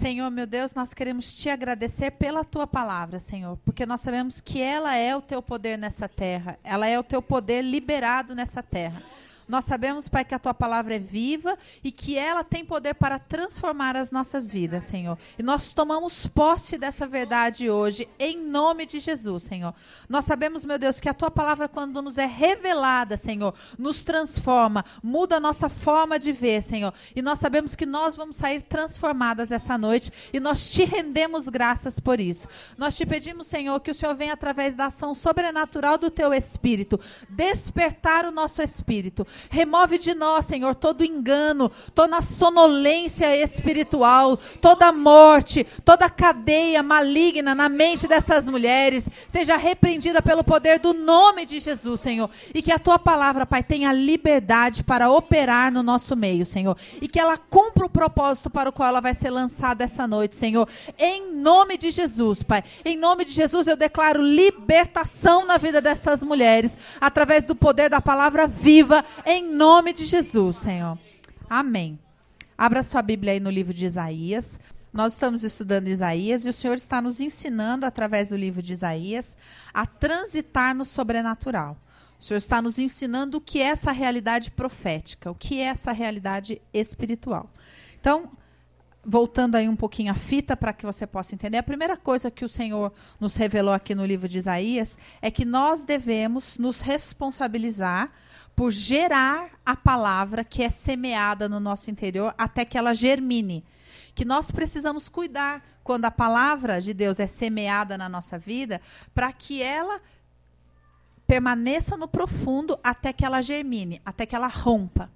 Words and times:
Senhor, 0.00 0.30
meu 0.30 0.46
Deus, 0.46 0.72
nós 0.72 0.94
queremos 0.94 1.36
te 1.36 1.50
agradecer 1.50 2.12
pela 2.12 2.42
tua 2.42 2.66
palavra, 2.66 3.20
Senhor, 3.20 3.58
porque 3.58 3.84
nós 3.84 4.00
sabemos 4.00 4.40
que 4.40 4.58
ela 4.58 4.96
é 4.96 5.14
o 5.14 5.20
teu 5.20 5.42
poder 5.42 5.76
nessa 5.76 6.08
terra, 6.08 6.58
ela 6.64 6.86
é 6.86 6.98
o 6.98 7.02
teu 7.02 7.20
poder 7.20 7.60
liberado 7.60 8.34
nessa 8.34 8.62
terra. 8.62 9.02
Nós 9.50 9.64
sabemos, 9.64 10.08
Pai, 10.08 10.24
que 10.24 10.32
a 10.32 10.38
tua 10.38 10.54
palavra 10.54 10.94
é 10.94 10.98
viva 11.00 11.58
e 11.82 11.90
que 11.90 12.16
ela 12.16 12.44
tem 12.44 12.64
poder 12.64 12.94
para 12.94 13.18
transformar 13.18 13.96
as 13.96 14.12
nossas 14.12 14.48
vidas, 14.48 14.84
Senhor. 14.84 15.18
E 15.36 15.42
nós 15.42 15.72
tomamos 15.72 16.28
posse 16.28 16.78
dessa 16.78 17.04
verdade 17.04 17.68
hoje, 17.68 18.08
em 18.16 18.38
nome 18.38 18.86
de 18.86 19.00
Jesus, 19.00 19.42
Senhor. 19.42 19.74
Nós 20.08 20.24
sabemos, 20.24 20.64
meu 20.64 20.78
Deus, 20.78 21.00
que 21.00 21.08
a 21.08 21.14
tua 21.14 21.32
palavra, 21.32 21.66
quando 21.66 22.00
nos 22.00 22.16
é 22.16 22.26
revelada, 22.26 23.16
Senhor, 23.16 23.52
nos 23.76 24.04
transforma, 24.04 24.84
muda 25.02 25.38
a 25.38 25.40
nossa 25.40 25.68
forma 25.68 26.16
de 26.16 26.30
ver, 26.30 26.62
Senhor. 26.62 26.94
E 27.16 27.20
nós 27.20 27.40
sabemos 27.40 27.74
que 27.74 27.84
nós 27.84 28.14
vamos 28.14 28.36
sair 28.36 28.62
transformadas 28.62 29.50
essa 29.50 29.76
noite 29.76 30.12
e 30.32 30.38
nós 30.38 30.70
te 30.70 30.84
rendemos 30.84 31.48
graças 31.48 31.98
por 31.98 32.20
isso. 32.20 32.46
Nós 32.78 32.96
te 32.96 33.04
pedimos, 33.04 33.48
Senhor, 33.48 33.80
que 33.80 33.90
o 33.90 33.94
Senhor 33.96 34.14
venha 34.14 34.34
através 34.34 34.76
da 34.76 34.86
ação 34.86 35.12
sobrenatural 35.12 35.98
do 35.98 36.08
teu 36.08 36.32
espírito, 36.32 37.00
despertar 37.28 38.24
o 38.24 38.30
nosso 38.30 38.62
espírito 38.62 39.26
Remove 39.48 39.98
de 39.98 40.14
nós, 40.14 40.46
Senhor, 40.46 40.74
todo 40.74 41.04
engano, 41.04 41.70
toda 41.94 42.20
sonolência 42.20 43.34
espiritual, 43.36 44.36
toda 44.60 44.92
morte, 44.92 45.66
toda 45.84 46.10
cadeia 46.10 46.82
maligna 46.82 47.54
na 47.54 47.68
mente 47.68 48.06
dessas 48.06 48.46
mulheres. 48.46 49.08
Seja 49.28 49.56
repreendida 49.56 50.20
pelo 50.20 50.44
poder 50.44 50.78
do 50.78 50.92
nome 50.92 51.46
de 51.46 51.60
Jesus, 51.60 52.00
Senhor. 52.00 52.30
E 52.54 52.60
que 52.62 52.72
a 52.72 52.78
tua 52.78 52.98
palavra, 52.98 53.46
Pai, 53.46 53.62
tenha 53.62 53.92
liberdade 53.92 54.82
para 54.82 55.10
operar 55.10 55.72
no 55.72 55.82
nosso 55.82 56.16
meio, 56.16 56.44
Senhor. 56.44 56.76
E 57.00 57.08
que 57.08 57.20
ela 57.20 57.36
cumpra 57.36 57.86
o 57.86 57.90
propósito 57.90 58.50
para 58.50 58.68
o 58.68 58.72
qual 58.72 58.88
ela 58.88 59.00
vai 59.00 59.14
ser 59.14 59.30
lançada 59.30 59.84
essa 59.84 60.06
noite, 60.06 60.36
Senhor. 60.36 60.68
Em 60.98 61.32
nome 61.32 61.76
de 61.76 61.90
Jesus, 61.90 62.42
Pai. 62.42 62.62
Em 62.84 62.96
nome 62.96 63.24
de 63.24 63.32
Jesus, 63.32 63.66
eu 63.66 63.76
declaro 63.76 64.22
libertação 64.22 65.44
na 65.46 65.56
vida 65.56 65.80
dessas 65.80 66.22
mulheres, 66.22 66.76
através 67.00 67.44
do 67.44 67.54
poder 67.54 67.88
da 67.88 68.00
palavra 68.00 68.46
viva 68.46 69.04
em 69.26 69.54
nome 69.54 69.92
de 69.92 70.06
Jesus, 70.06 70.58
Senhor. 70.58 70.98
Amém. 71.48 71.98
Abra 72.56 72.82
sua 72.82 73.02
Bíblia 73.02 73.32
aí 73.32 73.40
no 73.40 73.50
livro 73.50 73.72
de 73.72 73.84
Isaías. 73.84 74.58
Nós 74.92 75.12
estamos 75.12 75.44
estudando 75.44 75.88
Isaías 75.88 76.44
e 76.44 76.48
o 76.48 76.54
Senhor 76.54 76.74
está 76.74 77.00
nos 77.00 77.20
ensinando, 77.20 77.86
através 77.86 78.28
do 78.28 78.36
livro 78.36 78.62
de 78.62 78.72
Isaías, 78.72 79.36
a 79.72 79.86
transitar 79.86 80.74
no 80.74 80.84
sobrenatural. 80.84 81.76
O 82.18 82.22
Senhor 82.22 82.38
está 82.38 82.60
nos 82.60 82.78
ensinando 82.78 83.38
o 83.38 83.40
que 83.40 83.60
é 83.60 83.66
essa 83.66 83.92
realidade 83.92 84.50
profética, 84.50 85.30
o 85.30 85.34
que 85.34 85.60
é 85.60 85.64
essa 85.64 85.92
realidade 85.92 86.60
espiritual. 86.72 87.50
Então, 88.00 88.30
voltando 89.04 89.54
aí 89.54 89.68
um 89.68 89.76
pouquinho 89.76 90.12
a 90.12 90.14
fita 90.14 90.56
para 90.56 90.72
que 90.72 90.84
você 90.84 91.06
possa 91.06 91.34
entender, 91.34 91.56
a 91.56 91.62
primeira 91.62 91.96
coisa 91.96 92.30
que 92.30 92.44
o 92.44 92.48
Senhor 92.48 92.92
nos 93.18 93.34
revelou 93.34 93.72
aqui 93.72 93.94
no 93.94 94.04
livro 94.04 94.28
de 94.28 94.38
Isaías 94.38 94.98
é 95.22 95.30
que 95.30 95.44
nós 95.44 95.82
devemos 95.82 96.58
nos 96.58 96.80
responsabilizar 96.80 98.12
por 98.54 98.70
gerar 98.70 99.50
a 99.64 99.74
palavra 99.74 100.44
que 100.44 100.62
é 100.62 100.68
semeada 100.68 101.48
no 101.48 101.58
nosso 101.58 101.90
interior 101.90 102.34
até 102.36 102.64
que 102.64 102.76
ela 102.76 102.94
germine. 102.94 103.64
Que 104.14 104.24
nós 104.24 104.50
precisamos 104.50 105.08
cuidar 105.08 105.64
quando 105.82 106.04
a 106.04 106.10
palavra 106.10 106.80
de 106.80 106.92
Deus 106.92 107.18
é 107.18 107.26
semeada 107.26 107.96
na 107.96 108.08
nossa 108.08 108.38
vida, 108.38 108.80
para 109.14 109.32
que 109.32 109.62
ela 109.62 110.00
permaneça 111.26 111.96
no 111.96 112.08
profundo 112.08 112.78
até 112.82 113.12
que 113.12 113.24
ela 113.24 113.40
germine, 113.40 114.00
até 114.04 114.26
que 114.26 114.34
ela 114.34 114.48
rompa. 114.48 115.10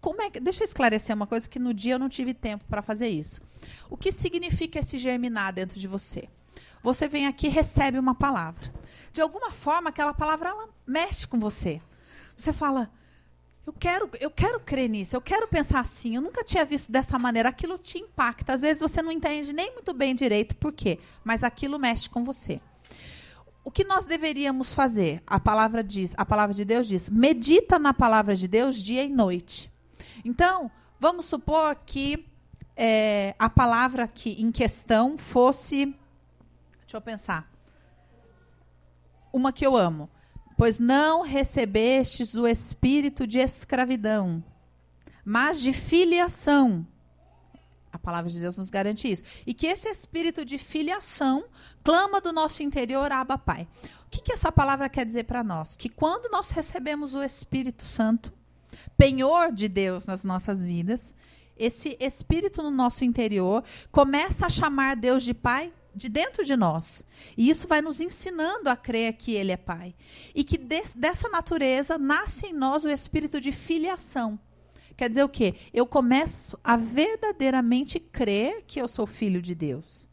Como 0.00 0.20
é 0.20 0.28
que, 0.28 0.40
deixa 0.40 0.62
eu 0.62 0.64
esclarecer 0.64 1.14
uma 1.14 1.26
coisa 1.26 1.48
que 1.48 1.58
no 1.58 1.72
dia 1.72 1.94
eu 1.94 1.98
não 1.98 2.08
tive 2.08 2.34
tempo 2.34 2.64
para 2.68 2.82
fazer 2.82 3.08
isso. 3.08 3.40
O 3.88 3.96
que 3.96 4.12
significa 4.12 4.80
esse 4.80 4.98
germinar 4.98 5.52
dentro 5.52 5.78
de 5.78 5.86
você? 5.86 6.28
Você 6.82 7.06
vem 7.06 7.26
aqui 7.26 7.48
recebe 7.48 7.98
uma 7.98 8.14
palavra. 8.14 8.72
De 9.12 9.20
alguma 9.20 9.50
forma, 9.50 9.90
aquela 9.90 10.12
palavra 10.12 10.48
ela 10.48 10.68
mexe 10.86 11.26
com 11.26 11.38
você. 11.38 11.80
Você 12.36 12.52
fala, 12.52 12.90
eu 13.64 13.72
quero, 13.72 14.10
eu 14.20 14.30
quero 14.30 14.58
crer 14.58 14.88
nisso, 14.88 15.14
eu 15.14 15.20
quero 15.20 15.46
pensar 15.46 15.80
assim. 15.80 16.16
Eu 16.16 16.22
nunca 16.22 16.42
tinha 16.42 16.64
visto 16.64 16.90
dessa 16.90 17.18
maneira. 17.18 17.48
Aquilo 17.48 17.78
te 17.78 17.98
impacta. 17.98 18.54
Às 18.54 18.62
vezes 18.62 18.80
você 18.80 19.00
não 19.00 19.12
entende 19.12 19.52
nem 19.52 19.72
muito 19.72 19.94
bem 19.94 20.14
direito 20.14 20.56
por 20.56 20.72
quê, 20.72 20.98
mas 21.22 21.44
aquilo 21.44 21.78
mexe 21.78 22.08
com 22.08 22.24
você. 22.24 22.60
O 23.64 23.70
que 23.70 23.84
nós 23.84 24.04
deveríamos 24.04 24.74
fazer? 24.74 25.22
A 25.24 25.38
palavra 25.38 25.84
diz, 25.84 26.12
a 26.16 26.24
palavra 26.24 26.52
de 26.52 26.64
Deus 26.64 26.88
diz: 26.88 27.08
medita 27.08 27.78
na 27.78 27.94
palavra 27.94 28.34
de 28.34 28.48
Deus 28.48 28.76
dia 28.76 29.04
e 29.04 29.08
noite. 29.08 29.70
Então, 30.24 30.68
vamos 30.98 31.26
supor 31.26 31.76
que 31.86 32.26
é, 32.76 33.36
a 33.38 33.48
palavra 33.48 34.08
que 34.08 34.30
em 34.42 34.50
questão 34.50 35.16
fosse, 35.16 35.86
deixa 36.80 36.96
eu 36.96 37.00
pensar, 37.00 37.48
uma 39.32 39.52
que 39.52 39.64
eu 39.64 39.76
amo 39.76 40.10
pois 40.62 40.78
não 40.78 41.22
recebestes 41.22 42.36
o 42.36 42.46
espírito 42.46 43.26
de 43.26 43.40
escravidão, 43.40 44.40
mas 45.24 45.60
de 45.60 45.72
filiação. 45.72 46.86
A 47.92 47.98
palavra 47.98 48.30
de 48.30 48.38
Deus 48.38 48.56
nos 48.56 48.70
garante 48.70 49.10
isso. 49.10 49.24
E 49.44 49.54
que 49.54 49.66
esse 49.66 49.88
espírito 49.88 50.44
de 50.44 50.58
filiação 50.58 51.46
clama 51.82 52.20
do 52.20 52.32
nosso 52.32 52.62
interior, 52.62 53.10
Abba 53.10 53.36
Pai. 53.36 53.66
O 54.06 54.08
que, 54.08 54.22
que 54.22 54.32
essa 54.32 54.52
palavra 54.52 54.88
quer 54.88 55.04
dizer 55.04 55.24
para 55.24 55.42
nós? 55.42 55.74
Que 55.74 55.88
quando 55.88 56.30
nós 56.30 56.50
recebemos 56.50 57.12
o 57.12 57.24
Espírito 57.24 57.82
Santo, 57.84 58.32
penhor 58.96 59.50
de 59.50 59.66
Deus 59.66 60.06
nas 60.06 60.22
nossas 60.22 60.64
vidas, 60.64 61.12
esse 61.56 61.96
espírito 61.98 62.62
no 62.62 62.70
nosso 62.70 63.04
interior 63.04 63.64
começa 63.90 64.46
a 64.46 64.48
chamar 64.48 64.94
Deus 64.94 65.24
de 65.24 65.34
Pai 65.34 65.72
de 65.94 66.08
dentro 66.08 66.44
de 66.44 66.56
nós. 66.56 67.04
E 67.36 67.48
isso 67.50 67.68
vai 67.68 67.80
nos 67.80 68.00
ensinando 68.00 68.68
a 68.68 68.76
crer 68.76 69.14
que 69.14 69.32
Ele 69.32 69.52
é 69.52 69.56
Pai. 69.56 69.94
E 70.34 70.42
que 70.42 70.58
de, 70.58 70.82
dessa 70.94 71.28
natureza 71.28 71.98
nasce 71.98 72.46
em 72.46 72.52
nós 72.52 72.84
o 72.84 72.88
espírito 72.88 73.40
de 73.40 73.52
filiação. 73.52 74.38
Quer 74.96 75.08
dizer 75.08 75.24
o 75.24 75.28
quê? 75.28 75.54
Eu 75.72 75.86
começo 75.86 76.58
a 76.62 76.76
verdadeiramente 76.76 77.98
crer 77.98 78.64
que 78.66 78.80
eu 78.80 78.88
sou 78.88 79.06
filho 79.06 79.40
de 79.40 79.54
Deus. 79.54 80.06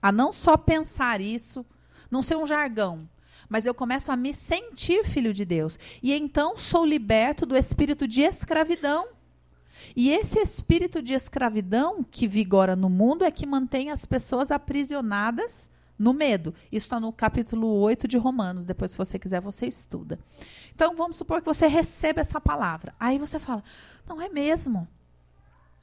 A 0.00 0.10
não 0.10 0.32
só 0.32 0.56
pensar 0.56 1.20
isso, 1.20 1.64
não 2.10 2.22
ser 2.22 2.36
um 2.36 2.46
jargão, 2.46 3.08
mas 3.48 3.66
eu 3.66 3.74
começo 3.74 4.10
a 4.10 4.16
me 4.16 4.34
sentir 4.34 5.04
filho 5.04 5.32
de 5.32 5.44
Deus. 5.44 5.78
E 6.02 6.12
então 6.12 6.56
sou 6.56 6.84
liberto 6.84 7.46
do 7.46 7.56
espírito 7.56 8.08
de 8.08 8.22
escravidão 8.22 9.08
e 9.94 10.10
esse 10.10 10.38
espírito 10.38 11.02
de 11.02 11.12
escravidão 11.12 12.02
que 12.02 12.26
vigora 12.26 12.74
no 12.76 12.88
mundo 12.88 13.24
é 13.24 13.30
que 13.30 13.46
mantém 13.46 13.90
as 13.90 14.04
pessoas 14.04 14.50
aprisionadas 14.50 15.70
no 15.98 16.12
medo. 16.12 16.54
Isso 16.70 16.86
está 16.86 16.98
no 16.98 17.12
capítulo 17.12 17.68
8 17.80 18.08
de 18.08 18.18
Romanos. 18.18 18.66
Depois, 18.66 18.90
se 18.90 18.98
você 18.98 19.18
quiser, 19.18 19.40
você 19.40 19.66
estuda. 19.66 20.18
Então, 20.74 20.96
vamos 20.96 21.16
supor 21.16 21.40
que 21.40 21.46
você 21.46 21.66
receba 21.66 22.20
essa 22.20 22.40
palavra. 22.40 22.94
Aí 22.98 23.18
você 23.18 23.38
fala: 23.38 23.62
Não, 24.06 24.20
é 24.20 24.28
mesmo. 24.28 24.88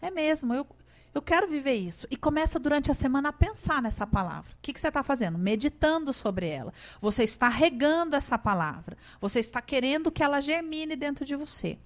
É 0.02 0.12
mesmo. 0.12 0.54
Eu, 0.54 0.68
eu 1.14 1.22
quero 1.22 1.48
viver 1.48 1.74
isso. 1.74 2.08
E 2.12 2.16
começa 2.16 2.60
durante 2.60 2.92
a 2.92 2.94
semana 2.94 3.30
a 3.30 3.34
pensar 3.34 3.82
nessa 3.82 4.06
palavra. 4.06 4.52
O 4.52 4.58
que, 4.62 4.74
que 4.74 4.80
você 4.80 4.90
está 4.90 5.04
fazendo? 5.04 5.38
Meditando 5.38 6.14
sobre 6.14 6.48
ela. 6.48 6.74
Você 7.02 7.24
está 7.24 7.50
regando 7.50 8.16
essa 8.16 8.38
palavra. 8.38 8.98
Você 9.20 9.40
está 9.40 9.62
querendo 9.62 10.12
que 10.12 10.24
ela 10.24 10.40
germine 10.40 10.96
dentro 10.96 11.26
de 11.26 11.36
você. 11.36 11.78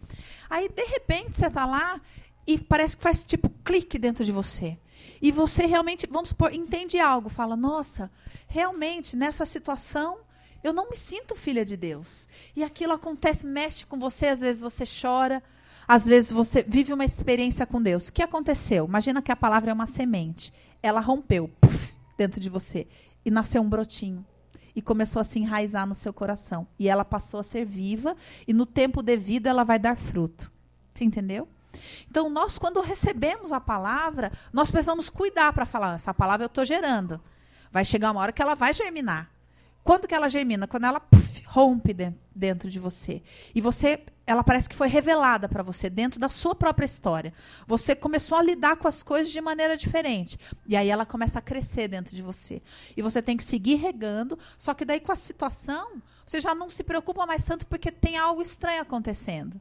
Aí, 0.49 0.69
de 0.69 0.83
repente, 0.85 1.37
você 1.37 1.47
está 1.47 1.65
lá 1.65 2.01
e 2.45 2.59
parece 2.59 2.97
que 2.97 3.03
faz 3.03 3.23
tipo 3.23 3.49
clique 3.63 3.97
dentro 3.97 4.25
de 4.25 4.31
você. 4.31 4.77
E 5.21 5.31
você 5.31 5.65
realmente, 5.65 6.07
vamos 6.07 6.29
supor, 6.29 6.53
entende 6.53 6.99
algo. 6.99 7.29
Fala, 7.29 7.55
nossa, 7.55 8.11
realmente, 8.47 9.15
nessa 9.15 9.45
situação 9.45 10.19
eu 10.63 10.71
não 10.71 10.89
me 10.89 10.95
sinto 10.95 11.35
filha 11.35 11.65
de 11.65 11.75
Deus. 11.75 12.27
E 12.55 12.63
aquilo 12.63 12.93
acontece, 12.93 13.45
mexe 13.45 13.85
com 13.85 13.99
você, 13.99 14.27
às 14.27 14.39
vezes 14.39 14.61
você 14.61 14.85
chora, 14.85 15.43
às 15.87 16.05
vezes 16.05 16.31
você 16.31 16.63
vive 16.63 16.93
uma 16.93 17.05
experiência 17.05 17.65
com 17.65 17.81
Deus. 17.81 18.07
O 18.07 18.13
que 18.13 18.23
aconteceu? 18.23 18.85
Imagina 18.85 19.21
que 19.21 19.31
a 19.31 19.35
palavra 19.35 19.71
é 19.71 19.73
uma 19.73 19.87
semente. 19.87 20.53
Ela 20.81 20.99
rompeu 20.99 21.49
puff, 21.61 21.93
dentro 22.17 22.39
de 22.39 22.49
você 22.49 22.87
e 23.25 23.31
nasceu 23.31 23.61
um 23.61 23.69
brotinho. 23.69 24.25
E 24.75 24.81
começou 24.81 25.19
a 25.19 25.23
se 25.23 25.39
enraizar 25.39 25.85
no 25.85 25.93
seu 25.93 26.11
coração. 26.11 26.67
E 26.79 26.89
ela 26.89 27.05
passou 27.05 27.39
a 27.39 27.43
ser 27.43 27.65
viva 27.65 28.15
e 28.47 28.53
no 28.53 28.65
tempo 28.65 29.03
devido 29.03 29.47
ela 29.47 29.63
vai 29.63 29.77
dar 29.77 29.95
fruto. 29.95 30.51
Você 30.93 31.03
entendeu? 31.03 31.47
Então, 32.09 32.29
nós, 32.29 32.57
quando 32.57 32.81
recebemos 32.81 33.51
a 33.51 33.59
palavra, 33.59 34.31
nós 34.51 34.69
precisamos 34.69 35.09
cuidar 35.09 35.53
para 35.53 35.65
falar: 35.65 35.95
essa 35.95 36.13
palavra 36.13 36.45
eu 36.45 36.47
estou 36.47 36.65
gerando. 36.65 37.19
Vai 37.71 37.83
chegar 37.83 38.11
uma 38.11 38.21
hora 38.21 38.31
que 38.31 38.41
ela 38.41 38.55
vai 38.55 38.73
germinar. 38.73 39.29
Quando 39.83 40.07
que 40.07 40.15
ela 40.15 40.29
germina? 40.29 40.67
Quando 40.67 40.85
ela 40.85 40.99
puff, 40.99 41.43
rompe 41.45 41.93
de, 41.93 42.13
dentro 42.33 42.69
de 42.69 42.79
você. 42.79 43.21
E 43.53 43.59
você, 43.59 44.01
ela 44.25 44.43
parece 44.43 44.69
que 44.69 44.75
foi 44.75 44.87
revelada 44.87 45.49
para 45.49 45.61
você 45.61 45.89
dentro 45.89 46.19
da 46.19 46.29
sua 46.29 46.55
própria 46.55 46.85
história. 46.85 47.33
Você 47.67 47.93
começou 47.93 48.37
a 48.37 48.43
lidar 48.43 48.77
com 48.77 48.87
as 48.87 49.03
coisas 49.03 49.31
de 49.31 49.41
maneira 49.41 49.75
diferente. 49.75 50.39
E 50.65 50.77
aí 50.77 50.89
ela 50.89 51.05
começa 51.05 51.39
a 51.39 51.41
crescer 51.41 51.89
dentro 51.89 52.15
de 52.15 52.21
você. 52.21 52.61
E 52.95 53.01
você 53.01 53.21
tem 53.21 53.35
que 53.35 53.43
seguir 53.43 53.75
regando, 53.75 54.39
só 54.57 54.73
que 54.73 54.85
daí 54.85 55.01
com 55.01 55.11
a 55.11 55.17
situação, 55.17 56.01
você 56.25 56.39
já 56.39 56.55
não 56.55 56.69
se 56.69 56.83
preocupa 56.83 57.25
mais 57.25 57.43
tanto 57.43 57.67
porque 57.67 57.91
tem 57.91 58.17
algo 58.17 58.41
estranho 58.41 58.81
acontecendo. 58.81 59.59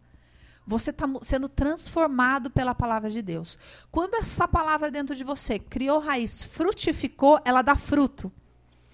Você 0.64 0.90
está 0.90 1.08
sendo 1.22 1.48
transformado 1.48 2.48
pela 2.48 2.72
palavra 2.72 3.10
de 3.10 3.20
Deus. 3.20 3.58
Quando 3.90 4.14
essa 4.14 4.46
palavra 4.46 4.92
dentro 4.92 5.16
de 5.16 5.24
você 5.24 5.58
criou 5.58 5.98
raiz, 5.98 6.40
frutificou, 6.40 7.40
ela 7.44 7.62
dá 7.62 7.74
fruto. 7.74 8.30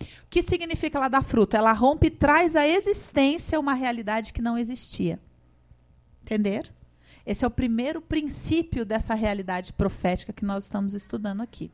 O 0.00 0.30
que 0.30 0.42
significa 0.42 0.96
ela 0.96 1.08
dar 1.08 1.22
fruto? 1.22 1.58
Ela 1.58 1.74
rompe 1.74 2.06
e 2.06 2.10
traz 2.10 2.56
à 2.56 2.66
existência 2.66 3.60
uma 3.60 3.74
realidade 3.74 4.32
que 4.32 4.40
não 4.40 4.56
existia. 4.56 5.20
Entender? 6.28 6.70
Esse 7.24 7.42
é 7.42 7.48
o 7.48 7.50
primeiro 7.50 8.02
princípio 8.02 8.84
dessa 8.84 9.14
realidade 9.14 9.72
profética 9.72 10.30
que 10.30 10.44
nós 10.44 10.64
estamos 10.64 10.92
estudando 10.92 11.40
aqui. 11.40 11.70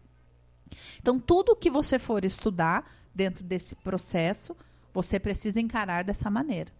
Então, 1.00 1.18
tudo 1.18 1.56
que 1.56 1.68
você 1.68 1.98
for 1.98 2.24
estudar 2.24 2.88
dentro 3.12 3.42
desse 3.42 3.74
processo, 3.74 4.56
você 4.92 5.18
precisa 5.18 5.60
encarar 5.60 6.04
dessa 6.04 6.30
maneira. 6.30 6.70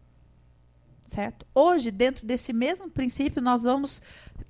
Certo? 1.04 1.44
Hoje, 1.52 1.90
dentro 1.90 2.24
desse 2.24 2.52
mesmo 2.52 2.88
princípio, 2.88 3.42
nós 3.42 3.64
vamos 3.64 4.00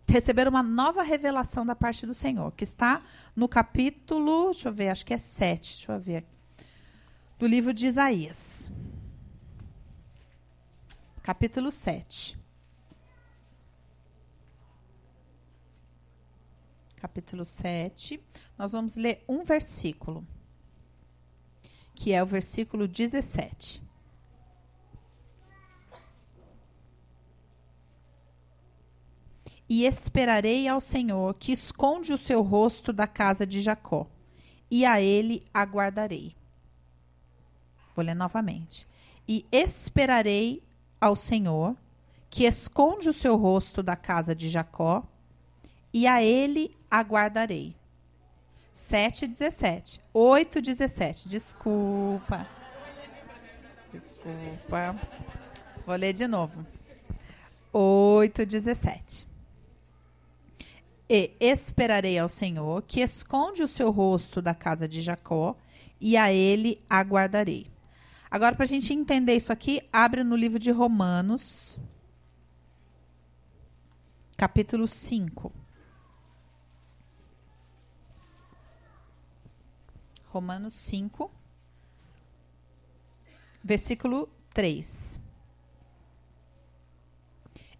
receber 0.06 0.46
uma 0.46 0.62
nova 0.62 1.02
revelação 1.02 1.64
da 1.64 1.74
parte 1.74 2.06
do 2.06 2.14
Senhor, 2.14 2.52
que 2.52 2.64
está 2.64 3.02
no 3.34 3.48
capítulo, 3.48 4.50
deixa 4.50 4.68
eu 4.68 4.72
ver, 4.72 4.90
acho 4.90 5.04
que 5.04 5.14
é 5.14 5.18
7, 5.18 5.76
deixa 5.76 5.92
eu 5.92 5.98
ver, 5.98 6.24
do 7.38 7.46
livro 7.46 7.72
de 7.72 7.86
Isaías. 7.86 8.70
Capítulo 11.22 11.72
7. 11.72 12.43
Capítulo 17.04 17.44
7. 17.44 18.18
Nós 18.56 18.72
vamos 18.72 18.96
ler 18.96 19.22
um 19.28 19.44
versículo, 19.44 20.26
que 21.94 22.12
é 22.14 22.22
o 22.22 22.26
versículo 22.26 22.88
17. 22.88 23.82
E 29.68 29.84
esperarei 29.84 30.66
ao 30.66 30.80
Senhor, 30.80 31.34
que 31.34 31.52
esconde 31.52 32.10
o 32.10 32.16
seu 32.16 32.40
rosto 32.40 32.90
da 32.90 33.06
casa 33.06 33.46
de 33.46 33.60
Jacó, 33.60 34.06
e 34.70 34.86
a 34.86 34.98
ele 34.98 35.44
aguardarei. 35.52 36.34
Vou 37.94 38.02
ler 38.02 38.14
novamente. 38.14 38.88
E 39.28 39.44
esperarei 39.52 40.62
ao 40.98 41.14
Senhor, 41.14 41.76
que 42.30 42.44
esconde 42.44 43.10
o 43.10 43.12
seu 43.12 43.36
rosto 43.36 43.82
da 43.82 43.94
casa 43.94 44.34
de 44.34 44.48
Jacó, 44.48 45.06
e 45.92 46.08
a 46.08 46.20
ele 46.20 46.74
aguardarei. 46.98 47.74
7, 48.72 49.26
17. 49.26 50.00
8, 50.12 50.60
17. 50.60 51.28
Desculpa. 51.28 52.46
Desculpa. 53.92 55.00
Vou 55.86 55.96
ler 55.96 56.12
de 56.12 56.26
novo. 56.26 56.66
8, 57.72 58.46
17. 58.46 59.26
E 61.08 61.32
esperarei 61.40 62.18
ao 62.18 62.28
Senhor, 62.28 62.82
que 62.82 63.00
esconde 63.00 63.62
o 63.62 63.68
seu 63.68 63.90
rosto 63.90 64.40
da 64.40 64.54
casa 64.54 64.88
de 64.88 65.02
Jacó, 65.02 65.56
e 66.00 66.16
a 66.16 66.32
ele 66.32 66.80
aguardarei. 66.88 67.66
Agora, 68.30 68.54
para 68.54 68.64
a 68.64 68.68
gente 68.68 68.92
entender 68.92 69.34
isso 69.34 69.52
aqui, 69.52 69.82
abre 69.92 70.24
no 70.24 70.34
livro 70.34 70.58
de 70.58 70.70
Romanos, 70.70 71.78
capítulo 74.36 74.88
5. 74.88 75.63
Romanos 80.34 80.74
5, 80.74 81.30
versículo 83.62 84.28
3. 84.52 85.20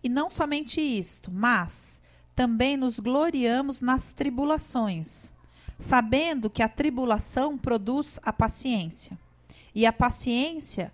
E 0.01 0.09
não 0.09 0.31
somente 0.31 0.81
isto, 0.81 1.33
mas 1.33 2.01
também 2.33 2.77
nos 2.77 3.01
gloriamos 3.01 3.81
nas 3.81 4.13
tribulações, 4.13 5.33
sabendo 5.81 6.49
que 6.49 6.63
a 6.63 6.69
tribulação 6.69 7.59
produz 7.59 8.21
a 8.23 8.33
paciência, 8.33 9.19
e 9.75 9.85
a 9.85 9.93
paciência 9.93 10.93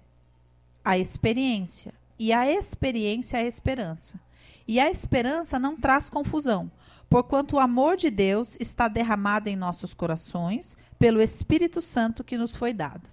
a 0.83 0.97
experiência, 0.97 1.93
e 2.19 2.33
a 2.33 2.51
experiência 2.51 3.39
a 3.39 3.43
esperança. 3.43 4.19
E 4.67 4.81
a 4.81 4.91
esperança 4.91 5.59
não 5.59 5.77
traz 5.77 6.09
confusão, 6.09 6.73
porquanto 7.11 7.57
o 7.57 7.59
amor 7.59 7.97
de 7.97 8.09
Deus 8.09 8.57
está 8.61 8.87
derramado 8.87 9.49
em 9.49 9.57
nossos 9.57 9.93
corações 9.93 10.77
pelo 10.97 11.21
Espírito 11.21 11.83
Santo 11.83 12.23
que 12.23 12.39
nos 12.39 12.55
foi 12.55 12.73
dado. 12.73 13.11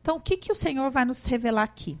Então, 0.00 0.16
o 0.16 0.20
que, 0.20 0.36
que 0.36 0.52
o 0.52 0.54
Senhor 0.54 0.88
vai 0.90 1.04
nos 1.04 1.24
revelar 1.24 1.64
aqui? 1.64 1.98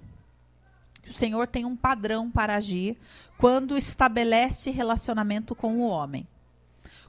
O 1.08 1.12
Senhor 1.12 1.48
tem 1.48 1.64
um 1.64 1.76
padrão 1.76 2.30
para 2.30 2.54
agir 2.54 2.96
quando 3.36 3.76
estabelece 3.76 4.70
relacionamento 4.70 5.56
com 5.56 5.80
o 5.80 5.88
homem. 5.88 6.26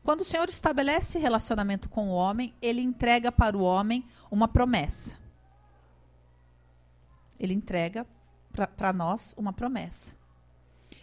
Quando 0.03 0.21
o 0.21 0.25
Senhor 0.25 0.49
estabelece 0.49 1.19
relacionamento 1.19 1.87
com 1.87 2.09
o 2.09 2.13
homem, 2.13 2.53
ele 2.61 2.81
entrega 2.81 3.31
para 3.31 3.55
o 3.55 3.61
homem 3.61 4.03
uma 4.31 4.47
promessa. 4.47 5.15
Ele 7.39 7.53
entrega 7.53 8.07
para 8.75 8.91
nós 8.91 9.35
uma 9.37 9.53
promessa. 9.53 10.18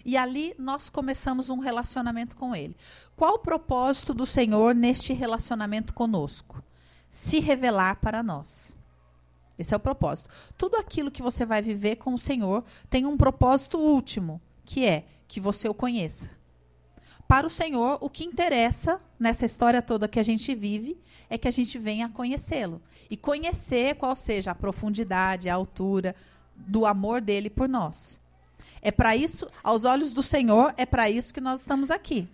E 0.06 0.16
ali 0.16 0.54
nós 0.56 0.88
começamos 0.88 1.50
um 1.50 1.58
relacionamento 1.58 2.36
com 2.36 2.54
Ele. 2.54 2.76
Qual 3.16 3.34
o 3.34 3.38
propósito 3.40 4.14
do 4.14 4.24
Senhor 4.24 4.72
neste 4.72 5.12
relacionamento 5.12 5.92
conosco? 5.92 6.62
Se 7.10 7.40
revelar 7.40 7.96
para 7.96 8.22
nós. 8.22 8.78
Esse 9.58 9.74
é 9.74 9.76
o 9.76 9.80
propósito. 9.80 10.30
Tudo 10.56 10.76
aquilo 10.76 11.10
que 11.10 11.20
você 11.20 11.44
vai 11.44 11.60
viver 11.60 11.96
com 11.96 12.14
o 12.14 12.18
Senhor 12.20 12.62
tem 12.88 13.04
um 13.04 13.16
propósito 13.16 13.78
último, 13.78 14.40
que 14.64 14.86
é 14.86 15.06
que 15.26 15.40
você 15.40 15.68
o 15.68 15.74
conheça. 15.74 16.30
Para 17.26 17.44
o 17.44 17.50
Senhor, 17.50 17.98
o 18.00 18.08
que 18.08 18.24
interessa 18.24 19.00
nessa 19.18 19.44
história 19.44 19.82
toda 19.82 20.06
que 20.06 20.20
a 20.20 20.22
gente 20.22 20.54
vive 20.54 20.96
é 21.28 21.36
que 21.36 21.48
a 21.48 21.50
gente 21.50 21.76
venha 21.80 22.08
conhecê-lo. 22.08 22.80
E 23.10 23.16
conhecer 23.16 23.96
qual 23.96 24.14
seja 24.14 24.52
a 24.52 24.54
profundidade, 24.54 25.50
a 25.50 25.54
altura 25.56 26.14
do 26.54 26.86
amor 26.86 27.20
dele 27.20 27.50
por 27.50 27.68
nós. 27.68 28.24
É 28.86 28.92
para 28.92 29.16
isso, 29.16 29.48
aos 29.64 29.82
olhos 29.82 30.12
do 30.12 30.22
Senhor, 30.22 30.72
é 30.76 30.86
para 30.86 31.10
isso 31.10 31.34
que 31.34 31.40
nós 31.40 31.58
estamos 31.58 31.90
aqui. 31.90 32.28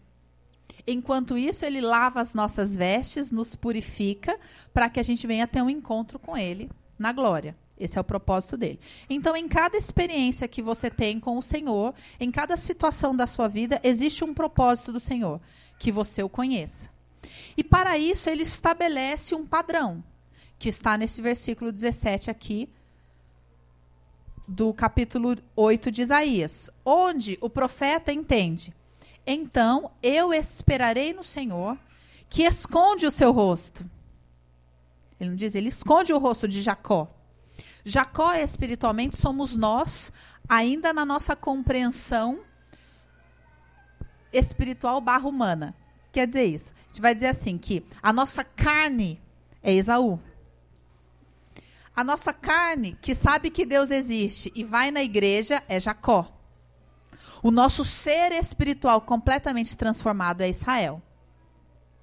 Enquanto 0.87 1.38
isso, 1.38 1.64
ele 1.64 1.81
lava 1.81 2.20
as 2.20 2.34
nossas 2.34 2.76
vestes, 2.76 3.31
nos 3.31 3.56
purifica, 3.56 4.38
para 4.70 4.90
que 4.90 5.00
a 5.00 5.02
gente 5.02 5.26
venha 5.26 5.46
ter 5.46 5.62
um 5.62 5.70
encontro 5.70 6.19
com 6.19 6.37
ele 6.37 6.70
na 6.99 7.10
glória. 7.10 7.56
Esse 7.81 7.96
é 7.96 8.00
o 8.02 8.04
propósito 8.04 8.58
dele. 8.58 8.78
Então, 9.08 9.34
em 9.34 9.49
cada 9.49 9.78
experiência 9.78 10.46
que 10.46 10.60
você 10.60 10.90
tem 10.90 11.19
com 11.19 11.38
o 11.38 11.43
Senhor, 11.43 11.94
em 12.20 12.31
cada 12.31 12.55
situação 12.58 13.16
da 13.16 13.26
sua 13.26 13.48
vida, 13.48 13.81
existe 13.82 14.22
um 14.22 14.34
propósito 14.34 14.93
do 14.93 15.00
Senhor, 15.00 15.40
que 15.78 15.90
você 15.90 16.22
o 16.22 16.28
conheça. 16.28 16.90
E 17.56 17.64
para 17.64 17.96
isso, 17.96 18.28
ele 18.28 18.43
estabelece 18.43 19.34
um 19.34 19.46
padrão, 19.46 20.05
que 20.58 20.69
está 20.69 20.98
nesse 20.98 21.22
versículo 21.22 21.72
17 21.72 22.31
aqui, 22.31 22.69
do 24.46 24.72
capítulo 24.75 25.37
8 25.55 25.91
de 25.91 26.03
Isaías, 26.03 26.70
onde 26.84 27.39
o 27.41 27.49
profeta 27.49 28.13
entende: 28.13 28.72
Então 29.27 29.91
eu 30.03 30.32
esperarei 30.32 31.13
no 31.13 31.25
Senhor, 31.25 31.79
que 32.29 32.43
esconde 32.43 33.06
o 33.06 33.11
seu 33.11 33.32
rosto. 33.32 33.89
Ele 35.20 35.31
não 35.31 35.37
diz, 35.37 35.55
ele 35.55 35.69
esconde 35.69 36.13
o 36.13 36.19
rosto 36.19 36.49
de 36.49 36.61
Jacó. 36.61 37.08
Jacó, 37.84 38.34
espiritualmente, 38.34 39.17
somos 39.17 39.56
nós, 39.56 40.13
ainda 40.49 40.93
na 40.93 41.05
nossa 41.05 41.37
compreensão 41.37 42.41
espiritual 44.32 45.01
barra 45.01 45.29
humana. 45.29 45.75
Quer 46.11 46.27
dizer 46.27 46.44
isso? 46.44 46.75
A 46.84 46.89
gente 46.89 47.01
vai 47.01 47.15
dizer 47.15 47.29
assim, 47.29 47.56
que 47.58 47.84
a 48.03 48.13
nossa 48.13 48.44
carne 48.44 49.20
é 49.63 49.72
Esaú. 49.72 50.20
A 51.94 52.03
nossa 52.03 52.32
carne, 52.32 52.96
que 53.03 53.15
sabe 53.15 53.51
que 53.51 53.67
Deus 53.67 53.91
existe 53.91 54.51
e 54.55 54.65
vai 54.65 54.91
na 54.91 55.03
igreja, 55.03 55.63
é 55.69 55.79
Jacó. 55.79 56.32
O 57.43 57.51
nosso 57.51 57.84
ser 57.84 58.32
espiritual 58.32 59.01
completamente 59.03 59.77
transformado 59.77 60.41
é 60.41 60.49
Israel. 60.49 61.03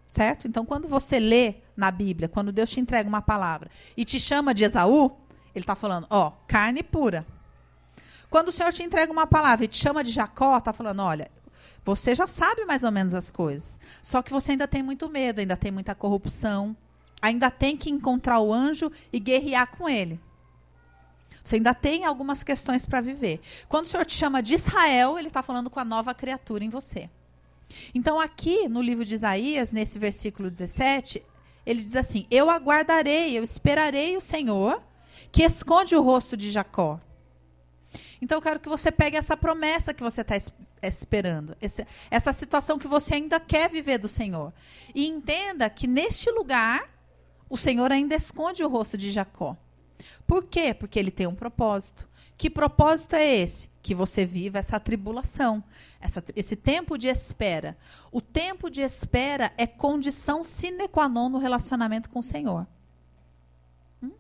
Certo? 0.08 0.48
Então, 0.48 0.66
quando 0.66 0.88
você 0.88 1.20
lê 1.20 1.56
na 1.76 1.90
Bíblia, 1.90 2.28
quando 2.28 2.52
Deus 2.52 2.70
te 2.70 2.80
entrega 2.80 3.08
uma 3.08 3.22
palavra 3.22 3.70
e 3.96 4.04
te 4.04 4.20
chama 4.20 4.54
de 4.54 4.64
Esaú, 4.64 5.12
ele 5.56 5.64
está 5.64 5.76
falando, 5.76 6.08
ó, 6.10 6.32
carne 6.48 6.84
pura. 6.84 7.26
Quando 8.30 8.50
o 8.50 8.52
Senhor 8.52 8.72
te 8.72 8.84
entrega 8.84 9.12
uma 9.12 9.26
palavra 9.26 9.66
e 9.66 9.68
te 9.68 9.78
chama 9.78 10.04
de 10.04 10.12
Jacó, 10.12 10.58
está 10.58 10.72
falando, 10.72 11.02
olha, 11.02 11.32
você 11.84 12.14
já 12.14 12.28
sabe 12.28 12.66
mais 12.66 12.84
ou 12.84 12.92
menos 12.92 13.14
as 13.14 13.32
coisas. 13.32 13.80
Só 14.02 14.22
que 14.22 14.32
você 14.32 14.52
ainda 14.52 14.68
tem 14.68 14.84
muito 14.84 15.10
medo, 15.10 15.40
ainda 15.40 15.58
tem 15.58 15.72
muita 15.72 15.96
corrupção, 15.96 16.76
ainda 17.22 17.50
tem 17.52 17.76
que 17.76 17.90
encontrar 17.90 18.40
o 18.40 18.54
anjo 18.54 18.92
e 19.12 19.20
guerrear 19.20 19.68
com 19.68 19.88
ele. 19.88 20.20
Você 21.44 21.56
ainda 21.56 21.74
tem 21.74 22.06
algumas 22.06 22.44
questões 22.44 22.86
para 22.86 23.02
viver. 23.02 23.42
Quando 23.68 23.86
o 23.86 23.88
Senhor 23.88 24.06
te 24.06 24.16
chama 24.16 24.42
de 24.42 24.54
Israel, 24.54 25.18
ele 25.18 25.28
está 25.28 25.42
falando 25.42 25.70
com 25.70 25.80
a 25.80 25.86
nova 25.86 26.14
criatura 26.14 26.64
em 26.64 26.70
você. 26.70 27.10
Então, 27.94 28.20
aqui 28.20 28.68
no 28.68 28.82
livro 28.82 29.06
de 29.06 29.16
Isaías, 29.16 29.72
nesse 29.72 29.98
versículo 29.98 30.50
17, 30.50 31.24
ele 31.66 31.82
diz 31.82 31.96
assim: 31.96 32.26
Eu 32.30 32.50
aguardarei, 32.50 33.38
eu 33.38 33.44
esperarei 33.44 34.18
o 34.18 34.22
Senhor, 34.22 34.82
que 35.32 35.44
esconde 35.44 35.96
o 35.96 36.02
rosto 36.02 36.36
de 36.36 36.50
Jacó. 36.50 37.00
Então 38.22 38.38
eu 38.38 38.42
quero 38.42 38.60
que 38.60 38.70
você 38.70 38.92
pegue 38.92 39.18
essa 39.18 39.38
promessa 39.38 39.94
que 39.94 40.04
você 40.04 40.22
está 40.22 40.36
esperando, 40.84 41.56
esse, 41.62 41.86
essa 42.12 42.34
situação 42.34 42.78
que 42.78 42.88
você 42.88 43.16
ainda 43.16 43.40
quer 43.40 43.70
viver 43.70 43.98
do 43.98 44.08
Senhor. 44.08 44.54
E 44.94 45.08
entenda 45.08 45.70
que 45.70 45.88
neste 45.88 46.30
lugar, 46.32 46.90
o 47.50 47.58
Senhor 47.58 47.92
ainda 47.92 48.16
esconde 48.16 48.64
o 48.64 48.70
rosto 48.70 48.98
de 48.98 49.12
Jacó. 49.12 49.58
Por 50.28 50.46
quê? 50.46 50.74
Porque 50.74 51.00
ele 51.00 51.12
tem 51.12 51.26
um 51.28 51.36
propósito. 51.36 52.08
Que 52.38 52.50
propósito 52.50 53.16
é 53.16 53.36
esse? 53.36 53.70
Que 53.82 53.94
você 53.94 54.26
viva 54.26 54.60
essa 54.60 54.80
tribulação, 54.80 55.62
essa, 56.00 56.24
esse 56.36 56.56
tempo 56.56 56.98
de 56.98 57.08
espera. 57.08 57.78
O 58.12 58.22
tempo 58.22 58.70
de 58.70 58.82
espera 58.82 59.52
é 59.58 59.68
condição 59.68 60.44
sine 60.44 60.88
qua 60.88 61.10
non 61.10 61.28
no 61.28 61.38
relacionamento 61.38 62.10
com 62.10 62.20
o 62.20 62.24
Senhor. 62.24 62.66
Hum? 64.02 64.12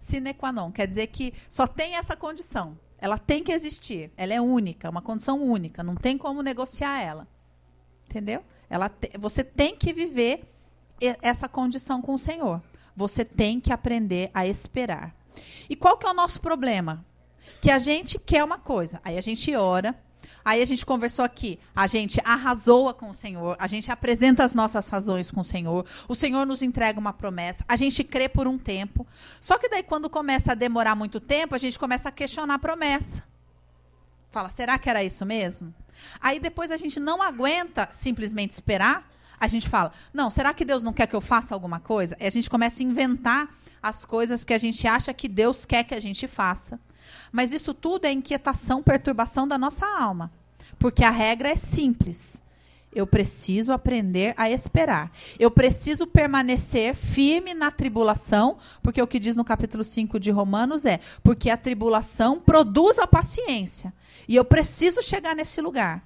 Sine 0.00 0.34
qua 0.34 0.50
non 0.50 0.72
quer 0.72 0.88
dizer 0.88 1.06
que 1.08 1.34
só 1.48 1.68
tem 1.68 1.94
essa 1.94 2.16
condição. 2.16 2.76
Ela 2.98 3.16
tem 3.16 3.44
que 3.44 3.52
existir. 3.52 4.10
Ela 4.16 4.34
é 4.34 4.40
única, 4.40 4.90
uma 4.90 5.02
condição 5.02 5.40
única. 5.40 5.84
Não 5.84 5.94
tem 5.94 6.18
como 6.18 6.42
negociar 6.42 7.00
ela. 7.00 7.28
Entendeu? 8.06 8.42
Ela 8.68 8.88
te, 8.88 9.12
você 9.18 9.44
tem 9.44 9.76
que 9.76 9.92
viver 9.92 10.52
essa 11.22 11.48
condição 11.48 12.00
com 12.00 12.14
o 12.14 12.18
Senhor. 12.18 12.62
Você 12.96 13.24
tem 13.24 13.60
que 13.60 13.72
aprender 13.72 14.30
a 14.34 14.46
esperar. 14.46 15.14
E 15.68 15.76
qual 15.76 15.96
que 15.96 16.06
é 16.06 16.10
o 16.10 16.14
nosso 16.14 16.40
problema? 16.40 17.04
Que 17.60 17.70
a 17.70 17.78
gente 17.78 18.18
quer 18.18 18.42
uma 18.44 18.58
coisa, 18.58 19.00
aí 19.04 19.16
a 19.16 19.20
gente 19.20 19.54
ora, 19.54 19.96
aí 20.44 20.62
a 20.62 20.64
gente 20.64 20.86
conversou 20.86 21.24
aqui, 21.24 21.58
a 21.74 21.86
gente 21.86 22.20
arrasou 22.24 22.92
com 22.94 23.10
o 23.10 23.14
Senhor, 23.14 23.56
a 23.58 23.66
gente 23.66 23.90
apresenta 23.90 24.44
as 24.44 24.54
nossas 24.54 24.88
razões 24.88 25.30
com 25.30 25.40
o 25.40 25.44
Senhor, 25.44 25.84
o 26.08 26.14
Senhor 26.14 26.46
nos 26.46 26.62
entrega 26.62 26.98
uma 26.98 27.12
promessa, 27.12 27.64
a 27.68 27.76
gente 27.76 28.02
crê 28.04 28.28
por 28.28 28.46
um 28.46 28.58
tempo. 28.58 29.06
Só 29.40 29.58
que 29.58 29.68
daí 29.68 29.82
quando 29.82 30.08
começa 30.08 30.52
a 30.52 30.54
demorar 30.54 30.94
muito 30.94 31.20
tempo, 31.20 31.54
a 31.54 31.58
gente 31.58 31.78
começa 31.78 32.08
a 32.08 32.12
questionar 32.12 32.54
a 32.54 32.58
promessa. 32.58 33.24
Fala, 34.30 34.50
será 34.50 34.78
que 34.78 34.90
era 34.90 35.02
isso 35.02 35.24
mesmo? 35.24 35.74
Aí 36.20 36.38
depois 36.38 36.70
a 36.70 36.76
gente 36.76 37.00
não 37.00 37.22
aguenta 37.22 37.88
simplesmente 37.90 38.52
esperar, 38.52 39.10
a 39.40 39.46
gente 39.46 39.68
fala, 39.68 39.92
não, 40.12 40.30
será 40.30 40.52
que 40.52 40.64
Deus 40.64 40.82
não 40.82 40.92
quer 40.92 41.06
que 41.06 41.16
eu 41.16 41.20
faça 41.20 41.54
alguma 41.54 41.80
coisa? 41.80 42.16
E 42.20 42.26
a 42.26 42.30
gente 42.30 42.50
começa 42.50 42.82
a 42.82 42.86
inventar 42.86 43.48
as 43.82 44.04
coisas 44.04 44.44
que 44.44 44.52
a 44.52 44.58
gente 44.58 44.86
acha 44.86 45.14
que 45.14 45.28
Deus 45.28 45.64
quer 45.64 45.84
que 45.84 45.94
a 45.94 46.00
gente 46.00 46.26
faça. 46.26 46.80
Mas 47.30 47.52
isso 47.52 47.72
tudo 47.72 48.06
é 48.06 48.12
inquietação, 48.12 48.82
perturbação 48.82 49.46
da 49.46 49.56
nossa 49.56 49.86
alma. 49.86 50.32
Porque 50.78 51.04
a 51.04 51.10
regra 51.10 51.50
é 51.50 51.56
simples. 51.56 52.42
Eu 52.92 53.06
preciso 53.06 53.72
aprender 53.72 54.34
a 54.36 54.50
esperar. 54.50 55.12
Eu 55.38 55.50
preciso 55.50 56.06
permanecer 56.06 56.94
firme 56.94 57.52
na 57.52 57.70
tribulação, 57.70 58.56
porque 58.82 59.00
o 59.00 59.06
que 59.06 59.18
diz 59.18 59.36
no 59.36 59.44
capítulo 59.44 59.84
5 59.84 60.18
de 60.18 60.30
Romanos 60.30 60.84
é: 60.84 60.98
porque 61.22 61.50
a 61.50 61.56
tribulação 61.56 62.40
produz 62.40 62.98
a 62.98 63.06
paciência. 63.06 63.92
E 64.26 64.34
eu 64.34 64.44
preciso 64.44 65.02
chegar 65.02 65.36
nesse 65.36 65.60
lugar. 65.60 66.02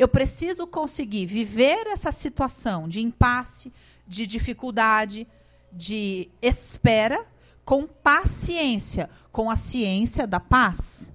Eu 0.00 0.08
preciso 0.08 0.66
conseguir 0.66 1.26
viver 1.26 1.86
essa 1.86 2.10
situação 2.10 2.88
de 2.88 3.02
impasse, 3.02 3.70
de 4.08 4.26
dificuldade, 4.26 5.28
de 5.70 6.30
espera 6.40 7.26
com 7.66 7.86
paciência, 7.86 9.10
com 9.30 9.50
a 9.50 9.56
ciência 9.56 10.26
da 10.26 10.40
paz, 10.40 11.12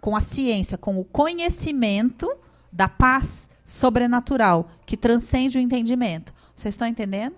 com 0.00 0.16
a 0.16 0.20
ciência, 0.20 0.76
com 0.76 0.98
o 0.98 1.04
conhecimento 1.04 2.28
da 2.72 2.88
paz 2.88 3.48
sobrenatural 3.64 4.68
que 4.84 4.96
transcende 4.96 5.56
o 5.56 5.60
entendimento. 5.60 6.34
Vocês 6.56 6.74
estão 6.74 6.88
entendendo? 6.88 7.36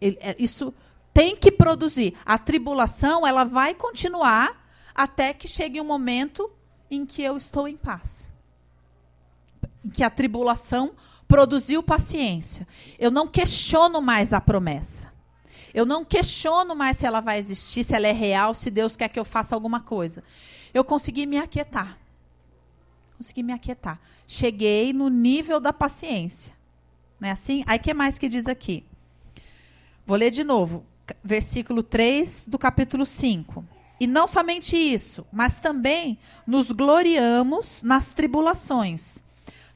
É, 0.00 0.36
isso 0.38 0.72
tem 1.12 1.34
que 1.34 1.50
produzir. 1.50 2.14
A 2.24 2.38
tribulação 2.38 3.26
ela 3.26 3.42
vai 3.42 3.74
continuar 3.74 4.70
até 4.94 5.34
que 5.34 5.48
chegue 5.48 5.80
um 5.80 5.84
momento 5.84 6.48
em 6.88 7.04
que 7.04 7.24
eu 7.24 7.36
estou 7.36 7.66
em 7.66 7.76
paz. 7.76 8.35
Que 9.94 10.02
a 10.02 10.10
tribulação 10.10 10.92
produziu 11.26 11.82
paciência. 11.82 12.66
Eu 12.98 13.10
não 13.10 13.26
questiono 13.26 14.00
mais 14.00 14.32
a 14.32 14.40
promessa. 14.40 15.12
Eu 15.74 15.84
não 15.84 16.04
questiono 16.04 16.74
mais 16.74 16.96
se 16.96 17.06
ela 17.06 17.20
vai 17.20 17.38
existir, 17.38 17.84
se 17.84 17.94
ela 17.94 18.06
é 18.06 18.12
real, 18.12 18.54
se 18.54 18.70
Deus 18.70 18.96
quer 18.96 19.08
que 19.08 19.18
eu 19.18 19.24
faça 19.24 19.54
alguma 19.54 19.80
coisa. 19.80 20.24
Eu 20.72 20.82
consegui 20.82 21.26
me 21.26 21.36
aquietar. 21.36 21.98
Consegui 23.16 23.42
me 23.42 23.52
aquietar. 23.52 24.00
Cheguei 24.26 24.92
no 24.92 25.08
nível 25.08 25.60
da 25.60 25.72
paciência. 25.72 26.54
Não 27.20 27.28
é 27.28 27.32
assim? 27.32 27.62
Aí 27.66 27.78
que 27.78 27.92
mais 27.92 28.18
que 28.18 28.28
diz 28.28 28.46
aqui? 28.46 28.84
Vou 30.06 30.16
ler 30.16 30.30
de 30.30 30.44
novo. 30.44 30.84
Versículo 31.22 31.82
3 31.82 32.46
do 32.46 32.58
capítulo 32.58 33.04
5. 33.04 33.64
E 33.98 34.06
não 34.06 34.26
somente 34.26 34.76
isso, 34.76 35.26
mas 35.32 35.58
também 35.58 36.18
nos 36.46 36.70
gloriamos 36.70 37.82
nas 37.82 38.12
tribulações 38.12 39.24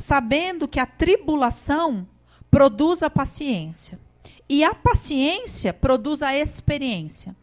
sabendo 0.01 0.67
que 0.67 0.81
a 0.81 0.87
tribulação 0.87 2.09
produz 2.51 3.03
a 3.03 3.11
paciência. 3.11 4.01
E 4.49 4.65
a 4.65 4.75
paciência 4.75 5.73
produz 5.73 6.23
a 6.23 6.35
experiência. 6.35 7.37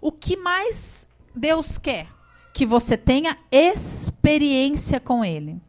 O 0.00 0.10
que 0.10 0.36
mais 0.36 1.06
Deus 1.34 1.76
quer? 1.76 2.08
Que 2.52 2.64
você 2.66 2.96
tenha 2.96 3.38
experiência 3.52 4.98
com 4.98 5.24
Ele. 5.24 5.60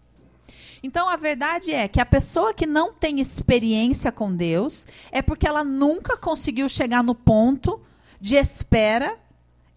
Então 0.82 1.10
a 1.10 1.18
verdade 1.18 1.74
é 1.74 1.90
que 1.90 2.00
a 2.00 2.06
pessoa 2.06 2.54
que 2.54 2.66
não 2.66 2.94
tem 2.94 3.20
experiência 3.20 4.12
com 4.12 4.34
Deus 4.34 4.88
é 5.12 5.22
porque 5.22 5.46
ela 5.46 5.64
nunca 5.64 6.16
conseguiu 6.16 6.70
chegar 6.70 7.04
no 7.04 7.14
ponto 7.14 7.82
de 8.20 8.36
espera 8.36 9.20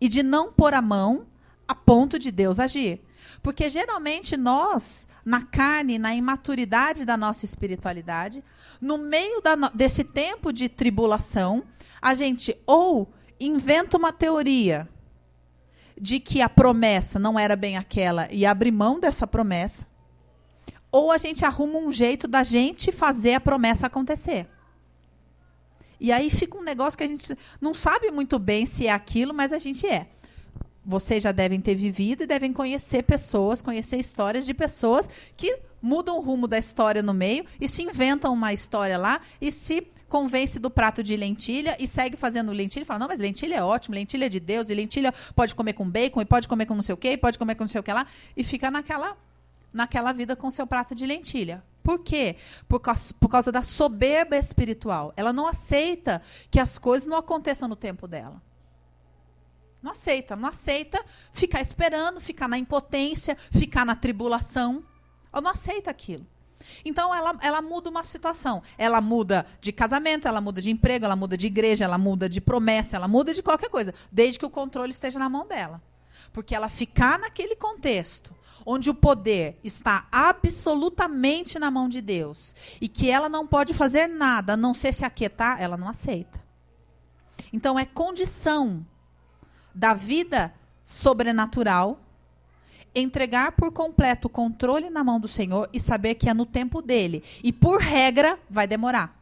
e 0.00 0.08
de 0.08 0.22
não 0.22 0.52
pôr 0.52 0.74
a 0.74 0.80
mão 0.80 1.26
a 1.66 1.74
ponto 1.74 2.20
de 2.20 2.30
Deus 2.30 2.60
agir. 2.60 3.00
Porque 3.42 3.68
geralmente 3.68 4.36
nós 4.36 5.08
na 5.24 5.42
carne, 5.42 5.98
na 5.98 6.14
imaturidade 6.14 7.04
da 7.04 7.16
nossa 7.16 7.44
espiritualidade, 7.44 8.42
no 8.80 8.98
meio 8.98 9.40
da, 9.40 9.54
desse 9.72 10.04
tempo 10.04 10.52
de 10.52 10.68
tribulação, 10.68 11.64
a 12.00 12.14
gente 12.14 12.56
ou 12.66 13.12
inventa 13.38 13.96
uma 13.96 14.12
teoria 14.12 14.88
de 16.00 16.18
que 16.18 16.40
a 16.40 16.48
promessa 16.48 17.18
não 17.18 17.38
era 17.38 17.54
bem 17.54 17.76
aquela 17.76 18.28
e 18.32 18.44
abre 18.44 18.70
mão 18.70 18.98
dessa 18.98 19.26
promessa, 19.26 19.86
ou 20.90 21.10
a 21.10 21.18
gente 21.18 21.44
arruma 21.44 21.78
um 21.78 21.92
jeito 21.92 22.26
da 22.26 22.42
gente 22.42 22.90
fazer 22.90 23.34
a 23.34 23.40
promessa 23.40 23.86
acontecer. 23.86 24.48
E 26.00 26.10
aí 26.10 26.30
fica 26.30 26.58
um 26.58 26.62
negócio 26.62 26.98
que 26.98 27.04
a 27.04 27.08
gente 27.08 27.36
não 27.60 27.72
sabe 27.72 28.10
muito 28.10 28.38
bem 28.38 28.66
se 28.66 28.88
é 28.88 28.90
aquilo, 28.90 29.32
mas 29.32 29.52
a 29.52 29.58
gente 29.58 29.86
é 29.86 30.08
vocês 30.84 31.22
já 31.22 31.32
devem 31.32 31.60
ter 31.60 31.74
vivido 31.74 32.24
e 32.24 32.26
devem 32.26 32.52
conhecer 32.52 33.02
pessoas, 33.02 33.62
conhecer 33.62 33.96
histórias 33.98 34.44
de 34.44 34.52
pessoas 34.52 35.08
que 35.36 35.58
mudam 35.80 36.18
o 36.18 36.20
rumo 36.20 36.46
da 36.46 36.58
história 36.58 37.02
no 37.02 37.14
meio 37.14 37.44
e 37.60 37.68
se 37.68 37.82
inventam 37.82 38.32
uma 38.32 38.52
história 38.52 38.98
lá 38.98 39.20
e 39.40 39.50
se 39.50 39.86
convence 40.08 40.58
do 40.58 40.70
prato 40.70 41.02
de 41.02 41.16
lentilha 41.16 41.74
e 41.80 41.86
segue 41.86 42.18
fazendo 42.18 42.52
lentilha 42.52 42.82
e 42.82 42.86
fala: 42.86 43.00
não, 43.00 43.08
mas 43.08 43.18
lentilha 43.18 43.56
é 43.56 43.62
ótimo, 43.62 43.94
lentilha 43.94 44.26
é 44.26 44.28
de 44.28 44.38
Deus, 44.38 44.68
e 44.68 44.74
lentilha 44.74 45.12
pode 45.34 45.54
comer 45.54 45.72
com 45.72 45.88
bacon, 45.88 46.20
e 46.20 46.24
pode 46.26 46.46
comer 46.46 46.66
com 46.66 46.74
não 46.74 46.82
sei 46.82 46.92
o 46.92 46.98
quê, 46.98 47.12
e 47.12 47.16
pode 47.16 47.38
comer 47.38 47.54
com 47.54 47.64
não 47.64 47.68
sei 47.68 47.80
o 47.80 47.82
que 47.82 47.92
lá, 47.92 48.06
e 48.36 48.44
fica 48.44 48.70
naquela, 48.70 49.16
naquela 49.72 50.12
vida 50.12 50.36
com 50.36 50.50
seu 50.50 50.66
prato 50.66 50.94
de 50.94 51.06
lentilha. 51.06 51.64
Por 51.82 52.00
quê? 52.00 52.36
Por 52.68 52.78
causa, 52.78 53.14
por 53.18 53.28
causa 53.28 53.50
da 53.50 53.62
soberba 53.62 54.36
espiritual. 54.36 55.14
Ela 55.16 55.32
não 55.32 55.48
aceita 55.48 56.22
que 56.50 56.60
as 56.60 56.78
coisas 56.78 57.08
não 57.08 57.16
aconteçam 57.16 57.66
no 57.66 57.74
tempo 57.74 58.06
dela. 58.06 58.40
Não 59.82 59.90
aceita, 59.90 60.36
não 60.36 60.48
aceita 60.48 61.04
ficar 61.32 61.60
esperando, 61.60 62.20
ficar 62.20 62.48
na 62.48 62.56
impotência, 62.56 63.36
ficar 63.50 63.84
na 63.84 63.96
tribulação. 63.96 64.84
Ela 65.32 65.42
não 65.42 65.50
aceita 65.50 65.90
aquilo. 65.90 66.26
Então 66.84 67.12
ela, 67.12 67.36
ela 67.40 67.60
muda 67.60 67.90
uma 67.90 68.04
situação. 68.04 68.62
Ela 68.78 69.00
muda 69.00 69.44
de 69.60 69.72
casamento, 69.72 70.28
ela 70.28 70.40
muda 70.40 70.62
de 70.62 70.70
emprego, 70.70 71.04
ela 71.04 71.16
muda 71.16 71.36
de 71.36 71.48
igreja, 71.48 71.84
ela 71.84 71.98
muda 71.98 72.28
de 72.28 72.40
promessa, 72.40 72.96
ela 72.96 73.08
muda 73.08 73.34
de 73.34 73.42
qualquer 73.42 73.68
coisa, 73.68 73.92
desde 74.10 74.38
que 74.38 74.46
o 74.46 74.50
controle 74.50 74.92
esteja 74.92 75.18
na 75.18 75.28
mão 75.28 75.46
dela. 75.46 75.82
Porque 76.32 76.54
ela 76.54 76.68
ficar 76.68 77.18
naquele 77.18 77.56
contexto 77.56 78.34
onde 78.64 78.88
o 78.88 78.94
poder 78.94 79.58
está 79.64 80.06
absolutamente 80.12 81.58
na 81.58 81.70
mão 81.70 81.88
de 81.88 82.00
Deus 82.00 82.54
e 82.80 82.88
que 82.88 83.10
ela 83.10 83.28
não 83.28 83.44
pode 83.44 83.74
fazer 83.74 84.06
nada 84.06 84.52
a 84.52 84.56
não 84.56 84.72
ser 84.72 84.94
se 84.94 85.04
aquietar, 85.04 85.60
ela 85.60 85.76
não 85.76 85.88
aceita. 85.88 86.40
Então 87.52 87.76
é 87.76 87.84
condição 87.84 88.86
da 89.74 89.94
vida 89.94 90.52
sobrenatural, 90.82 92.00
entregar 92.94 93.52
por 93.52 93.72
completo 93.72 94.26
o 94.26 94.30
controle 94.30 94.90
na 94.90 95.02
mão 95.02 95.18
do 95.18 95.28
Senhor 95.28 95.68
e 95.72 95.80
saber 95.80 96.14
que 96.16 96.28
é 96.28 96.34
no 96.34 96.44
tempo 96.44 96.82
dele. 96.82 97.22
E 97.42 97.52
por 97.52 97.80
regra, 97.80 98.38
vai 98.50 98.66
demorar. 98.66 99.18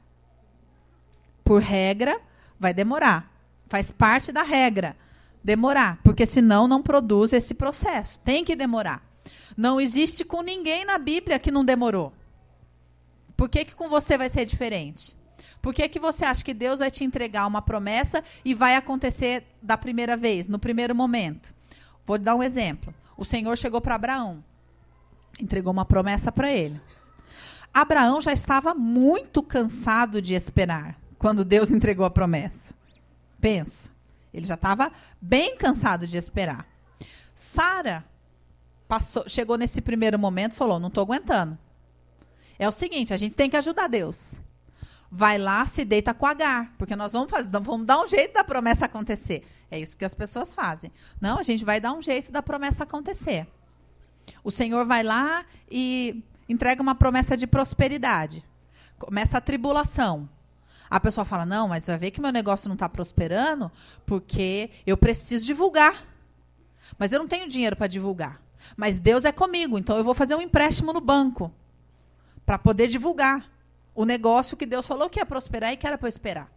Por 1.45 1.61
regra, 1.61 2.21
vai 2.59 2.75
demorar. 2.75 3.33
Faz 3.69 3.90
parte 3.90 4.33
da 4.33 4.42
regra. 4.42 4.97
Demorar, 5.42 5.99
porque 6.02 6.26
senão 6.26 6.69
não 6.69 6.83
produz 6.83 7.33
esse 7.33 7.54
processo. 7.54 8.19
Tem 8.25 8.45
que 8.45 8.57
demorar. 8.57 9.02
Não 9.57 9.80
existe 9.80 10.25
com 10.25 10.42
ninguém 10.42 10.85
na 10.85 10.99
Bíblia 10.99 11.38
que 11.38 11.50
não 11.50 11.64
demorou. 11.64 12.12
Por 13.37 13.49
que, 13.49 13.64
que 13.64 13.75
com 13.75 13.88
você 13.88 14.19
vai 14.19 14.28
ser 14.28 14.45
diferente? 14.45 15.16
Por 15.61 15.75
que, 15.75 15.88
que 15.88 16.00
você 16.00 16.25
acha 16.25 16.45
que 16.45 16.55
Deus 16.55 16.79
vai 16.79 16.90
te 16.90 17.05
entregar 17.05 17.47
uma 17.47 17.61
promessa 17.61 18.25
e 18.45 18.55
vai 18.55 18.76
acontecer 18.76 19.45
da 19.61 19.76
primeira 19.76 20.17
vez, 20.17 20.49
no 20.49 20.59
primeiro 20.59 20.95
momento? 20.95 21.55
Vou 22.07 22.17
dar 22.19 22.35
um 22.35 22.43
exemplo. 22.43 22.95
O 23.17 23.25
Senhor 23.25 23.57
chegou 23.57 23.81
para 23.81 23.95
Abraão, 23.95 24.43
entregou 25.38 25.73
uma 25.73 25.85
promessa 25.85 26.33
para 26.33 26.50
ele. 26.50 26.81
Abraão 27.73 28.21
já 28.21 28.33
estava 28.33 28.75
muito 28.75 29.43
cansado 29.43 30.21
de 30.21 30.35
esperar 30.35 30.99
quando 31.19 31.45
Deus 31.45 31.71
entregou 31.71 32.07
a 32.07 32.11
promessa. 32.11 32.75
Pensa, 33.40 33.90
ele 34.33 34.47
já 34.47 34.55
estava 34.55 34.90
bem 35.21 35.57
cansado 35.57 36.07
de 36.07 36.17
esperar. 36.17 36.67
Sara 37.35 38.05
chegou 39.26 39.57
nesse 39.57 39.81
primeiro 39.81 40.19
momento 40.19 40.57
falou: 40.57 40.81
Não 40.81 40.88
estou 40.88 41.02
aguentando. 41.02 41.57
É 42.59 42.69
o 42.69 42.73
seguinte, 42.73 43.14
a 43.14 43.17
gente 43.17 43.37
tem 43.37 43.49
que 43.49 43.57
ajudar 43.57 43.88
Deus. 43.88 44.40
Vai 45.11 45.38
lá, 45.38 45.67
se 45.67 45.85
deita 45.85 46.14
com 46.14 46.25
Agar, 46.25 46.73
porque 46.79 46.95
nós 46.95 47.12
vamos 47.12 47.31
fazer, 47.31 47.49
vamos 47.50 47.85
dar 47.85 48.00
um 48.00 48.07
jeito 48.07 48.33
da 48.33 48.45
promessa 48.45 48.87
acontecer. 48.87 49.45
É 49.69 49.79
isso 49.79 49.97
que 49.97 50.05
as 50.05 50.14
pessoas 50.14 50.55
fazem. 50.55 50.93
Não, 51.21 51.38
a 51.38 51.43
gente 51.43 51.64
vai 51.64 51.81
dar 51.81 51.93
um 51.93 52.00
jeito 52.00 52.31
da 52.31 52.40
promessa 52.40 52.85
acontecer. 52.85 53.49
O 54.45 54.52
Senhor 54.52 54.87
vai 54.87 55.02
lá 55.02 55.45
e 55.69 56.23
entrega 56.49 56.81
uma 56.81 56.95
promessa 56.95 57.37
de 57.37 57.47
prosperidade. 57.47 58.45
Começa 58.99 59.38
a 59.38 59.40
tribulação. 59.40 60.29
A 60.88 61.00
pessoa 61.00 61.25
fala: 61.25 61.45
Não, 61.45 61.67
mas 61.67 61.87
vai 61.87 61.99
ver 61.99 62.12
que 62.12 62.21
meu 62.21 62.33
negócio 62.33 62.69
não 62.69 62.75
está 62.75 62.88
prosperando 62.88 63.71
porque 64.07 64.71
eu 64.87 64.97
preciso 64.97 65.45
divulgar. 65.45 66.07
Mas 66.97 67.11
eu 67.11 67.19
não 67.19 67.26
tenho 67.26 67.49
dinheiro 67.49 67.75
para 67.75 67.88
divulgar. 67.88 68.40
Mas 68.76 68.99
Deus 68.99 69.25
é 69.25 69.33
comigo, 69.33 69.76
então 69.79 69.97
eu 69.97 70.05
vou 70.05 70.14
fazer 70.14 70.35
um 70.35 70.43
empréstimo 70.43 70.93
no 70.93 71.00
banco 71.00 71.52
para 72.45 72.59
poder 72.59 72.88
divulgar 72.88 73.50
o 74.00 74.07
negócio 74.07 74.57
que 74.57 74.64
Deus 74.64 74.87
falou 74.87 75.11
que 75.11 75.21
ia 75.21 75.26
prosperar 75.26 75.75
e 75.75 75.76
que 75.76 75.87
era 75.87 75.99
para 75.99 76.09
esperar. 76.09 76.50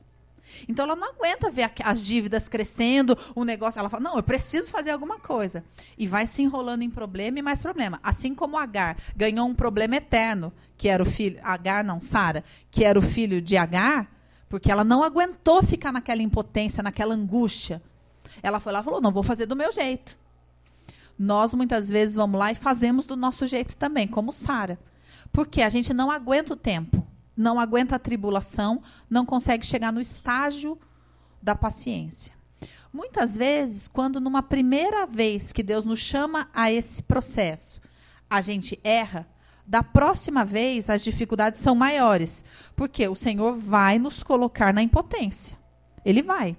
Então 0.65 0.85
ela 0.85 0.95
não 0.95 1.09
aguenta 1.09 1.51
ver 1.51 1.73
as 1.83 2.01
dívidas 2.01 2.47
crescendo, 2.47 3.17
o 3.35 3.43
negócio. 3.43 3.79
Ela 3.79 3.89
fala: 3.89 4.01
não, 4.01 4.15
eu 4.15 4.23
preciso 4.23 4.69
fazer 4.69 4.91
alguma 4.91 5.19
coisa. 5.19 5.61
E 5.97 6.07
vai 6.07 6.25
se 6.25 6.41
enrolando 6.41 6.83
em 6.83 6.89
problema 6.89 7.39
e 7.39 7.41
mais 7.41 7.61
problema. 7.61 7.99
Assim 8.01 8.33
como 8.33 8.57
Agar 8.57 8.95
ganhou 9.13 9.45
um 9.45 9.53
problema 9.53 9.97
eterno, 9.97 10.53
que 10.77 10.87
era 10.87 11.03
o 11.03 11.05
filho. 11.05 11.37
Agar, 11.43 11.83
não, 11.83 11.99
Sara, 11.99 12.45
que 12.71 12.85
era 12.85 12.97
o 12.97 13.01
filho 13.01 13.41
de 13.41 13.57
Agar, 13.57 14.09
porque 14.47 14.71
ela 14.71 14.85
não 14.85 15.03
aguentou 15.03 15.61
ficar 15.63 15.91
naquela 15.91 16.21
impotência, 16.21 16.81
naquela 16.81 17.13
angústia. 17.13 17.81
Ela 18.41 18.61
foi 18.61 18.71
lá 18.71 18.79
e 18.79 18.83
falou: 18.83 19.01
não, 19.01 19.11
vou 19.11 19.23
fazer 19.23 19.47
do 19.47 19.55
meu 19.55 19.71
jeito. 19.73 20.17
Nós 21.19 21.53
muitas 21.53 21.89
vezes 21.89 22.15
vamos 22.15 22.39
lá 22.39 22.53
e 22.53 22.55
fazemos 22.55 23.05
do 23.05 23.17
nosso 23.17 23.45
jeito 23.47 23.75
também, 23.75 24.07
como 24.07 24.31
Sara. 24.31 24.79
Porque 25.29 25.61
a 25.61 25.67
gente 25.67 25.93
não 25.93 26.09
aguenta 26.09 26.53
o 26.53 26.57
tempo 26.57 27.02
não 27.35 27.59
aguenta 27.59 27.95
a 27.95 27.99
tribulação, 27.99 28.81
não 29.09 29.25
consegue 29.25 29.65
chegar 29.65 29.91
no 29.91 30.01
estágio 30.01 30.77
da 31.41 31.55
paciência. 31.55 32.33
Muitas 32.91 33.35
vezes, 33.35 33.87
quando 33.87 34.21
numa 34.21 34.43
primeira 34.43 35.05
vez 35.05 35.51
que 35.51 35.63
Deus 35.63 35.83
nos 35.83 35.99
chama 35.99 36.47
a 36.53 36.71
esse 36.71 37.01
processo, 37.01 37.81
a 38.29 38.39
gente 38.39 38.79
erra, 38.83 39.27
da 39.65 39.81
próxima 39.81 40.43
vez 40.43 40.89
as 40.89 41.03
dificuldades 41.03 41.61
são 41.61 41.73
maiores, 41.73 42.43
porque 42.75 43.07
o 43.07 43.15
Senhor 43.15 43.55
vai 43.57 43.97
nos 43.97 44.21
colocar 44.21 44.73
na 44.73 44.83
impotência. 44.83 45.57
Ele 46.05 46.21
vai. 46.21 46.57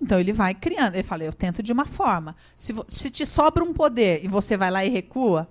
Então 0.00 0.18
ele 0.18 0.32
vai 0.32 0.54
criando. 0.54 0.94
Ele 0.94 1.02
fala: 1.02 1.24
eu 1.24 1.32
tento 1.32 1.62
de 1.62 1.72
uma 1.72 1.84
forma. 1.84 2.34
Se, 2.56 2.74
se 2.88 3.10
te 3.10 3.24
sobra 3.24 3.62
um 3.62 3.72
poder 3.72 4.24
e 4.24 4.28
você 4.28 4.56
vai 4.56 4.70
lá 4.70 4.84
e 4.84 4.88
recua, 4.88 5.48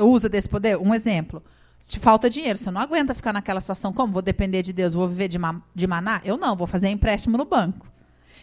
usa 0.00 0.28
desse 0.28 0.48
poder. 0.48 0.78
Um 0.78 0.94
exemplo 0.94 1.42
te 1.86 1.98
falta 1.98 2.28
dinheiro, 2.28 2.58
você 2.58 2.70
não 2.70 2.80
aguenta 2.80 3.14
ficar 3.14 3.32
naquela 3.32 3.60
situação, 3.60 3.92
como 3.92 4.12
vou 4.12 4.22
depender 4.22 4.62
de 4.62 4.72
Deus, 4.72 4.94
vou 4.94 5.08
viver 5.08 5.28
de, 5.28 5.38
ma 5.38 5.62
de 5.74 5.86
maná? 5.86 6.20
Eu 6.24 6.36
não, 6.36 6.54
vou 6.54 6.66
fazer 6.66 6.88
empréstimo 6.88 7.38
no 7.38 7.44
banco. 7.44 7.86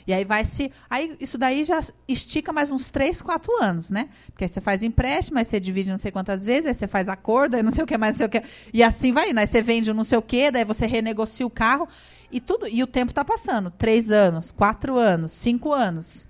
E 0.08 0.14
aí 0.14 0.24
vai 0.24 0.46
se. 0.46 0.72
Aí 0.90 1.16
isso 1.20 1.38
daí 1.38 1.64
já 1.64 1.82
estica 2.08 2.54
mais 2.54 2.70
uns 2.70 2.90
3, 2.90 3.22
4 3.22 3.52
anos, 3.62 3.90
né? 3.90 4.10
Porque 4.28 4.44
aí 4.44 4.48
você 4.48 4.62
faz 4.62 4.84
empréstimo, 4.84 5.40
aí 5.40 5.46
você 5.46 5.60
divide 5.60 5.90
não 5.90 5.98
sei 5.98 6.12
quantas 6.12 6.46
vezes, 6.46 6.68
aí 6.68 6.74
você 6.74 6.88
faz 6.88 7.10
acordo, 7.10 7.56
aí 7.56 7.64
não 7.64 7.72
sei 7.72 7.84
o 7.84 7.88
que 7.88 7.98
mais, 7.98 8.16
não 8.16 8.18
sei 8.18 8.26
o 8.28 8.30
que. 8.30 8.44
E 8.72 8.84
assim 8.84 9.12
vai 9.12 9.32
indo. 9.32 9.40
Aí 9.40 9.48
você 9.48 9.64
vende 9.64 9.92
não 9.92 10.04
sei 10.04 10.18
o 10.18 10.22
que, 10.22 10.52
daí 10.52 10.64
você 10.64 10.86
renegocia 10.86 11.46
o 11.46 11.50
carro. 11.50 11.88
E 12.32 12.40
tudo. 12.40 12.68
E 12.68 12.84
o 12.84 12.88
tempo 12.88 13.12
está 13.12 13.26
passando. 13.26 13.72
Três 13.72 14.12
anos, 14.12 14.52
quatro 14.52 14.96
anos, 14.98 15.32
cinco 15.32 15.74
anos. 15.74 16.28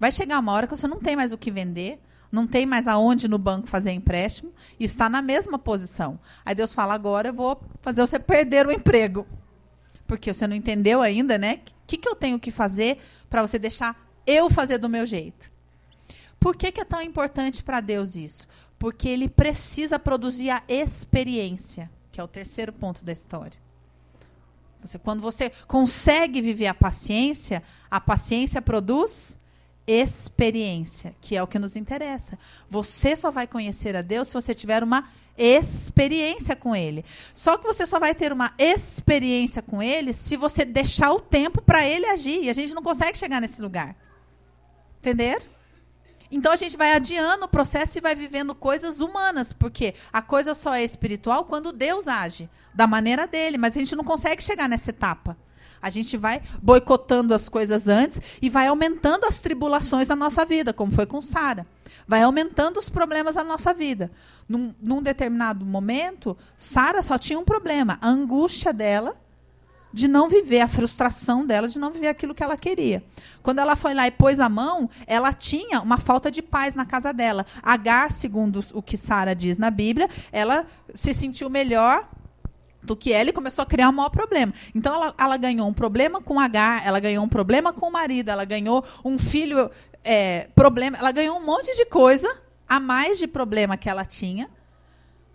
Vai 0.00 0.10
chegar 0.10 0.38
uma 0.38 0.52
hora 0.52 0.66
que 0.66 0.74
você 0.74 0.88
não 0.88 0.98
tem 0.98 1.14
mais 1.14 1.32
o 1.32 1.38
que 1.38 1.50
vender 1.50 2.00
não 2.32 2.46
tem 2.46 2.64
mais 2.64 2.88
aonde 2.88 3.28
no 3.28 3.36
banco 3.36 3.68
fazer 3.68 3.90
empréstimo 3.92 4.50
e 4.80 4.84
está 4.86 5.06
na 5.06 5.20
mesma 5.20 5.58
posição. 5.58 6.18
Aí 6.44 6.54
Deus 6.54 6.72
fala: 6.72 6.94
agora 6.94 7.28
eu 7.28 7.34
vou 7.34 7.60
fazer 7.82 8.00
você 8.00 8.18
perder 8.18 8.66
o 8.66 8.72
emprego. 8.72 9.26
Porque 10.06 10.32
você 10.32 10.46
não 10.46 10.56
entendeu 10.56 11.02
ainda, 11.02 11.36
né? 11.36 11.60
O 11.66 11.86
que, 11.86 11.98
que 11.98 12.08
eu 12.08 12.16
tenho 12.16 12.40
que 12.40 12.50
fazer 12.50 12.98
para 13.28 13.42
você 13.42 13.58
deixar 13.58 13.96
eu 14.26 14.48
fazer 14.48 14.78
do 14.78 14.88
meu 14.88 15.04
jeito? 15.04 15.52
Por 16.40 16.56
que, 16.56 16.72
que 16.72 16.80
é 16.80 16.84
tão 16.84 17.02
importante 17.02 17.62
para 17.62 17.80
Deus 17.80 18.16
isso? 18.16 18.48
Porque 18.78 19.08
ele 19.08 19.28
precisa 19.28 19.98
produzir 19.98 20.50
a 20.50 20.62
experiência, 20.66 21.90
que 22.10 22.20
é 22.20 22.24
o 22.24 22.28
terceiro 22.28 22.72
ponto 22.72 23.04
da 23.04 23.12
história. 23.12 23.60
Você, 24.82 24.98
quando 24.98 25.20
você 25.20 25.52
consegue 25.68 26.42
viver 26.42 26.66
a 26.66 26.74
paciência, 26.74 27.62
a 27.90 28.00
paciência 28.00 28.60
produz 28.60 29.38
experiência, 29.86 31.14
que 31.20 31.36
é 31.36 31.42
o 31.42 31.46
que 31.46 31.58
nos 31.58 31.76
interessa. 31.76 32.38
Você 32.70 33.16
só 33.16 33.30
vai 33.30 33.46
conhecer 33.46 33.96
a 33.96 34.02
Deus 34.02 34.28
se 34.28 34.34
você 34.34 34.54
tiver 34.54 34.82
uma 34.82 35.08
experiência 35.36 36.54
com 36.54 36.76
Ele. 36.76 37.04
Só 37.32 37.56
que 37.56 37.66
você 37.66 37.86
só 37.86 37.98
vai 37.98 38.14
ter 38.14 38.32
uma 38.32 38.52
experiência 38.58 39.62
com 39.62 39.82
Ele 39.82 40.12
se 40.12 40.36
você 40.36 40.64
deixar 40.64 41.12
o 41.12 41.20
tempo 41.20 41.60
para 41.60 41.84
Ele 41.86 42.06
agir. 42.06 42.44
E 42.44 42.50
a 42.50 42.52
gente 42.52 42.74
não 42.74 42.82
consegue 42.82 43.18
chegar 43.18 43.40
nesse 43.40 43.60
lugar. 43.60 43.96
Entender? 45.00 45.42
Então 46.30 46.52
a 46.52 46.56
gente 46.56 46.76
vai 46.76 46.94
adiando 46.94 47.44
o 47.44 47.48
processo 47.48 47.98
e 47.98 48.00
vai 48.00 48.14
vivendo 48.14 48.54
coisas 48.54 49.00
humanas, 49.00 49.52
porque 49.52 49.94
a 50.10 50.22
coisa 50.22 50.54
só 50.54 50.74
é 50.74 50.82
espiritual 50.82 51.44
quando 51.44 51.72
Deus 51.72 52.08
age 52.08 52.48
da 52.72 52.86
maneira 52.86 53.26
dele, 53.26 53.58
mas 53.58 53.76
a 53.76 53.80
gente 53.80 53.94
não 53.94 54.02
consegue 54.02 54.42
chegar 54.42 54.66
nessa 54.66 54.88
etapa. 54.88 55.36
A 55.82 55.90
gente 55.90 56.16
vai 56.16 56.40
boicotando 56.62 57.34
as 57.34 57.48
coisas 57.48 57.88
antes 57.88 58.20
e 58.40 58.48
vai 58.48 58.68
aumentando 58.68 59.26
as 59.26 59.40
tribulações 59.40 60.06
na 60.06 60.14
nossa 60.14 60.44
vida, 60.44 60.72
como 60.72 60.92
foi 60.92 61.04
com 61.04 61.20
Sara. 61.20 61.66
Vai 62.06 62.22
aumentando 62.22 62.78
os 62.78 62.88
problemas 62.88 63.34
na 63.34 63.44
nossa 63.44 63.74
vida. 63.74 64.10
Num, 64.48 64.72
num 64.80 65.02
determinado 65.02 65.64
momento, 65.64 66.36
Sara 66.56 67.02
só 67.02 67.18
tinha 67.18 67.38
um 67.38 67.44
problema: 67.44 67.98
a 68.00 68.08
angústia 68.08 68.72
dela 68.72 69.16
de 69.92 70.08
não 70.08 70.28
viver, 70.28 70.60
a 70.60 70.68
frustração 70.68 71.44
dela 71.44 71.68
de 71.68 71.78
não 71.78 71.90
viver 71.90 72.08
aquilo 72.08 72.34
que 72.34 72.42
ela 72.42 72.56
queria. 72.56 73.04
Quando 73.42 73.58
ela 73.58 73.76
foi 73.76 73.92
lá 73.92 74.06
e 74.06 74.10
pôs 74.10 74.40
a 74.40 74.48
mão, 74.48 74.88
ela 75.06 75.32
tinha 75.32 75.80
uma 75.80 75.98
falta 75.98 76.30
de 76.30 76.40
paz 76.40 76.74
na 76.74 76.86
casa 76.86 77.12
dela. 77.12 77.44
Agar, 77.62 78.10
segundo 78.10 78.64
o 78.72 78.82
que 78.82 78.96
Sara 78.96 79.34
diz 79.34 79.58
na 79.58 79.70
Bíblia, 79.70 80.08
ela 80.30 80.64
se 80.94 81.12
sentiu 81.12 81.50
melhor 81.50 82.08
do 82.82 82.96
que 82.96 83.12
ela 83.12 83.30
e 83.30 83.32
começou 83.32 83.62
a 83.62 83.66
criar 83.66 83.88
um 83.88 83.92
maior 83.92 84.10
problema. 84.10 84.52
Então 84.74 84.94
ela, 84.94 85.14
ela 85.16 85.36
ganhou 85.36 85.68
um 85.68 85.72
problema 85.72 86.20
com 86.20 86.40
H, 86.40 86.82
ela 86.84 87.00
ganhou 87.00 87.24
um 87.24 87.28
problema 87.28 87.72
com 87.72 87.88
o 87.88 87.92
marido, 87.92 88.30
ela 88.30 88.44
ganhou 88.44 88.84
um 89.04 89.18
filho 89.18 89.70
é, 90.04 90.48
problema, 90.54 90.98
ela 90.98 91.12
ganhou 91.12 91.36
um 91.36 91.44
monte 91.44 91.74
de 91.76 91.84
coisa 91.86 92.36
a 92.68 92.80
mais 92.80 93.18
de 93.18 93.26
problema 93.26 93.76
que 93.76 93.88
ela 93.88 94.04
tinha 94.04 94.48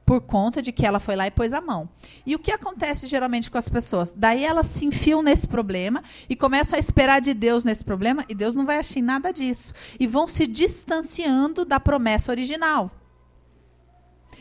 por 0.08 0.22
conta 0.22 0.62
de 0.62 0.72
que 0.72 0.86
ela 0.86 1.02
foi 1.02 1.18
lá 1.18 1.28
e 1.28 1.32
pôs 1.32 1.52
a 1.52 1.60
mão. 1.60 1.90
E 2.26 2.34
o 2.34 2.40
que 2.40 2.50
acontece 2.50 3.08
geralmente 3.08 3.52
com 3.52 3.58
as 3.58 3.68
pessoas? 3.68 4.14
Daí 4.16 4.46
elas 4.46 4.68
se 4.68 4.86
enfiam 4.86 5.22
nesse 5.22 5.46
problema 5.46 6.02
e 6.30 6.36
começam 6.36 6.78
a 6.78 6.80
esperar 6.80 7.20
de 7.20 7.34
Deus 7.34 7.66
nesse 7.66 7.84
problema 7.84 8.24
e 8.30 8.34
Deus 8.34 8.56
não 8.56 8.66
vai 8.66 8.78
achar 8.78 9.02
nada 9.02 9.34
disso. 9.34 9.74
E 10.00 10.08
vão 10.08 10.26
se 10.26 10.48
distanciando 10.48 11.66
da 11.66 11.78
promessa 11.78 12.32
original. 12.32 12.90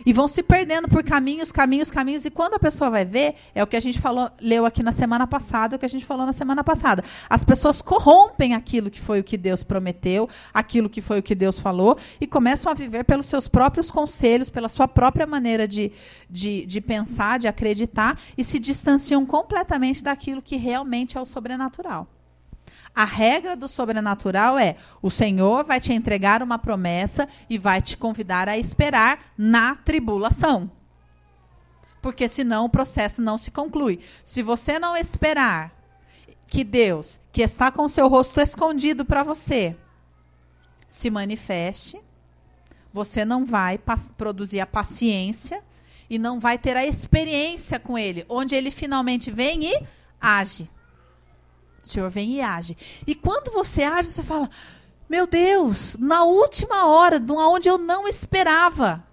E 0.05 0.13
vão 0.13 0.29
se 0.29 0.43
perdendo 0.43 0.89
por 0.89 1.03
caminhos, 1.03 1.51
caminhos, 1.51 1.91
caminhos. 1.91 2.25
E 2.25 2.31
quando 2.31 2.55
a 2.55 2.59
pessoa 2.59 2.91
vai 2.91 3.05
ver, 3.05 3.35
é 3.55 3.63
o 3.63 3.67
que 3.67 3.77
a 3.77 3.81
gente 3.81 4.01
falou, 4.01 4.31
leu 4.41 4.67
aqui 4.67 4.83
na 4.83 4.93
semana 4.93 5.27
passada, 5.27 5.75
é 5.75 5.77
o 5.77 5.79
que 5.79 5.87
a 5.87 5.89
gente 5.89 6.05
falou 6.05 6.27
na 6.27 6.33
semana 6.33 6.63
passada. 6.63 7.05
As 7.29 7.45
pessoas 7.45 7.81
corrompem 7.81 8.55
aquilo 8.55 8.91
que 8.91 9.01
foi 9.01 9.21
o 9.21 9.25
que 9.25 9.37
Deus 9.37 9.63
prometeu, 9.63 10.29
aquilo 10.53 10.91
que 10.91 11.01
foi 11.01 11.19
o 11.19 11.23
que 11.23 11.35
Deus 11.35 11.59
falou, 11.59 11.97
e 12.21 12.27
começam 12.27 12.71
a 12.71 12.75
viver 12.75 13.05
pelos 13.05 13.27
seus 13.27 13.49
próprios 13.49 13.91
conselhos, 13.91 14.51
pela 14.51 14.69
sua 14.69 14.89
própria 14.89 15.27
maneira 15.27 15.67
de, 15.67 15.93
de, 16.29 16.67
de 16.67 16.81
pensar, 16.81 17.39
de 17.39 17.49
acreditar, 17.49 18.19
e 18.37 18.45
se 18.45 18.59
distanciam 18.59 19.25
completamente 19.25 20.03
daquilo 20.03 20.43
que 20.43 20.57
realmente 20.57 21.17
é 21.17 21.21
o 21.21 21.27
sobrenatural. 21.27 22.09
A 22.97 23.05
regra 23.05 23.55
do 23.55 23.69
sobrenatural 23.69 24.59
é: 24.59 24.77
o 25.03 25.11
Senhor 25.11 25.67
vai 25.67 25.79
te 25.79 25.93
entregar 25.93 26.43
uma 26.43 26.59
promessa 26.59 27.29
e 27.51 27.59
vai 27.59 27.83
te 27.83 27.95
convidar 27.95 28.49
a 28.49 28.57
esperar 28.57 29.35
na 29.37 29.75
tribulação. 29.75 30.71
Porque 32.01 32.27
senão 32.27 32.65
o 32.65 32.71
processo 32.71 33.21
não 33.21 33.37
se 33.37 33.51
conclui. 33.51 34.01
Se 34.25 34.43
você 34.43 34.79
não 34.79 34.97
esperar 34.97 35.73
que 36.47 36.65
Deus, 36.65 37.21
que 37.31 37.43
está 37.43 37.71
com 37.71 37.85
o 37.85 37.89
seu 37.91 38.09
rosto 38.09 38.41
escondido 38.41 39.05
para 39.05 39.23
você, 39.23 39.77
se 40.89 41.11
manifeste, 41.11 42.01
você 42.95 43.27
não 43.27 43.45
vai 43.45 43.79
produzir 44.17 44.61
a 44.61 44.67
paciência 44.67 45.63
e 46.09 46.19
não 46.19 46.41
vai 46.41 46.57
ter 46.57 46.79
a 46.79 46.87
experiência 46.87 47.79
com 47.79 47.99
ele, 47.99 48.25
onde 48.27 48.55
ele 48.55 48.71
finalmente 48.71 49.31
vem 49.31 49.67
e 49.67 49.87
age. 50.19 50.71
O 51.87 51.89
Senhor 51.89 52.11
vem 52.11 52.33
e 52.33 52.41
age. 52.41 52.77
E 53.07 53.15
quando 53.15 53.53
você 53.53 53.85
age, 53.85 54.09
você 54.09 54.23
fala: 54.23 54.51
Meu 55.09 55.25
Deus, 55.25 55.97
na 56.01 56.25
última 56.25 56.87
hora, 56.87 57.25
onde 57.31 57.69
eu 57.69 57.79
não 57.79 58.09
esperava, 58.09 59.07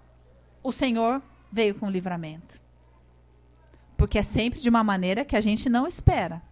o 0.60 0.72
Senhor 0.72 1.22
veio 1.52 1.76
com 1.76 1.88
livramento. 1.88 2.60
Porque 3.96 4.18
é 4.18 4.24
sempre 4.24 4.58
de 4.58 4.68
uma 4.68 4.82
maneira 4.82 5.24
que 5.24 5.36
a 5.36 5.40
gente 5.40 5.68
não 5.68 5.86
espera. 5.86 6.42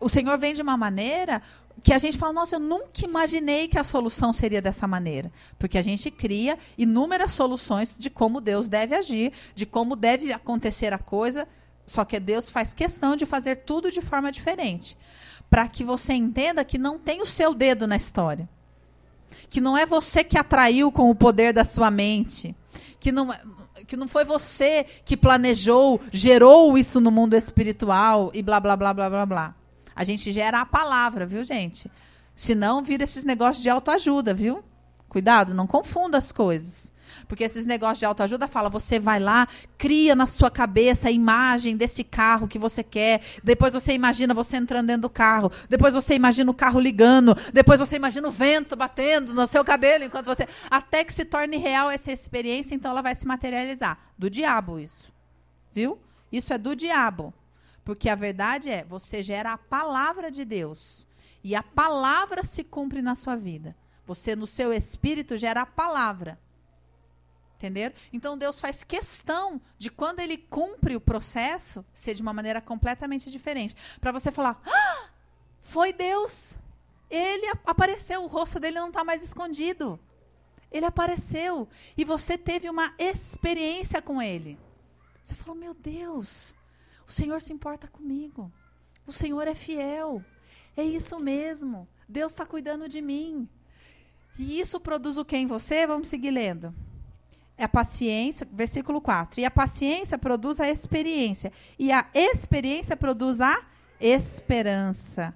O 0.00 0.08
Senhor 0.08 0.36
vem 0.36 0.52
de 0.52 0.60
uma 0.60 0.76
maneira 0.76 1.40
que 1.80 1.92
a 1.92 1.98
gente 1.98 2.18
fala, 2.18 2.32
nossa, 2.32 2.56
eu 2.56 2.60
nunca 2.60 3.04
imaginei 3.04 3.68
que 3.68 3.78
a 3.78 3.84
solução 3.84 4.32
seria 4.32 4.60
dessa 4.60 4.88
maneira. 4.88 5.30
Porque 5.60 5.78
a 5.78 5.82
gente 5.82 6.10
cria 6.10 6.58
inúmeras 6.76 7.30
soluções 7.30 7.96
de 7.96 8.10
como 8.10 8.40
Deus 8.40 8.66
deve 8.66 8.96
agir, 8.96 9.32
de 9.54 9.64
como 9.64 9.94
deve 9.94 10.32
acontecer 10.32 10.92
a 10.92 10.98
coisa, 10.98 11.46
só 11.86 12.04
que 12.04 12.18
Deus 12.18 12.48
faz 12.48 12.74
questão 12.74 13.14
de 13.14 13.24
fazer 13.24 13.56
tudo 13.58 13.92
de 13.92 14.02
forma 14.02 14.32
diferente. 14.32 14.98
Para 15.48 15.68
que 15.68 15.84
você 15.84 16.12
entenda 16.12 16.64
que 16.64 16.78
não 16.78 16.98
tem 16.98 17.22
o 17.22 17.26
seu 17.26 17.54
dedo 17.54 17.86
na 17.86 17.96
história. 17.96 18.48
Que 19.48 19.60
não 19.60 19.76
é 19.76 19.86
você 19.86 20.24
que 20.24 20.38
atraiu 20.38 20.90
com 20.90 21.10
o 21.10 21.14
poder 21.14 21.52
da 21.52 21.64
sua 21.64 21.90
mente. 21.90 22.54
Que 22.98 23.12
não, 23.12 23.32
que 23.86 23.96
não 23.96 24.08
foi 24.08 24.24
você 24.24 24.84
que 25.04 25.16
planejou, 25.16 26.00
gerou 26.12 26.76
isso 26.76 27.00
no 27.00 27.10
mundo 27.10 27.34
espiritual 27.34 28.30
e 28.34 28.42
blá, 28.42 28.58
blá, 28.58 28.76
blá, 28.76 28.92
blá, 28.92 29.08
blá, 29.08 29.26
blá. 29.26 29.54
A 29.94 30.04
gente 30.04 30.30
gera 30.32 30.60
a 30.60 30.66
palavra, 30.66 31.24
viu, 31.24 31.44
gente? 31.44 31.90
Senão 32.34 32.82
vira 32.82 33.04
esses 33.04 33.24
negócios 33.24 33.62
de 33.62 33.70
autoajuda, 33.70 34.34
viu? 34.34 34.62
Cuidado, 35.08 35.54
não 35.54 35.66
confunda 35.66 36.18
as 36.18 36.30
coisas. 36.30 36.92
Porque 37.28 37.44
esses 37.44 37.64
negócios 37.64 37.98
de 37.98 38.04
autoajuda 38.04 38.46
fala, 38.46 38.68
você 38.68 39.00
vai 39.00 39.18
lá, 39.18 39.48
cria 39.76 40.14
na 40.14 40.26
sua 40.26 40.50
cabeça 40.50 41.08
a 41.08 41.10
imagem 41.10 41.76
desse 41.76 42.04
carro 42.04 42.46
que 42.46 42.58
você 42.58 42.82
quer. 42.82 43.20
Depois 43.42 43.72
você 43.72 43.92
imagina 43.92 44.32
você 44.32 44.56
entrando 44.56 44.86
dentro 44.86 45.02
do 45.02 45.10
carro. 45.10 45.50
Depois 45.68 45.94
você 45.94 46.14
imagina 46.14 46.50
o 46.50 46.54
carro 46.54 46.78
ligando. 46.78 47.36
Depois 47.52 47.80
você 47.80 47.96
imagina 47.96 48.28
o 48.28 48.32
vento 48.32 48.76
batendo 48.76 49.34
no 49.34 49.46
seu 49.46 49.64
cabelo 49.64 50.04
enquanto 50.04 50.26
você. 50.26 50.48
Até 50.70 51.02
que 51.02 51.12
se 51.12 51.24
torne 51.24 51.56
real 51.56 51.90
essa 51.90 52.12
experiência, 52.12 52.74
então 52.74 52.90
ela 52.90 53.02
vai 53.02 53.14
se 53.14 53.26
materializar. 53.26 53.98
Do 54.16 54.30
diabo, 54.30 54.78
isso. 54.78 55.12
Viu? 55.74 55.98
Isso 56.30 56.52
é 56.52 56.58
do 56.58 56.76
diabo. 56.76 57.34
Porque 57.84 58.08
a 58.08 58.14
verdade 58.14 58.70
é, 58.70 58.84
você 58.84 59.22
gera 59.22 59.52
a 59.52 59.58
palavra 59.58 60.30
de 60.30 60.44
Deus. 60.44 61.06
E 61.42 61.54
a 61.54 61.62
palavra 61.62 62.44
se 62.44 62.64
cumpre 62.64 63.02
na 63.02 63.14
sua 63.14 63.36
vida. 63.36 63.76
Você, 64.06 64.36
no 64.36 64.46
seu 64.46 64.72
espírito, 64.72 65.36
gera 65.36 65.62
a 65.62 65.66
palavra. 65.66 66.38
Entenderam? 67.56 67.94
Então 68.12 68.36
Deus 68.36 68.60
faz 68.60 68.84
questão 68.84 69.60
de 69.78 69.90
quando 69.90 70.20
ele 70.20 70.36
cumpre 70.36 70.94
o 70.94 71.00
processo 71.00 71.84
ser 71.92 72.14
de 72.14 72.20
uma 72.20 72.32
maneira 72.32 72.60
completamente 72.60 73.30
diferente. 73.30 73.74
Para 73.98 74.12
você 74.12 74.30
falar, 74.30 74.60
ah, 74.66 75.08
foi 75.62 75.92
Deus. 75.92 76.58
Ele 77.08 77.46
apareceu, 77.64 78.22
o 78.22 78.26
rosto 78.26 78.60
dele 78.60 78.78
não 78.78 78.88
está 78.88 79.02
mais 79.02 79.22
escondido. 79.22 79.98
Ele 80.70 80.84
apareceu. 80.84 81.66
E 81.96 82.04
você 82.04 82.36
teve 82.36 82.68
uma 82.68 82.92
experiência 82.98 84.02
com 84.02 84.20
ele. 84.20 84.58
Você 85.22 85.34
falou, 85.34 85.54
meu 85.54 85.72
Deus, 85.72 86.54
o 87.08 87.12
Senhor 87.12 87.40
se 87.40 87.54
importa 87.54 87.88
comigo. 87.88 88.52
O 89.06 89.12
Senhor 89.12 89.48
é 89.48 89.54
fiel. 89.54 90.22
É 90.76 90.82
isso 90.82 91.18
mesmo. 91.18 91.88
Deus 92.06 92.32
está 92.32 92.44
cuidando 92.44 92.86
de 92.86 93.00
mim. 93.00 93.48
E 94.38 94.60
isso 94.60 94.78
produz 94.78 95.16
o 95.16 95.24
que 95.24 95.38
em 95.38 95.46
você? 95.46 95.86
Vamos 95.86 96.08
seguir 96.08 96.30
lendo 96.30 96.74
a 97.64 97.68
paciência, 97.68 98.46
versículo 98.52 99.00
4. 99.00 99.40
E 99.40 99.44
a 99.44 99.50
paciência 99.50 100.18
produz 100.18 100.60
a 100.60 100.68
experiência. 100.68 101.52
E 101.78 101.90
a 101.90 102.06
experiência 102.14 102.96
produz 102.96 103.40
a 103.40 103.62
esperança. 104.00 105.34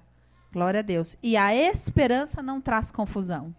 Glória 0.51 0.81
a 0.81 0.83
Deus. 0.83 1.17
E 1.23 1.35
a 1.35 1.55
esperança 1.55 2.41
não 2.41 2.61
traz 2.61 2.91
confusão. 2.91 3.55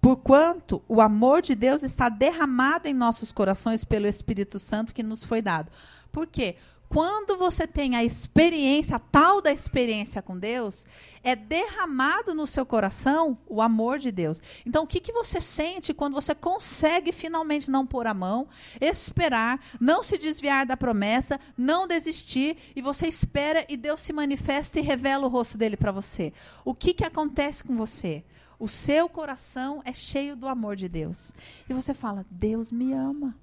Porquanto 0.00 0.82
o 0.86 1.00
amor 1.00 1.40
de 1.40 1.54
Deus 1.54 1.82
está 1.82 2.10
derramado 2.10 2.86
em 2.86 2.92
nossos 2.92 3.32
corações 3.32 3.84
pelo 3.84 4.06
Espírito 4.06 4.58
Santo 4.58 4.94
que 4.94 5.02
nos 5.02 5.24
foi 5.24 5.40
dado. 5.40 5.72
Por 6.12 6.26
quê? 6.26 6.56
Quando 6.88 7.36
você 7.36 7.66
tem 7.66 7.96
a 7.96 8.04
experiência, 8.04 8.96
a 8.96 9.00
tal 9.00 9.40
da 9.42 9.50
experiência 9.50 10.22
com 10.22 10.38
Deus, 10.38 10.86
é 11.22 11.34
derramado 11.34 12.34
no 12.34 12.46
seu 12.46 12.64
coração 12.64 13.36
o 13.46 13.60
amor 13.60 13.98
de 13.98 14.12
Deus. 14.12 14.40
Então, 14.64 14.84
o 14.84 14.86
que, 14.86 15.00
que 15.00 15.12
você 15.12 15.40
sente 15.40 15.92
quando 15.92 16.14
você 16.14 16.34
consegue 16.34 17.10
finalmente 17.10 17.70
não 17.70 17.86
pôr 17.86 18.06
a 18.06 18.14
mão, 18.14 18.48
esperar, 18.80 19.60
não 19.80 20.02
se 20.02 20.16
desviar 20.16 20.66
da 20.66 20.76
promessa, 20.76 21.40
não 21.56 21.88
desistir, 21.88 22.56
e 22.76 22.82
você 22.82 23.08
espera 23.08 23.66
e 23.68 23.76
Deus 23.76 24.00
se 24.00 24.12
manifesta 24.12 24.78
e 24.78 24.82
revela 24.82 25.26
o 25.26 25.30
rosto 25.30 25.58
dele 25.58 25.76
para 25.76 25.90
você? 25.90 26.32
O 26.64 26.74
que, 26.74 26.94
que 26.94 27.04
acontece 27.04 27.64
com 27.64 27.76
você? 27.76 28.24
O 28.58 28.68
seu 28.68 29.08
coração 29.08 29.82
é 29.84 29.92
cheio 29.92 30.36
do 30.36 30.46
amor 30.46 30.76
de 30.76 30.88
Deus. 30.88 31.34
E 31.68 31.74
você 31.74 31.92
fala: 31.92 32.24
Deus 32.30 32.70
me 32.70 32.92
ama. 32.92 33.36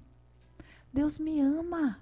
Deus 0.92 1.18
me 1.18 1.40
ama. 1.40 2.01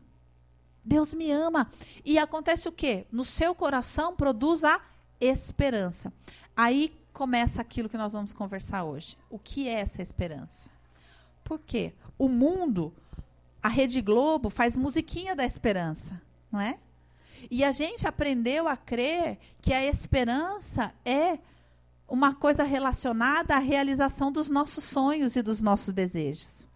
Deus 0.84 1.14
me 1.14 1.30
ama. 1.30 1.70
E 2.04 2.18
acontece 2.18 2.68
o 2.68 2.72
quê? 2.72 3.06
No 3.10 3.24
seu 3.24 3.54
coração 3.54 4.14
produz 4.14 4.64
a 4.64 4.80
esperança. 5.20 6.12
Aí 6.56 6.98
começa 7.12 7.60
aquilo 7.60 7.88
que 7.88 7.98
nós 7.98 8.12
vamos 8.12 8.32
conversar 8.32 8.84
hoje. 8.84 9.16
O 9.28 9.38
que 9.38 9.68
é 9.68 9.80
essa 9.80 10.02
esperança? 10.02 10.70
Por 11.44 11.58
quê? 11.58 11.92
O 12.18 12.28
mundo, 12.28 12.92
a 13.62 13.68
Rede 13.68 14.00
Globo 14.00 14.50
faz 14.50 14.76
musiquinha 14.76 15.34
da 15.34 15.44
esperança, 15.44 16.20
não 16.50 16.60
é? 16.60 16.78
E 17.50 17.64
a 17.64 17.72
gente 17.72 18.06
aprendeu 18.06 18.68
a 18.68 18.76
crer 18.76 19.38
que 19.60 19.72
a 19.72 19.84
esperança 19.84 20.92
é 21.04 21.38
uma 22.06 22.34
coisa 22.34 22.64
relacionada 22.64 23.54
à 23.54 23.58
realização 23.58 24.30
dos 24.32 24.50
nossos 24.50 24.84
sonhos 24.84 25.36
e 25.36 25.42
dos 25.42 25.62
nossos 25.62 25.94
desejos. 25.94 26.68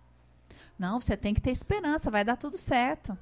Não, 0.79 1.01
você 1.01 1.17
tem 1.17 1.35
que 1.35 1.41
ter 1.41 1.51
esperança, 1.51 2.11
vai 2.11 2.25
dar 2.25 2.37
tudo 2.37 2.57
certo 2.57 3.17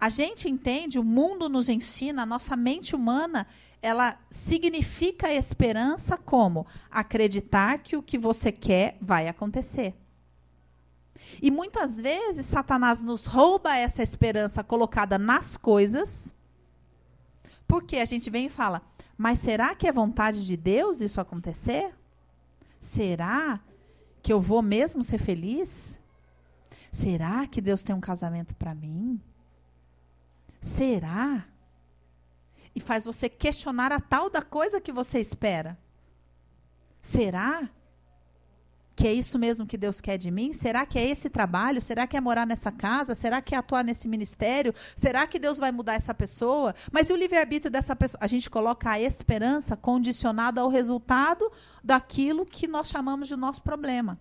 a 0.00 0.08
gente 0.08 0.48
entende, 0.48 0.98
o 0.98 1.04
mundo 1.04 1.48
nos 1.48 1.68
ensina, 1.68 2.22
a 2.22 2.26
nossa 2.26 2.56
mente 2.56 2.94
humana, 2.94 3.46
ela 3.82 4.18
significa 4.30 5.32
esperança 5.32 6.16
como 6.16 6.66
acreditar 6.90 7.78
que 7.78 7.96
o 7.96 8.02
que 8.02 8.18
você 8.18 8.52
quer 8.52 8.96
vai 9.00 9.28
acontecer. 9.28 9.94
E 11.42 11.50
muitas 11.50 12.00
vezes 12.00 12.46
Satanás 12.46 13.02
nos 13.02 13.26
rouba 13.26 13.76
essa 13.76 14.02
esperança 14.02 14.62
colocada 14.62 15.18
nas 15.18 15.56
coisas, 15.56 16.34
porque 17.66 17.96
a 17.96 18.04
gente 18.04 18.30
vem 18.30 18.46
e 18.46 18.50
fala: 18.50 18.82
mas 19.16 19.40
será 19.40 19.74
que 19.74 19.88
é 19.88 19.92
vontade 19.92 20.46
de 20.46 20.56
Deus 20.56 21.00
isso 21.00 21.20
acontecer? 21.20 21.92
Será 22.80 23.60
que 24.22 24.32
eu 24.32 24.40
vou 24.40 24.62
mesmo 24.62 25.02
ser 25.02 25.18
feliz? 25.18 25.98
Será 26.92 27.46
que 27.48 27.60
Deus 27.60 27.82
tem 27.82 27.94
um 27.94 28.00
casamento 28.00 28.54
para 28.54 28.74
mim? 28.74 29.20
Será? 30.60 31.44
E 32.74 32.80
faz 32.80 33.04
você 33.04 33.28
questionar 33.28 33.92
a 33.92 34.00
tal 34.00 34.30
da 34.30 34.42
coisa 34.42 34.80
que 34.80 34.92
você 34.92 35.18
espera. 35.18 35.78
Será? 37.00 37.68
Que 38.94 39.06
é 39.06 39.12
isso 39.12 39.38
mesmo 39.38 39.64
que 39.64 39.76
Deus 39.76 40.00
quer 40.00 40.18
de 40.18 40.28
mim? 40.28 40.52
Será 40.52 40.84
que 40.84 40.98
é 40.98 41.08
esse 41.08 41.30
trabalho? 41.30 41.80
Será 41.80 42.04
que 42.04 42.16
é 42.16 42.20
morar 42.20 42.44
nessa 42.44 42.72
casa? 42.72 43.14
Será 43.14 43.40
que 43.40 43.54
é 43.54 43.58
atuar 43.58 43.84
nesse 43.84 44.08
ministério? 44.08 44.74
Será 44.96 45.24
que 45.24 45.38
Deus 45.38 45.56
vai 45.56 45.70
mudar 45.70 45.94
essa 45.94 46.12
pessoa? 46.12 46.74
Mas 46.90 47.08
e 47.08 47.12
o 47.12 47.16
livre-arbítrio 47.16 47.70
dessa 47.70 47.94
pessoa? 47.94 48.18
A 48.20 48.26
gente 48.26 48.50
coloca 48.50 48.90
a 48.90 49.00
esperança 49.00 49.76
condicionada 49.76 50.60
ao 50.60 50.68
resultado 50.68 51.48
daquilo 51.82 52.44
que 52.44 52.66
nós 52.66 52.88
chamamos 52.88 53.28
de 53.28 53.36
nosso 53.36 53.62
problema. 53.62 54.18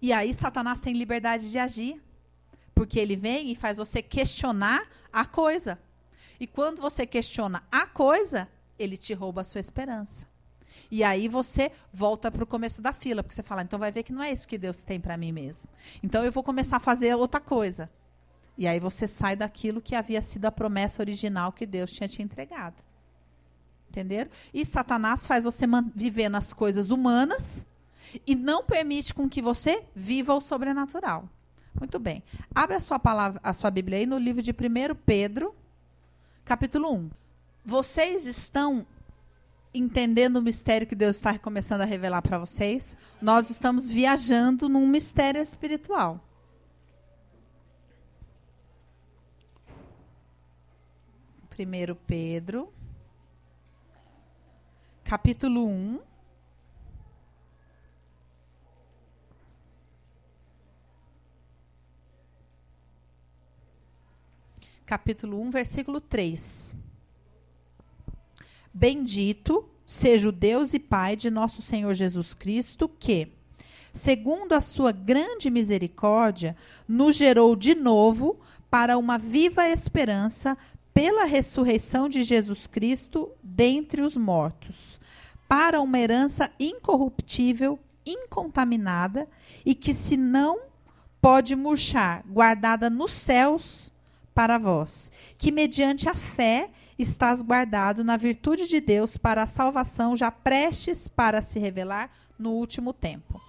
E 0.00 0.10
aí 0.10 0.32
Satanás 0.32 0.80
tem 0.80 0.94
liberdade 0.94 1.50
de 1.50 1.58
agir. 1.58 2.02
Porque 2.74 2.98
ele 2.98 3.16
vem 3.16 3.50
e 3.50 3.54
faz 3.54 3.76
você 3.78 4.02
questionar 4.02 4.88
a 5.12 5.24
coisa. 5.24 5.78
E 6.40 6.46
quando 6.46 6.82
você 6.82 7.06
questiona 7.06 7.62
a 7.70 7.86
coisa, 7.86 8.48
ele 8.78 8.96
te 8.96 9.14
rouba 9.14 9.42
a 9.42 9.44
sua 9.44 9.60
esperança. 9.60 10.26
E 10.90 11.02
aí 11.02 11.28
você 11.28 11.70
volta 11.92 12.30
para 12.30 12.44
o 12.44 12.46
começo 12.46 12.82
da 12.82 12.92
fila, 12.92 13.22
porque 13.22 13.34
você 13.34 13.42
fala, 13.42 13.62
então 13.62 13.78
vai 13.78 13.92
ver 13.92 14.02
que 14.02 14.12
não 14.12 14.22
é 14.22 14.30
isso 14.30 14.46
que 14.46 14.58
Deus 14.58 14.82
tem 14.82 15.00
para 15.00 15.16
mim 15.16 15.32
mesmo. 15.32 15.70
Então 16.02 16.24
eu 16.24 16.32
vou 16.32 16.42
começar 16.42 16.76
a 16.76 16.80
fazer 16.80 17.14
outra 17.14 17.40
coisa. 17.40 17.90
E 18.56 18.66
aí 18.66 18.78
você 18.78 19.06
sai 19.06 19.34
daquilo 19.34 19.80
que 19.80 19.94
havia 19.94 20.22
sido 20.22 20.46
a 20.46 20.52
promessa 20.52 21.02
original 21.02 21.52
que 21.52 21.66
Deus 21.66 21.92
tinha 21.92 22.08
te 22.08 22.22
entregado. 22.22 22.76
Entenderam? 23.88 24.30
E 24.52 24.64
Satanás 24.66 25.26
faz 25.26 25.44
você 25.44 25.66
viver 25.94 26.28
nas 26.28 26.52
coisas 26.52 26.90
humanas 26.90 27.66
e 28.26 28.34
não 28.34 28.64
permite 28.64 29.14
com 29.14 29.28
que 29.28 29.42
você 29.42 29.84
viva 29.94 30.34
o 30.34 30.40
sobrenatural. 30.40 31.28
Muito 31.78 31.98
bem. 31.98 32.22
Abra 32.54 32.76
a 32.76 32.80
sua 32.80 32.98
palavra, 32.98 33.40
a 33.42 33.52
sua 33.52 33.70
Bíblia 33.70 33.98
aí 33.98 34.06
no 34.06 34.16
livro 34.16 34.40
de 34.40 34.52
1 34.52 34.94
Pedro, 35.04 35.54
capítulo 36.44 36.92
1. 36.92 37.10
Vocês 37.64 38.26
estão 38.26 38.86
entendendo 39.72 40.36
o 40.36 40.42
mistério 40.42 40.86
que 40.86 40.94
Deus 40.94 41.16
está 41.16 41.36
começando 41.36 41.80
a 41.80 41.84
revelar 41.84 42.22
para 42.22 42.38
vocês? 42.38 42.96
Nós 43.20 43.50
estamos 43.50 43.90
viajando 43.90 44.68
num 44.68 44.86
mistério 44.86 45.42
espiritual. 45.42 46.20
Primeiro 51.50 51.94
Pedro, 51.94 52.72
capítulo 55.04 55.66
1. 55.66 56.00
Capítulo 64.86 65.40
1, 65.40 65.50
versículo 65.50 65.98
3. 65.98 66.76
Bendito 68.72 69.66
seja 69.86 70.28
o 70.28 70.32
Deus 70.32 70.74
e 70.74 70.78
Pai 70.78 71.16
de 71.16 71.30
nosso 71.30 71.62
Senhor 71.62 71.94
Jesus 71.94 72.34
Cristo, 72.34 72.86
que, 72.86 73.32
segundo 73.94 74.52
a 74.52 74.60
sua 74.60 74.92
grande 74.92 75.48
misericórdia, 75.48 76.54
nos 76.86 77.16
gerou 77.16 77.56
de 77.56 77.74
novo 77.74 78.38
para 78.70 78.98
uma 78.98 79.16
viva 79.16 79.66
esperança 79.66 80.56
pela 80.92 81.24
ressurreição 81.24 82.06
de 82.06 82.22
Jesus 82.22 82.66
Cristo 82.66 83.30
dentre 83.42 84.02
os 84.02 84.18
mortos, 84.18 85.00
para 85.48 85.80
uma 85.80 85.98
herança 85.98 86.50
incorruptível, 86.60 87.78
incontaminada 88.04 89.26
e 89.64 89.74
que 89.74 89.94
se 89.94 90.14
não 90.14 90.60
pode 91.22 91.56
murchar, 91.56 92.22
guardada 92.28 92.90
nos 92.90 93.12
céus 93.12 93.93
para 94.34 94.58
vós, 94.58 95.12
que 95.38 95.52
mediante 95.52 96.08
a 96.08 96.14
fé 96.14 96.70
estás 96.98 97.42
guardado 97.42 98.02
na 98.02 98.16
virtude 98.16 98.66
de 98.66 98.80
Deus 98.80 99.16
para 99.16 99.42
a 99.42 99.46
salvação 99.46 100.16
já 100.16 100.30
prestes 100.30 101.06
para 101.06 101.40
se 101.40 101.58
revelar 101.58 102.10
no 102.38 102.50
último 102.50 102.92
tempo. 102.92 103.40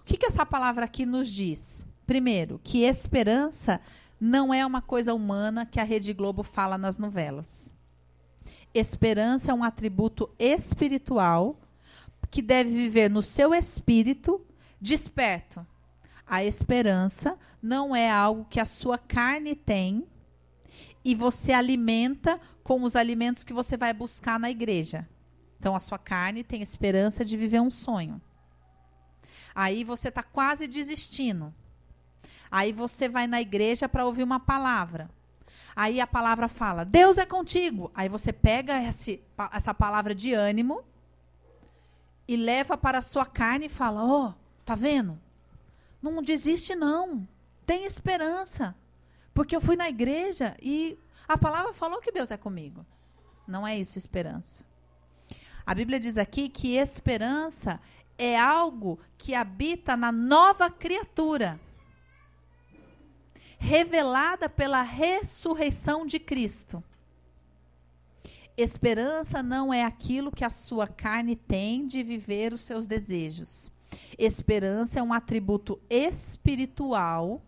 O 0.00 0.04
que, 0.04 0.16
que 0.16 0.26
essa 0.26 0.46
palavra 0.46 0.84
aqui 0.84 1.04
nos 1.04 1.28
diz? 1.28 1.86
Primeiro, 2.06 2.60
que 2.62 2.84
esperança 2.84 3.80
não 4.20 4.54
é 4.54 4.64
uma 4.64 4.80
coisa 4.80 5.12
humana 5.12 5.66
que 5.66 5.80
a 5.80 5.84
Rede 5.84 6.12
Globo 6.12 6.42
fala 6.42 6.78
nas 6.78 6.98
novelas. 6.98 7.74
Esperança 8.72 9.50
é 9.50 9.54
um 9.54 9.64
atributo 9.64 10.30
espiritual 10.38 11.58
que 12.30 12.40
deve 12.40 12.70
viver 12.70 13.10
no 13.10 13.22
seu 13.22 13.54
espírito 13.54 14.40
desperto. 14.80 15.66
A 16.26 16.44
esperança 16.44 17.38
não 17.62 17.94
é 17.94 18.10
algo 18.10 18.46
que 18.46 18.58
a 18.58 18.66
sua 18.66 18.98
carne 18.98 19.54
tem 19.54 20.06
e 21.04 21.14
você 21.14 21.52
alimenta 21.52 22.40
com 22.64 22.82
os 22.82 22.96
alimentos 22.96 23.44
que 23.44 23.52
você 23.52 23.76
vai 23.76 23.92
buscar 23.92 24.40
na 24.40 24.50
igreja. 24.50 25.08
Então 25.58 25.76
a 25.76 25.80
sua 25.80 25.98
carne 25.98 26.42
tem 26.42 26.62
esperança 26.62 27.24
de 27.24 27.36
viver 27.36 27.60
um 27.60 27.70
sonho. 27.70 28.20
Aí 29.54 29.84
você 29.84 30.08
está 30.08 30.22
quase 30.22 30.66
desistindo. 30.66 31.54
Aí 32.50 32.72
você 32.72 33.08
vai 33.08 33.26
na 33.26 33.40
igreja 33.40 33.88
para 33.88 34.04
ouvir 34.04 34.22
uma 34.22 34.40
palavra. 34.40 35.08
Aí 35.74 36.00
a 36.00 36.06
palavra 36.06 36.48
fala: 36.48 36.84
Deus 36.84 37.18
é 37.18 37.24
contigo. 37.24 37.90
Aí 37.94 38.08
você 38.08 38.32
pega 38.32 38.82
esse, 38.82 39.22
essa 39.52 39.72
palavra 39.72 40.14
de 40.14 40.32
ânimo 40.32 40.82
e 42.26 42.36
leva 42.36 42.76
para 42.76 42.98
a 42.98 43.02
sua 43.02 43.24
carne 43.24 43.66
e 43.66 43.70
fala: 43.70 44.04
Ó, 44.04 44.28
oh, 44.28 44.34
tá 44.64 44.74
vendo? 44.74 45.18
Não 46.00 46.22
desiste, 46.22 46.74
não. 46.74 47.26
Tem 47.64 47.84
esperança. 47.84 48.74
Porque 49.34 49.54
eu 49.54 49.60
fui 49.60 49.76
na 49.76 49.88
igreja 49.88 50.56
e 50.62 50.98
a 51.28 51.36
palavra 51.36 51.72
falou 51.72 52.00
que 52.00 52.12
Deus 52.12 52.30
é 52.30 52.36
comigo. 52.36 52.86
Não 53.46 53.66
é 53.66 53.78
isso 53.78 53.98
esperança. 53.98 54.64
A 55.64 55.74
Bíblia 55.74 55.98
diz 55.98 56.16
aqui 56.16 56.48
que 56.48 56.76
esperança 56.76 57.80
é 58.16 58.38
algo 58.38 58.98
que 59.18 59.34
habita 59.34 59.96
na 59.96 60.10
nova 60.12 60.70
criatura 60.70 61.60
revelada 63.58 64.48
pela 64.48 64.82
ressurreição 64.82 66.06
de 66.06 66.18
Cristo. 66.18 66.82
Esperança 68.56 69.42
não 69.42 69.72
é 69.72 69.84
aquilo 69.84 70.32
que 70.32 70.44
a 70.44 70.50
sua 70.50 70.86
carne 70.86 71.36
tem 71.36 71.86
de 71.86 72.02
viver 72.02 72.52
os 72.52 72.62
seus 72.62 72.86
desejos. 72.86 73.70
Esperança 74.18 74.98
é 74.98 75.02
um 75.02 75.12
atributo 75.12 75.80
espiritual, 75.88 77.42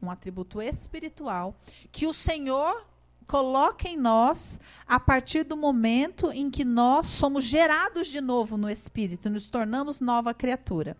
um 0.00 0.10
atributo 0.10 0.62
espiritual 0.62 1.56
que 1.90 2.06
o 2.06 2.12
Senhor 2.12 2.86
coloca 3.26 3.86
em 3.88 3.96
nós 3.96 4.58
a 4.86 4.98
partir 4.98 5.44
do 5.44 5.56
momento 5.56 6.32
em 6.32 6.50
que 6.50 6.64
nós 6.64 7.08
somos 7.08 7.44
gerados 7.44 8.08
de 8.08 8.20
novo 8.20 8.56
no 8.56 8.70
espírito, 8.70 9.28
nos 9.28 9.46
tornamos 9.46 10.00
nova 10.00 10.32
criatura. 10.32 10.96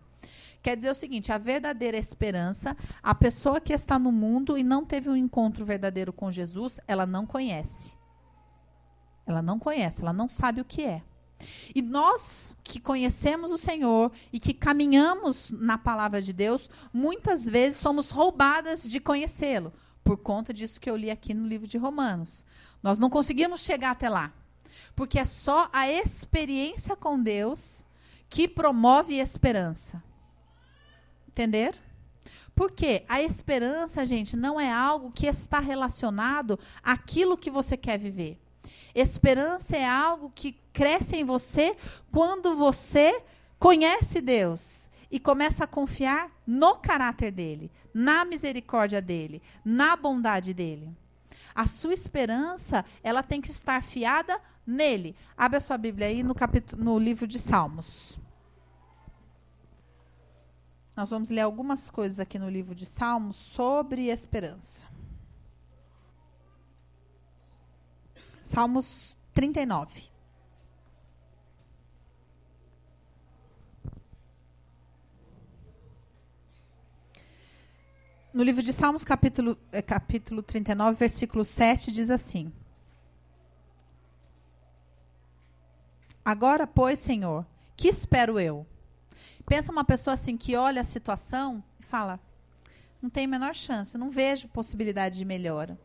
Quer 0.61 0.75
dizer 0.75 0.91
o 0.91 0.95
seguinte: 0.95 1.31
a 1.31 1.37
verdadeira 1.37 1.97
esperança, 1.97 2.77
a 3.01 3.15
pessoa 3.15 3.59
que 3.59 3.73
está 3.73 3.97
no 3.97 4.11
mundo 4.11 4.57
e 4.57 4.63
não 4.63 4.85
teve 4.85 5.09
um 5.09 5.15
encontro 5.15 5.65
verdadeiro 5.65 6.13
com 6.13 6.31
Jesus, 6.31 6.79
ela 6.87 7.05
não 7.05 7.25
conhece. 7.25 7.97
Ela 9.25 9.41
não 9.41 9.59
conhece, 9.59 10.01
ela 10.01 10.13
não 10.13 10.27
sabe 10.27 10.61
o 10.61 10.65
que 10.65 10.83
é. 10.83 11.03
E 11.73 11.81
nós 11.81 12.57
que 12.63 12.79
conhecemos 12.79 13.51
o 13.51 13.57
Senhor 13.57 14.11
e 14.31 14.39
que 14.39 14.53
caminhamos 14.53 15.49
na 15.51 15.77
palavra 15.77 16.21
de 16.21 16.33
Deus, 16.33 16.69
muitas 16.93 17.47
vezes 17.47 17.79
somos 17.79 18.09
roubadas 18.09 18.83
de 18.83 18.99
conhecê-lo, 18.99 19.73
por 20.03 20.17
conta 20.17 20.53
disso 20.53 20.79
que 20.79 20.89
eu 20.89 20.95
li 20.95 21.09
aqui 21.09 21.33
no 21.33 21.47
livro 21.47 21.67
de 21.67 21.77
Romanos. 21.77 22.45
Nós 22.81 22.99
não 22.99 23.09
conseguimos 23.09 23.61
chegar 23.61 23.91
até 23.91 24.09
lá, 24.09 24.33
porque 24.95 25.19
é 25.19 25.25
só 25.25 25.69
a 25.71 25.89
experiência 25.89 26.95
com 26.95 27.21
Deus 27.21 27.85
que 28.29 28.47
promove 28.47 29.15
esperança. 29.15 30.03
Entender? 31.27 31.79
Porque 32.53 33.05
a 33.07 33.21
esperança, 33.21 34.05
gente, 34.05 34.35
não 34.35 34.59
é 34.59 34.71
algo 34.71 35.11
que 35.11 35.25
está 35.25 35.59
relacionado 35.59 36.59
àquilo 36.83 37.37
que 37.37 37.49
você 37.49 37.77
quer 37.77 37.97
viver. 37.97 38.37
Esperança 38.93 39.75
é 39.75 39.85
algo 39.85 40.31
que 40.33 40.53
cresce 40.73 41.15
em 41.15 41.23
você 41.23 41.75
quando 42.11 42.55
você 42.55 43.21
conhece 43.59 44.21
Deus 44.21 44.89
e 45.11 45.19
começa 45.19 45.63
a 45.63 45.67
confiar 45.67 46.31
no 46.45 46.75
caráter 46.75 47.31
dele, 47.31 47.71
na 47.93 48.23
misericórdia 48.23 49.01
dele, 49.01 49.41
na 49.63 49.95
bondade 49.95 50.53
dele. 50.53 50.95
A 51.53 51.65
sua 51.65 51.93
esperança, 51.93 52.85
ela 53.03 53.23
tem 53.23 53.41
que 53.41 53.51
estar 53.51 53.83
fiada 53.83 54.39
nele. 54.65 55.15
Abre 55.35 55.57
a 55.57 55.61
sua 55.61 55.77
Bíblia 55.77 56.07
aí 56.07 56.23
no, 56.23 56.35
capítulo, 56.35 56.83
no 56.83 56.99
livro 56.99 57.27
de 57.27 57.39
Salmos. 57.39 58.19
Nós 60.95 61.09
vamos 61.09 61.29
ler 61.29 61.41
algumas 61.41 61.89
coisas 61.89 62.19
aqui 62.19 62.37
no 62.37 62.49
livro 62.49 62.75
de 62.75 62.85
Salmos 62.85 63.35
sobre 63.35 64.09
esperança. 64.09 64.85
Salmos 68.49 69.15
39. 69.31 70.09
No 78.33 78.41
livro 78.41 78.63
de 78.63 78.73
Salmos, 78.73 79.03
capítulo, 79.03 79.55
é, 79.71 79.83
capítulo 79.83 80.41
39, 80.41 80.97
versículo 80.97 81.45
7, 81.45 81.91
diz 81.91 82.09
assim: 82.09 82.51
Agora, 86.25 86.65
pois, 86.65 86.97
Senhor, 86.97 87.45
que 87.77 87.87
espero 87.87 88.39
eu? 88.39 88.65
Pensa 89.45 89.71
uma 89.71 89.83
pessoa 89.83 90.15
assim 90.15 90.35
que 90.35 90.55
olha 90.55 90.81
a 90.81 90.83
situação 90.83 91.63
e 91.79 91.83
fala: 91.83 92.19
não 92.99 93.11
tem 93.11 93.25
a 93.25 93.27
menor 93.27 93.53
chance, 93.53 93.95
não 93.95 94.09
vejo 94.09 94.47
possibilidade 94.47 95.19
de 95.19 95.23
melhora. 95.23 95.77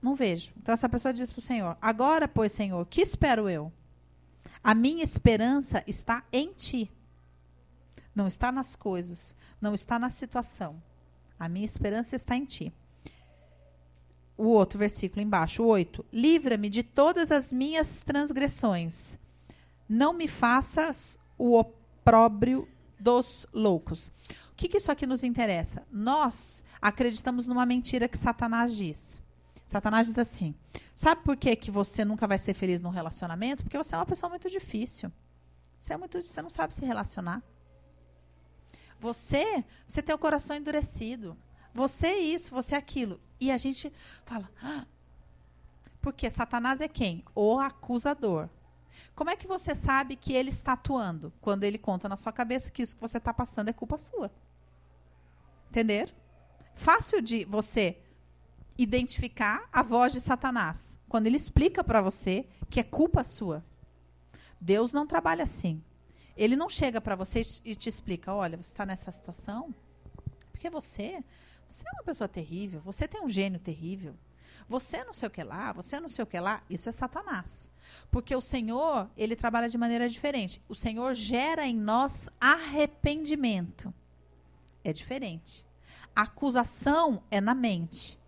Não 0.00 0.14
vejo. 0.14 0.52
Então 0.56 0.72
essa 0.72 0.88
pessoa 0.88 1.12
diz 1.12 1.30
para 1.30 1.38
o 1.38 1.42
Senhor: 1.42 1.76
Agora, 1.80 2.28
pois, 2.28 2.52
Senhor, 2.52 2.84
que 2.86 3.00
espero 3.00 3.48
eu? 3.48 3.72
A 4.62 4.74
minha 4.74 5.04
esperança 5.04 5.82
está 5.86 6.24
em 6.32 6.52
ti. 6.52 6.90
Não 8.14 8.26
está 8.26 8.50
nas 8.50 8.74
coisas, 8.74 9.36
não 9.60 9.74
está 9.74 9.98
na 9.98 10.10
situação. 10.10 10.82
A 11.38 11.48
minha 11.48 11.64
esperança 11.64 12.16
está 12.16 12.34
em 12.34 12.44
ti. 12.44 12.72
O 14.36 14.46
outro 14.46 14.78
versículo 14.78 15.22
embaixo, 15.22 15.62
8. 15.62 16.04
Livra-me 16.12 16.68
de 16.68 16.82
todas 16.82 17.30
as 17.30 17.52
minhas 17.52 18.00
transgressões. 18.00 19.18
Não 19.88 20.12
me 20.12 20.28
faças 20.28 21.18
o 21.36 21.58
opróbrio 21.58 22.68
dos 22.98 23.46
loucos. 23.52 24.08
O 24.52 24.54
que, 24.56 24.68
que 24.68 24.78
isso 24.78 24.90
aqui 24.90 25.06
nos 25.06 25.22
interessa? 25.22 25.86
Nós 25.90 26.64
acreditamos 26.82 27.46
numa 27.46 27.64
mentira 27.64 28.08
que 28.08 28.18
Satanás 28.18 28.76
diz. 28.76 29.22
Satanás 29.68 30.06
diz 30.06 30.18
assim: 30.18 30.54
sabe 30.94 31.22
por 31.22 31.36
que, 31.36 31.54
que 31.54 31.70
você 31.70 32.02
nunca 32.02 32.26
vai 32.26 32.38
ser 32.38 32.54
feliz 32.54 32.80
num 32.80 32.88
relacionamento? 32.88 33.62
Porque 33.62 33.76
você 33.76 33.94
é 33.94 33.98
uma 33.98 34.06
pessoa 34.06 34.30
muito 34.30 34.48
difícil. 34.48 35.12
Você 35.78 35.92
é 35.92 35.96
muito, 35.96 36.20
você 36.22 36.40
não 36.40 36.48
sabe 36.48 36.74
se 36.74 36.86
relacionar. 36.86 37.42
Você, 38.98 39.62
você 39.86 40.02
tem 40.02 40.14
o 40.14 40.18
coração 40.18 40.56
endurecido. 40.56 41.36
Você 41.74 42.06
é 42.06 42.18
isso, 42.18 42.50
você 42.52 42.74
é 42.74 42.78
aquilo. 42.78 43.20
E 43.38 43.52
a 43.52 43.58
gente 43.58 43.92
fala, 44.24 44.50
ah, 44.60 44.86
porque 46.00 46.30
Satanás 46.30 46.80
é 46.80 46.88
quem? 46.88 47.22
O 47.34 47.60
acusador. 47.60 48.48
Como 49.14 49.28
é 49.28 49.36
que 49.36 49.46
você 49.46 49.74
sabe 49.74 50.16
que 50.16 50.32
ele 50.32 50.48
está 50.48 50.72
atuando? 50.72 51.30
Quando 51.42 51.62
ele 51.64 51.76
conta 51.76 52.08
na 52.08 52.16
sua 52.16 52.32
cabeça 52.32 52.70
que 52.70 52.82
isso 52.82 52.96
que 52.96 53.02
você 53.02 53.18
está 53.18 53.34
passando 53.34 53.68
é 53.68 53.72
culpa 53.74 53.98
sua. 53.98 54.32
Entender? 55.68 56.12
Fácil 56.74 57.20
de 57.20 57.44
você 57.44 57.98
identificar 58.78 59.68
a 59.72 59.82
voz 59.82 60.12
de 60.12 60.20
Satanás 60.20 60.98
quando 61.08 61.26
ele 61.26 61.36
explica 61.36 61.82
para 61.84 62.00
você 62.00 62.46
que 62.70 62.80
é 62.80 62.84
culpa 62.84 63.24
sua. 63.24 63.64
Deus 64.60 64.92
não 64.92 65.06
trabalha 65.06 65.42
assim. 65.42 65.82
Ele 66.36 66.56
não 66.56 66.70
chega 66.70 67.00
para 67.00 67.16
você 67.16 67.42
e 67.64 67.74
te 67.74 67.88
explica: 67.88 68.32
olha, 68.32 68.56
você 68.56 68.70
está 68.70 68.86
nessa 68.86 69.10
situação 69.10 69.74
porque 70.58 70.68
você, 70.70 71.22
você 71.68 71.86
é 71.86 71.92
uma 71.92 72.02
pessoa 72.02 72.26
terrível, 72.26 72.80
você 72.80 73.06
tem 73.06 73.22
um 73.22 73.28
gênio 73.28 73.60
terrível, 73.60 74.16
você 74.68 75.04
não 75.04 75.14
sei 75.14 75.28
o 75.28 75.30
que 75.30 75.44
lá, 75.44 75.72
você 75.72 76.00
não 76.00 76.08
sei 76.08 76.24
o 76.24 76.26
que 76.26 76.38
lá. 76.38 76.64
Isso 76.68 76.88
é 76.88 76.92
Satanás. 76.92 77.70
Porque 78.10 78.34
o 78.34 78.40
Senhor, 78.40 79.08
ele 79.16 79.36
trabalha 79.36 79.68
de 79.68 79.78
maneira 79.78 80.08
diferente. 80.08 80.60
O 80.68 80.74
Senhor 80.74 81.14
gera 81.14 81.64
em 81.64 81.76
nós 81.76 82.28
arrependimento. 82.40 83.94
É 84.82 84.92
diferente. 84.92 85.64
Acusação 86.14 87.22
é 87.30 87.40
na 87.40 87.54
mente. 87.54 88.18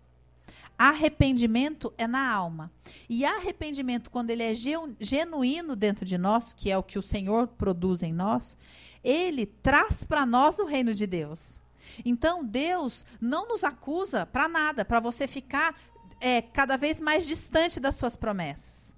Arrependimento 0.83 1.93
é 1.95 2.07
na 2.07 2.27
alma. 2.27 2.71
E 3.07 3.23
arrependimento, 3.23 4.09
quando 4.09 4.31
ele 4.31 4.41
é 4.41 4.51
genuíno 4.99 5.75
dentro 5.75 6.03
de 6.03 6.17
nós, 6.17 6.53
que 6.53 6.71
é 6.71 6.77
o 6.77 6.81
que 6.81 6.97
o 6.97 7.03
Senhor 7.03 7.45
produz 7.49 8.01
em 8.01 8.11
nós, 8.11 8.57
ele 9.03 9.45
traz 9.45 10.03
para 10.03 10.25
nós 10.25 10.57
o 10.57 10.65
reino 10.65 10.91
de 10.91 11.05
Deus. 11.05 11.61
Então, 12.03 12.43
Deus 12.43 13.05
não 13.21 13.47
nos 13.47 13.63
acusa 13.63 14.25
para 14.25 14.49
nada, 14.49 14.83
para 14.83 14.99
você 14.99 15.27
ficar 15.27 15.79
é, 16.19 16.41
cada 16.41 16.77
vez 16.77 16.99
mais 16.99 17.27
distante 17.27 17.79
das 17.79 17.93
suas 17.93 18.15
promessas. 18.15 18.95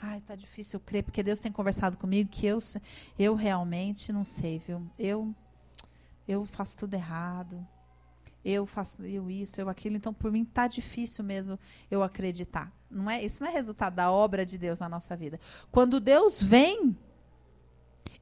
Ai, 0.00 0.22
tá 0.22 0.34
difícil 0.34 0.78
eu 0.78 0.84
crer, 0.86 1.02
porque 1.02 1.22
Deus 1.22 1.38
tem 1.38 1.52
conversado 1.52 1.98
comigo 1.98 2.30
que 2.30 2.46
eu, 2.46 2.62
eu 3.18 3.34
realmente 3.34 4.10
não 4.10 4.24
sei, 4.24 4.58
viu? 4.58 4.90
Eu, 4.98 5.34
eu 6.26 6.46
faço 6.46 6.78
tudo 6.78 6.94
errado 6.94 7.62
eu 8.48 8.64
faço 8.64 9.02
eu 9.02 9.28
isso, 9.28 9.60
eu 9.60 9.68
aquilo, 9.68 9.96
então 9.96 10.14
por 10.14 10.30
mim 10.30 10.44
tá 10.44 10.68
difícil 10.68 11.24
mesmo 11.24 11.58
eu 11.90 12.00
acreditar. 12.00 12.72
Não 12.88 13.10
é, 13.10 13.24
isso 13.24 13.42
não 13.42 13.50
é 13.50 13.52
resultado 13.52 13.96
da 13.96 14.08
obra 14.08 14.46
de 14.46 14.56
Deus 14.56 14.78
na 14.78 14.88
nossa 14.88 15.16
vida. 15.16 15.40
Quando 15.72 15.98
Deus 15.98 16.40
vem 16.40 16.96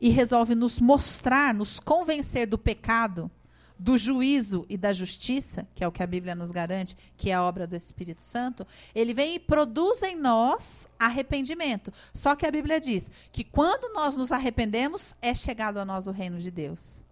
e 0.00 0.08
resolve 0.08 0.54
nos 0.54 0.80
mostrar, 0.80 1.52
nos 1.52 1.78
convencer 1.78 2.46
do 2.46 2.56
pecado, 2.56 3.30
do 3.78 3.98
juízo 3.98 4.64
e 4.66 4.78
da 4.78 4.94
justiça, 4.94 5.68
que 5.74 5.84
é 5.84 5.88
o 5.88 5.92
que 5.92 6.02
a 6.02 6.06
Bíblia 6.06 6.34
nos 6.34 6.50
garante, 6.50 6.96
que 7.18 7.28
é 7.28 7.34
a 7.34 7.42
obra 7.42 7.66
do 7.66 7.76
Espírito 7.76 8.22
Santo, 8.22 8.66
ele 8.94 9.12
vem 9.12 9.34
e 9.34 9.38
produz 9.38 10.02
em 10.02 10.16
nós 10.16 10.88
arrependimento. 10.98 11.92
Só 12.14 12.34
que 12.34 12.46
a 12.46 12.50
Bíblia 12.50 12.80
diz 12.80 13.10
que 13.30 13.44
quando 13.44 13.92
nós 13.92 14.16
nos 14.16 14.32
arrependemos, 14.32 15.14
é 15.20 15.34
chegado 15.34 15.76
a 15.76 15.84
nós 15.84 16.06
o 16.06 16.12
reino 16.12 16.38
de 16.38 16.50
Deus. 16.50 17.03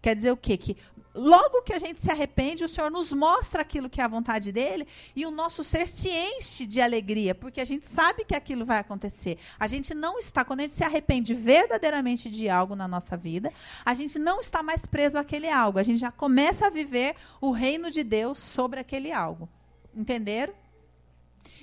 Quer 0.00 0.16
dizer 0.16 0.32
o 0.32 0.36
quê? 0.36 0.56
Que 0.56 0.76
logo 1.14 1.62
que 1.62 1.72
a 1.72 1.78
gente 1.78 2.00
se 2.00 2.10
arrepende, 2.10 2.64
o 2.64 2.68
Senhor 2.68 2.90
nos 2.90 3.12
mostra 3.12 3.62
aquilo 3.62 3.90
que 3.90 4.00
é 4.00 4.04
a 4.04 4.08
vontade 4.08 4.52
dele 4.52 4.86
e 5.14 5.26
o 5.26 5.30
nosso 5.30 5.62
ser 5.64 5.88
se 5.88 6.08
enche 6.08 6.66
de 6.66 6.80
alegria, 6.80 7.34
porque 7.34 7.60
a 7.60 7.64
gente 7.64 7.86
sabe 7.86 8.24
que 8.24 8.34
aquilo 8.34 8.64
vai 8.64 8.78
acontecer. 8.78 9.38
A 9.58 9.66
gente 9.66 9.92
não 9.94 10.18
está, 10.18 10.44
quando 10.44 10.60
a 10.60 10.62
gente 10.62 10.74
se 10.74 10.84
arrepende 10.84 11.34
verdadeiramente 11.34 12.30
de 12.30 12.48
algo 12.48 12.74
na 12.74 12.86
nossa 12.86 13.16
vida, 13.16 13.52
a 13.84 13.94
gente 13.94 14.18
não 14.18 14.40
está 14.40 14.62
mais 14.62 14.86
preso 14.86 15.18
àquele 15.18 15.50
algo. 15.50 15.78
A 15.78 15.82
gente 15.82 15.98
já 15.98 16.12
começa 16.12 16.66
a 16.66 16.70
viver 16.70 17.16
o 17.40 17.50
reino 17.50 17.90
de 17.90 18.02
Deus 18.02 18.38
sobre 18.38 18.80
aquele 18.80 19.12
algo. 19.12 19.48
Entenderam? 19.94 20.54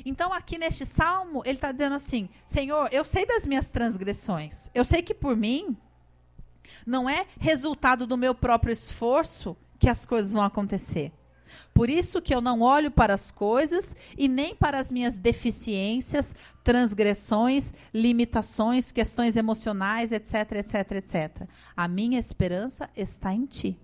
Então, 0.05 0.33
aqui 0.33 0.57
neste 0.57 0.85
salmo, 0.85 1.41
ele 1.45 1.57
está 1.57 1.71
dizendo 1.71 1.95
assim: 1.95 2.29
Senhor, 2.45 2.89
eu 2.91 3.03
sei 3.03 3.25
das 3.25 3.45
minhas 3.45 3.69
transgressões. 3.69 4.69
Eu 4.73 4.83
sei 4.83 5.01
que 5.01 5.13
por 5.13 5.35
mim 5.35 5.77
não 6.85 7.09
é 7.09 7.25
resultado 7.39 8.07
do 8.07 8.17
meu 8.17 8.33
próprio 8.33 8.71
esforço 8.71 9.55
que 9.79 9.89
as 9.89 10.05
coisas 10.05 10.31
vão 10.31 10.43
acontecer. 10.43 11.11
Por 11.73 11.89
isso 11.89 12.21
que 12.21 12.33
eu 12.33 12.41
não 12.41 12.61
olho 12.61 12.91
para 12.91 13.13
as 13.13 13.31
coisas 13.31 13.95
e 14.17 14.27
nem 14.27 14.55
para 14.55 14.79
as 14.79 14.91
minhas 14.91 15.15
deficiências, 15.15 16.35
transgressões, 16.63 17.73
limitações, 17.93 18.91
questões 18.91 19.35
emocionais, 19.35 20.11
etc, 20.11 20.51
etc, 20.53 20.91
etc. 20.93 21.47
A 21.75 21.87
minha 21.87 22.19
esperança 22.19 22.89
está 22.95 23.33
em 23.33 23.45
ti. 23.45 23.79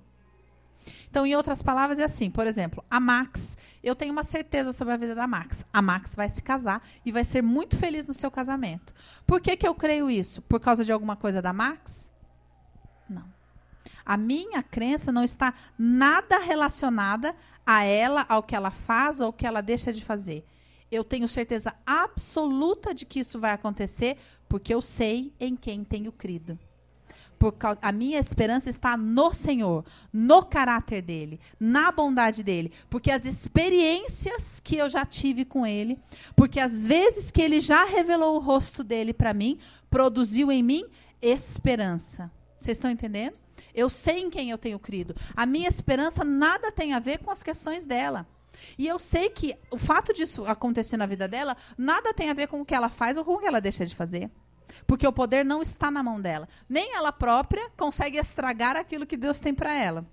Então, 1.09 1.25
em 1.25 1.35
outras 1.35 1.61
palavras, 1.61 1.99
é 1.99 2.03
assim, 2.03 2.29
por 2.29 2.47
exemplo, 2.47 2.83
a 2.89 2.99
Max, 2.99 3.57
eu 3.83 3.95
tenho 3.95 4.11
uma 4.11 4.23
certeza 4.23 4.73
sobre 4.73 4.93
a 4.93 4.97
vida 4.97 5.15
da 5.15 5.27
Max. 5.27 5.63
A 5.71 5.81
Max 5.81 6.15
vai 6.15 6.27
se 6.27 6.41
casar 6.41 6.81
e 7.05 7.11
vai 7.11 7.23
ser 7.23 7.41
muito 7.41 7.77
feliz 7.77 8.05
no 8.07 8.13
seu 8.13 8.31
casamento. 8.31 8.93
Por 9.25 9.39
que, 9.39 9.55
que 9.55 9.67
eu 9.67 9.75
creio 9.75 10.09
isso? 10.09 10.41
Por 10.41 10.59
causa 10.59 10.83
de 10.83 10.91
alguma 10.91 11.15
coisa 11.15 11.41
da 11.41 11.53
Max? 11.53 12.11
A 14.05 14.17
minha 14.17 14.61
crença 14.61 15.11
não 15.11 15.23
está 15.23 15.53
nada 15.77 16.37
relacionada 16.39 17.35
a 17.65 17.83
ela, 17.83 18.25
ao 18.27 18.43
que 18.43 18.55
ela 18.55 18.71
faz 18.71 19.19
ou 19.19 19.27
ao 19.27 19.33
que 19.33 19.47
ela 19.47 19.61
deixa 19.61 19.93
de 19.93 20.03
fazer. 20.03 20.45
Eu 20.91 21.03
tenho 21.03 21.27
certeza 21.27 21.73
absoluta 21.85 22.93
de 22.93 23.05
que 23.05 23.19
isso 23.19 23.39
vai 23.39 23.51
acontecer, 23.51 24.17
porque 24.47 24.73
eu 24.73 24.81
sei 24.81 25.33
em 25.39 25.55
quem 25.55 25.83
tenho 25.83 26.11
crido. 26.11 26.59
Porque 27.39 27.65
a 27.81 27.91
minha 27.91 28.19
esperança 28.19 28.69
está 28.69 28.95
no 28.95 29.33
Senhor, 29.33 29.83
no 30.13 30.45
caráter 30.45 31.01
dele, 31.01 31.39
na 31.59 31.91
bondade 31.91 32.43
dele, 32.43 32.71
porque 32.89 33.11
as 33.11 33.25
experiências 33.25 34.59
que 34.59 34.77
eu 34.77 34.87
já 34.87 35.03
tive 35.03 35.43
com 35.43 35.65
ele, 35.65 35.99
porque 36.35 36.59
as 36.59 36.85
vezes 36.85 37.31
que 37.31 37.41
ele 37.41 37.59
já 37.59 37.83
revelou 37.83 38.35
o 38.35 38.39
rosto 38.39 38.83
dele 38.83 39.13
para 39.13 39.33
mim, 39.33 39.59
produziu 39.89 40.51
em 40.51 40.63
mim 40.63 40.85
esperança. 41.21 42.31
Vocês 42.59 42.77
estão 42.77 42.89
entendendo? 42.89 43.37
Eu 43.73 43.89
sei 43.89 44.19
em 44.19 44.29
quem 44.29 44.49
eu 44.49 44.57
tenho 44.57 44.79
crido. 44.79 45.15
A 45.35 45.45
minha 45.45 45.67
esperança 45.67 46.23
nada 46.23 46.71
tem 46.71 46.93
a 46.93 46.99
ver 46.99 47.19
com 47.19 47.31
as 47.31 47.43
questões 47.43 47.85
dela. 47.85 48.27
E 48.77 48.87
eu 48.87 48.99
sei 48.99 49.29
que 49.29 49.55
o 49.71 49.77
fato 49.77 50.13
disso 50.13 50.45
acontecer 50.45 50.97
na 50.97 51.05
vida 51.05 51.27
dela 51.27 51.57
nada 51.77 52.13
tem 52.13 52.29
a 52.29 52.33
ver 52.33 52.47
com 52.47 52.61
o 52.61 52.65
que 52.65 52.75
ela 52.75 52.89
faz 52.89 53.17
ou 53.17 53.25
com 53.25 53.33
o 53.33 53.39
que 53.39 53.47
ela 53.47 53.59
deixa 53.59 53.85
de 53.85 53.95
fazer. 53.95 54.29
Porque 54.87 55.07
o 55.07 55.13
poder 55.13 55.43
não 55.45 55.61
está 55.61 55.89
na 55.89 56.03
mão 56.03 56.19
dela. 56.19 56.47
Nem 56.67 56.95
ela 56.95 57.11
própria 57.11 57.69
consegue 57.77 58.17
estragar 58.17 58.75
aquilo 58.75 59.05
que 59.05 59.17
Deus 59.17 59.39
tem 59.39 59.53
para 59.53 59.73
ela. 59.73 60.05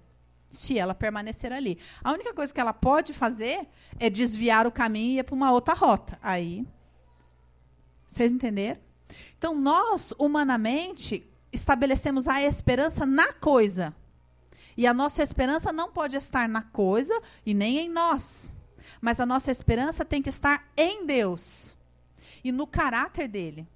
Se 0.50 0.78
ela 0.78 0.94
permanecer 0.94 1.52
ali. 1.52 1.78
A 2.02 2.12
única 2.12 2.34
coisa 2.34 2.52
que 2.52 2.60
ela 2.60 2.72
pode 2.72 3.14
fazer 3.14 3.68
é 3.98 4.10
desviar 4.10 4.66
o 4.66 4.72
caminho 4.72 5.16
e 5.16 5.18
ir 5.18 5.24
para 5.24 5.34
uma 5.34 5.52
outra 5.52 5.74
rota. 5.74 6.18
Aí. 6.22 6.66
Vocês 8.06 8.32
entenderam? 8.32 8.80
Então, 9.38 9.54
nós, 9.54 10.12
humanamente, 10.18 11.29
estabelecemos 11.52 12.28
a 12.28 12.42
esperança 12.42 13.04
na 13.04 13.32
coisa. 13.32 13.94
E 14.76 14.86
a 14.86 14.94
nossa 14.94 15.22
esperança 15.22 15.72
não 15.72 15.90
pode 15.90 16.16
estar 16.16 16.48
na 16.48 16.62
coisa 16.62 17.20
e 17.44 17.52
nem 17.52 17.78
em 17.78 17.88
nós. 17.88 18.54
Mas 19.00 19.20
a 19.20 19.26
nossa 19.26 19.50
esperança 19.50 20.04
tem 20.04 20.22
que 20.22 20.28
estar 20.28 20.68
em 20.76 21.06
Deus 21.06 21.76
e 22.42 22.52
no 22.52 22.66
caráter 22.66 23.28
dele. 23.28 23.66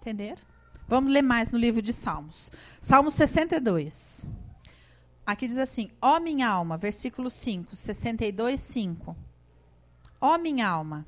Entender? 0.00 0.38
Vamos 0.86 1.12
ler 1.12 1.22
mais 1.22 1.50
no 1.50 1.58
livro 1.58 1.80
de 1.80 1.92
Salmos. 1.92 2.50
Salmo 2.80 3.10
62. 3.10 4.28
Aqui 5.26 5.46
diz 5.46 5.56
assim: 5.56 5.90
Ó 6.00 6.20
minha 6.20 6.48
alma, 6.48 6.76
versículo 6.76 7.30
5, 7.30 7.74
62, 7.74 8.60
5. 8.60 9.16
Ó 10.20 10.38
minha 10.38 10.68
alma, 10.68 11.06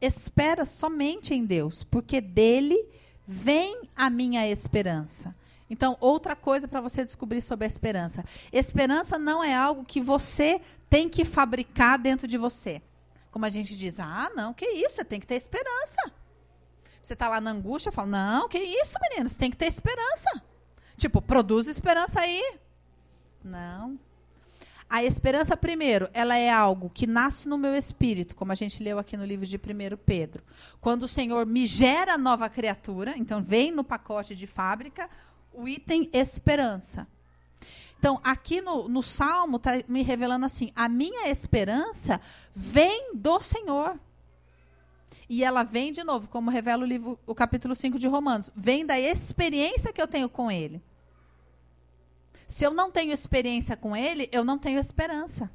espera 0.00 0.64
somente 0.64 1.34
em 1.34 1.44
Deus, 1.44 1.84
porque 1.84 2.20
dele 2.20 2.88
Vem 3.26 3.88
a 3.94 4.10
minha 4.10 4.48
esperança. 4.48 5.34
Então, 5.70 5.96
outra 6.00 6.36
coisa 6.36 6.68
para 6.68 6.80
você 6.80 7.02
descobrir 7.02 7.40
sobre 7.40 7.64
a 7.64 7.68
esperança. 7.68 8.24
Esperança 8.52 9.18
não 9.18 9.42
é 9.42 9.54
algo 9.54 9.84
que 9.84 10.00
você 10.00 10.60
tem 10.90 11.08
que 11.08 11.24
fabricar 11.24 11.98
dentro 11.98 12.28
de 12.28 12.36
você. 12.36 12.82
Como 13.30 13.46
a 13.46 13.50
gente 13.50 13.74
diz, 13.74 13.98
ah, 13.98 14.30
não, 14.34 14.52
que 14.52 14.66
isso, 14.66 14.96
você 14.96 15.04
tem 15.04 15.18
que 15.18 15.26
ter 15.26 15.36
esperança. 15.36 16.12
Você 17.02 17.14
está 17.14 17.28
lá 17.28 17.40
na 17.40 17.50
angústia, 17.50 17.90
fala, 17.90 18.08
não, 18.08 18.48
que 18.48 18.58
isso, 18.58 18.98
menino, 19.08 19.28
você 19.28 19.38
tem 19.38 19.50
que 19.50 19.56
ter 19.56 19.66
esperança. 19.66 20.42
Tipo, 20.96 21.22
produz 21.22 21.66
esperança 21.66 22.20
aí. 22.20 22.58
Não. 23.42 23.98
A 24.92 25.02
esperança, 25.02 25.56
primeiro, 25.56 26.10
ela 26.12 26.36
é 26.36 26.50
algo 26.50 26.90
que 26.90 27.06
nasce 27.06 27.48
no 27.48 27.56
meu 27.56 27.74
espírito, 27.74 28.36
como 28.36 28.52
a 28.52 28.54
gente 28.54 28.82
leu 28.82 28.98
aqui 28.98 29.16
no 29.16 29.24
livro 29.24 29.46
de 29.46 29.56
1 29.56 29.96
Pedro. 30.04 30.44
Quando 30.82 31.04
o 31.04 31.08
Senhor 31.08 31.46
me 31.46 31.64
gera 31.64 32.18
nova 32.18 32.46
criatura, 32.50 33.14
então 33.16 33.42
vem 33.42 33.72
no 33.72 33.82
pacote 33.82 34.36
de 34.36 34.46
fábrica 34.46 35.08
o 35.50 35.66
item 35.66 36.10
esperança. 36.12 37.08
Então, 37.98 38.20
aqui 38.22 38.60
no, 38.60 38.86
no 38.86 39.02
Salmo 39.02 39.56
está 39.56 39.82
me 39.88 40.02
revelando 40.02 40.44
assim: 40.44 40.70
a 40.76 40.90
minha 40.90 41.26
esperança 41.30 42.20
vem 42.54 43.14
do 43.14 43.40
Senhor. 43.40 43.98
E 45.26 45.42
ela 45.42 45.62
vem 45.62 45.90
de 45.90 46.04
novo, 46.04 46.28
como 46.28 46.50
revela 46.50 46.82
o 46.82 46.86
livro, 46.86 47.18
o 47.26 47.34
capítulo 47.34 47.74
5 47.74 47.98
de 47.98 48.08
Romanos, 48.08 48.50
vem 48.54 48.84
da 48.84 49.00
experiência 49.00 49.90
que 49.90 50.02
eu 50.02 50.06
tenho 50.06 50.28
com 50.28 50.50
ele. 50.50 50.82
Se 52.52 52.66
eu 52.66 52.74
não 52.74 52.90
tenho 52.90 53.14
experiência 53.14 53.74
com 53.74 53.96
ele, 53.96 54.28
eu 54.30 54.44
não 54.44 54.58
tenho 54.58 54.78
esperança. 54.78 55.50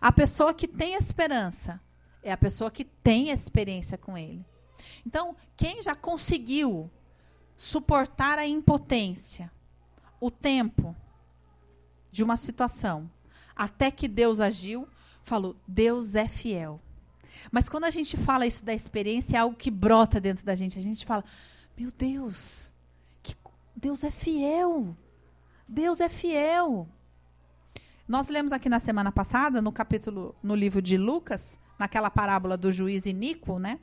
A 0.00 0.12
pessoa 0.12 0.54
que 0.54 0.68
tem 0.68 0.94
esperança 0.94 1.80
é 2.22 2.30
a 2.30 2.36
pessoa 2.36 2.70
que 2.70 2.84
tem 2.84 3.30
experiência 3.30 3.98
com 3.98 4.16
ele. 4.16 4.46
Então, 5.04 5.34
quem 5.56 5.82
já 5.82 5.96
conseguiu 5.96 6.88
suportar 7.56 8.38
a 8.38 8.46
impotência, 8.46 9.50
o 10.20 10.30
tempo 10.30 10.94
de 12.12 12.22
uma 12.22 12.36
situação, 12.36 13.10
até 13.56 13.90
que 13.90 14.06
Deus 14.06 14.38
agiu, 14.38 14.86
falou: 15.24 15.56
Deus 15.66 16.14
é 16.14 16.28
fiel. 16.28 16.80
Mas 17.50 17.68
quando 17.68 17.82
a 17.82 17.90
gente 17.90 18.16
fala 18.16 18.46
isso 18.46 18.64
da 18.64 18.72
experiência, 18.72 19.36
é 19.36 19.40
algo 19.40 19.56
que 19.56 19.72
brota 19.72 20.20
dentro 20.20 20.46
da 20.46 20.54
gente. 20.54 20.78
A 20.78 20.82
gente 20.82 21.04
fala: 21.04 21.24
Meu 21.76 21.90
Deus, 21.90 22.70
que 23.24 23.34
Deus 23.74 24.04
é 24.04 24.10
fiel. 24.12 24.96
Deus 25.70 26.00
é 26.00 26.08
fiel. 26.08 26.88
Nós 28.08 28.26
lemos 28.26 28.50
aqui 28.50 28.68
na 28.68 28.80
semana 28.80 29.12
passada, 29.12 29.62
no 29.62 29.70
capítulo, 29.70 30.34
no 30.42 30.56
livro 30.56 30.82
de 30.82 30.98
Lucas, 30.98 31.60
naquela 31.78 32.10
parábola 32.10 32.56
do 32.56 32.72
juiz 32.72 33.06
iníquo, 33.06 33.56
né? 33.60 33.78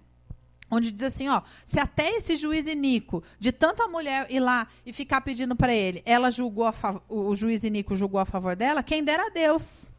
Onde 0.69 0.91
diz 0.91 1.03
assim, 1.03 1.29
ó, 1.29 1.41
se 1.65 1.79
até 1.79 2.09
esse 2.17 2.35
juiz 2.35 2.67
iníquo, 2.67 3.23
de 3.39 3.53
tanta 3.53 3.87
mulher 3.87 4.27
ir 4.29 4.41
lá 4.41 4.67
e 4.85 4.91
ficar 4.91 5.21
pedindo 5.21 5.55
para 5.55 5.73
ele, 5.73 6.03
ela 6.05 6.29
julgou 6.29 6.69
o 7.07 7.33
juiz 7.33 7.63
iníquo 7.63 7.95
julgou 7.95 8.19
a 8.19 8.25
favor 8.25 8.53
dela, 8.53 8.83
quem 8.83 9.01
dera 9.01 9.27
a 9.27 9.29
Deus. 9.29 9.89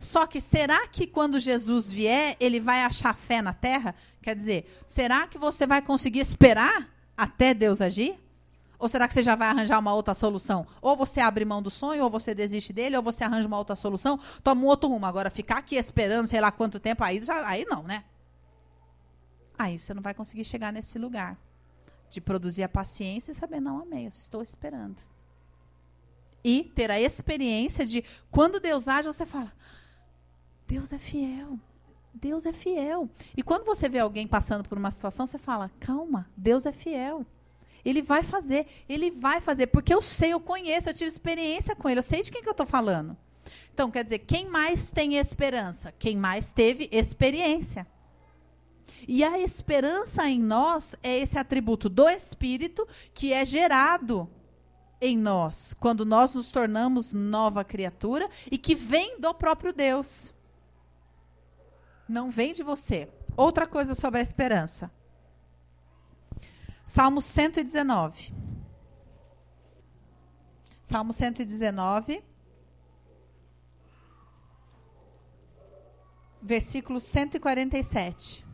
Só 0.00 0.26
que 0.26 0.40
será 0.40 0.86
que 0.88 1.06
quando 1.06 1.38
Jesus 1.38 1.92
vier, 1.92 2.38
ele 2.40 2.58
vai 2.58 2.80
achar 2.80 3.14
fé 3.14 3.42
na 3.42 3.52
terra? 3.52 3.94
Quer 4.22 4.34
dizer, 4.34 4.80
será 4.86 5.26
que 5.26 5.36
você 5.36 5.66
vai 5.66 5.82
conseguir 5.82 6.20
esperar 6.20 6.88
até 7.14 7.52
Deus 7.52 7.82
agir? 7.82 8.18
Ou 8.78 8.88
será 8.88 9.08
que 9.08 9.14
você 9.14 9.22
já 9.22 9.34
vai 9.34 9.48
arranjar 9.48 9.78
uma 9.78 9.94
outra 9.94 10.14
solução? 10.14 10.66
Ou 10.80 10.96
você 10.96 11.20
abre 11.20 11.44
mão 11.44 11.62
do 11.62 11.70
sonho, 11.70 12.04
ou 12.04 12.10
você 12.10 12.34
desiste 12.34 12.72
dele, 12.72 12.96
ou 12.96 13.02
você 13.02 13.24
arranja 13.24 13.48
uma 13.48 13.58
outra 13.58 13.76
solução, 13.76 14.18
toma 14.42 14.62
um 14.62 14.66
outro 14.66 14.88
rumo. 14.88 15.06
Agora, 15.06 15.30
ficar 15.30 15.58
aqui 15.58 15.76
esperando 15.76 16.28
sei 16.28 16.40
lá 16.40 16.50
quanto 16.50 16.78
tempo, 16.78 17.02
aí, 17.02 17.22
já, 17.22 17.46
aí 17.46 17.64
não, 17.64 17.82
né? 17.82 18.04
Aí 19.58 19.78
você 19.78 19.94
não 19.94 20.02
vai 20.02 20.12
conseguir 20.12 20.44
chegar 20.44 20.72
nesse 20.72 20.98
lugar 20.98 21.38
de 22.10 22.20
produzir 22.20 22.62
a 22.62 22.68
paciência 22.68 23.32
e 23.32 23.34
saber, 23.34 23.60
não, 23.60 23.80
amei, 23.80 24.06
estou 24.06 24.42
esperando. 24.42 24.96
E 26.44 26.64
ter 26.74 26.90
a 26.90 27.00
experiência 27.00 27.84
de, 27.84 28.04
quando 28.30 28.60
Deus 28.60 28.86
age, 28.86 29.08
você 29.08 29.26
fala, 29.26 29.52
Deus 30.66 30.92
é 30.92 30.98
fiel. 30.98 31.58
Deus 32.14 32.46
é 32.46 32.52
fiel. 32.52 33.10
E 33.36 33.42
quando 33.42 33.64
você 33.64 33.88
vê 33.88 33.98
alguém 33.98 34.26
passando 34.26 34.66
por 34.68 34.78
uma 34.78 34.90
situação, 34.90 35.26
você 35.26 35.38
fala, 35.38 35.70
calma, 35.80 36.28
Deus 36.36 36.64
é 36.64 36.72
fiel. 36.72 37.26
Ele 37.86 38.02
vai 38.02 38.24
fazer, 38.24 38.66
ele 38.88 39.12
vai 39.12 39.40
fazer, 39.40 39.68
porque 39.68 39.94
eu 39.94 40.02
sei, 40.02 40.32
eu 40.32 40.40
conheço, 40.40 40.90
eu 40.90 40.94
tive 40.94 41.08
experiência 41.08 41.76
com 41.76 41.88
ele, 41.88 42.00
eu 42.00 42.02
sei 42.02 42.20
de 42.20 42.32
quem 42.32 42.42
que 42.42 42.48
eu 42.48 42.50
estou 42.50 42.66
falando. 42.66 43.16
Então, 43.72 43.92
quer 43.92 44.02
dizer, 44.02 44.18
quem 44.18 44.48
mais 44.48 44.90
tem 44.90 45.16
esperança? 45.16 45.94
Quem 45.96 46.16
mais 46.16 46.50
teve 46.50 46.88
experiência. 46.90 47.86
E 49.06 49.22
a 49.22 49.38
esperança 49.38 50.28
em 50.28 50.40
nós 50.40 50.96
é 51.00 51.16
esse 51.16 51.38
atributo 51.38 51.88
do 51.88 52.08
Espírito 52.08 52.88
que 53.14 53.32
é 53.32 53.44
gerado 53.44 54.28
em 55.00 55.16
nós, 55.16 55.72
quando 55.78 56.04
nós 56.04 56.32
nos 56.32 56.50
tornamos 56.50 57.12
nova 57.12 57.62
criatura 57.62 58.28
e 58.50 58.58
que 58.58 58.74
vem 58.74 59.20
do 59.20 59.32
próprio 59.32 59.72
Deus. 59.72 60.34
Não 62.08 62.32
vem 62.32 62.52
de 62.52 62.64
você. 62.64 63.08
Outra 63.36 63.64
coisa 63.64 63.94
sobre 63.94 64.18
a 64.18 64.22
esperança. 64.22 64.90
Salmo 66.86 67.20
119. 67.20 68.32
Salmo 70.84 71.12
119. 71.12 72.22
Versículo 76.40 77.00
147. 77.00 78.46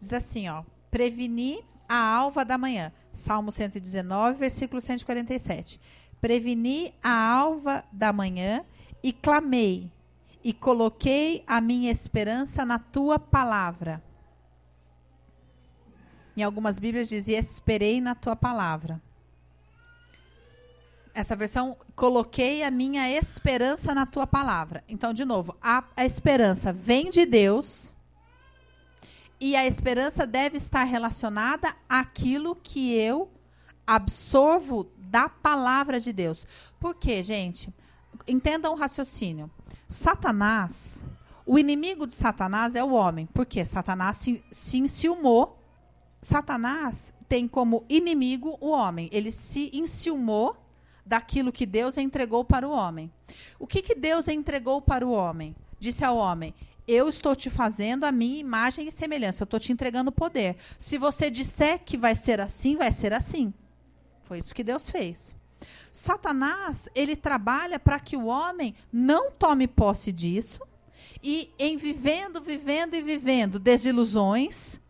Diz 0.00 0.12
assim, 0.14 0.48
ó: 0.48 0.64
Preveni 0.90 1.62
a 1.86 1.98
alva 1.98 2.46
da 2.46 2.56
manhã. 2.56 2.90
Salmo 3.12 3.52
119, 3.52 4.38
versículo 4.38 4.80
147. 4.80 5.78
Preveni 6.18 6.94
a 7.02 7.12
alva 7.12 7.84
da 7.92 8.10
manhã 8.10 8.64
e 9.02 9.12
clamei 9.12 9.92
e 10.42 10.52
coloquei 10.52 11.44
a 11.46 11.60
minha 11.60 11.90
esperança 11.90 12.64
na 12.64 12.78
tua 12.78 13.18
palavra. 13.18 14.02
Em 16.36 16.42
algumas 16.42 16.78
Bíblias 16.78 17.08
dizia: 17.08 17.38
Esperei 17.38 18.00
na 18.00 18.14
tua 18.14 18.34
palavra. 18.34 19.00
Essa 21.12 21.34
versão, 21.34 21.76
coloquei 21.96 22.62
a 22.62 22.70
minha 22.70 23.10
esperança 23.10 23.94
na 23.94 24.06
tua 24.06 24.26
palavra. 24.26 24.84
Então, 24.88 25.12
de 25.12 25.24
novo, 25.24 25.56
a, 25.60 25.84
a 25.96 26.04
esperança 26.06 26.72
vem 26.72 27.10
de 27.10 27.26
Deus 27.26 27.92
e 29.40 29.56
a 29.56 29.66
esperança 29.66 30.26
deve 30.26 30.56
estar 30.56 30.84
relacionada 30.84 31.74
àquilo 31.88 32.54
que 32.54 32.94
eu 32.94 33.28
absorvo 33.86 34.88
da 34.96 35.28
palavra 35.28 35.98
de 35.98 36.12
Deus. 36.12 36.46
Por 36.78 36.94
quê, 36.94 37.22
gente? 37.22 37.72
Entendam 38.28 38.72
o 38.72 38.76
raciocínio. 38.76 39.50
Satanás, 39.90 41.04
o 41.44 41.58
inimigo 41.58 42.06
de 42.06 42.14
Satanás 42.14 42.76
é 42.76 42.84
o 42.84 42.92
homem. 42.92 43.26
Por 43.26 43.44
quê? 43.44 43.64
Satanás 43.64 44.18
se, 44.18 44.40
se 44.52 44.78
enciumou. 44.78 45.58
Satanás 46.22 47.12
tem 47.28 47.48
como 47.48 47.84
inimigo 47.88 48.56
o 48.60 48.70
homem. 48.70 49.08
Ele 49.10 49.32
se 49.32 49.68
enciumou 49.74 50.56
daquilo 51.04 51.50
que 51.50 51.66
Deus 51.66 51.98
entregou 51.98 52.44
para 52.44 52.68
o 52.68 52.70
homem. 52.70 53.10
O 53.58 53.66
que, 53.66 53.82
que 53.82 53.96
Deus 53.96 54.28
entregou 54.28 54.80
para 54.80 55.04
o 55.04 55.10
homem? 55.10 55.56
Disse 55.80 56.04
ao 56.04 56.16
homem: 56.16 56.54
eu 56.86 57.08
estou 57.08 57.34
te 57.34 57.50
fazendo 57.50 58.04
a 58.04 58.12
minha 58.12 58.38
imagem 58.38 58.86
e 58.86 58.92
semelhança. 58.92 59.42
Eu 59.42 59.44
estou 59.44 59.58
te 59.58 59.72
entregando 59.72 60.12
poder. 60.12 60.56
Se 60.78 60.98
você 60.98 61.28
disser 61.28 61.80
que 61.84 61.96
vai 61.96 62.14
ser 62.14 62.40
assim, 62.40 62.76
vai 62.76 62.92
ser 62.92 63.12
assim. 63.12 63.52
Foi 64.22 64.38
isso 64.38 64.54
que 64.54 64.62
Deus 64.62 64.88
fez. 64.88 65.36
Satanás, 65.90 66.88
ele 66.94 67.16
trabalha 67.16 67.78
para 67.78 67.98
que 67.98 68.16
o 68.16 68.26
homem 68.26 68.74
não 68.92 69.30
tome 69.30 69.66
posse 69.66 70.12
disso 70.12 70.60
e 71.22 71.52
em 71.58 71.76
vivendo, 71.76 72.40
vivendo 72.40 72.94
e 72.94 73.02
vivendo 73.02 73.58
desilusões, 73.58 74.80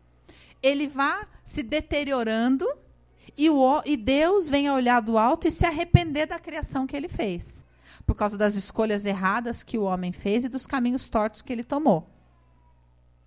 ele 0.62 0.86
vá 0.86 1.26
se 1.42 1.62
deteriorando 1.62 2.66
e, 3.36 3.48
o, 3.48 3.82
e 3.86 3.96
Deus 3.96 4.48
olhar 4.50 5.00
do 5.00 5.16
alto 5.16 5.48
e 5.48 5.50
se 5.50 5.66
arrepender 5.66 6.26
da 6.26 6.38
criação 6.38 6.86
que 6.86 6.96
ele 6.96 7.08
fez, 7.08 7.64
por 8.06 8.14
causa 8.14 8.36
das 8.36 8.54
escolhas 8.54 9.06
erradas 9.06 9.62
que 9.62 9.78
o 9.78 9.84
homem 9.84 10.12
fez 10.12 10.44
e 10.44 10.48
dos 10.48 10.66
caminhos 10.66 11.08
tortos 11.08 11.42
que 11.42 11.52
ele 11.52 11.64
tomou. 11.64 12.08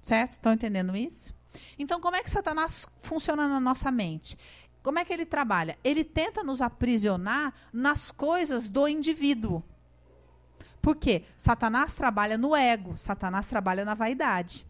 Certo? 0.01 0.32
Estão 0.32 0.53
entendendo 0.53 0.95
isso? 0.95 1.34
Então, 1.78 1.99
como 1.99 2.15
é 2.15 2.24
que 2.24 2.30
Satanás 2.30 2.88
funciona 3.01 3.47
na 3.47 3.59
nossa 3.59 3.91
mente? 3.91 4.38
Como 4.84 4.99
é 4.99 5.05
que 5.05 5.13
ele 5.13 5.25
trabalha? 5.25 5.77
Ele 5.84 6.03
tenta 6.03 6.43
nos 6.43 6.61
aprisionar 6.61 7.53
nas 7.71 8.11
coisas 8.11 8.67
do 8.67 8.88
indivíduo. 8.88 9.63
Por 10.81 10.97
quê? 10.97 11.23
Satanás 11.38 11.93
trabalha 11.93 12.38
no 12.38 12.53
ego, 12.53 12.97
Satanás 12.97 13.47
trabalha 13.47 13.86
na 13.86 13.93
vaidade. 13.93 14.65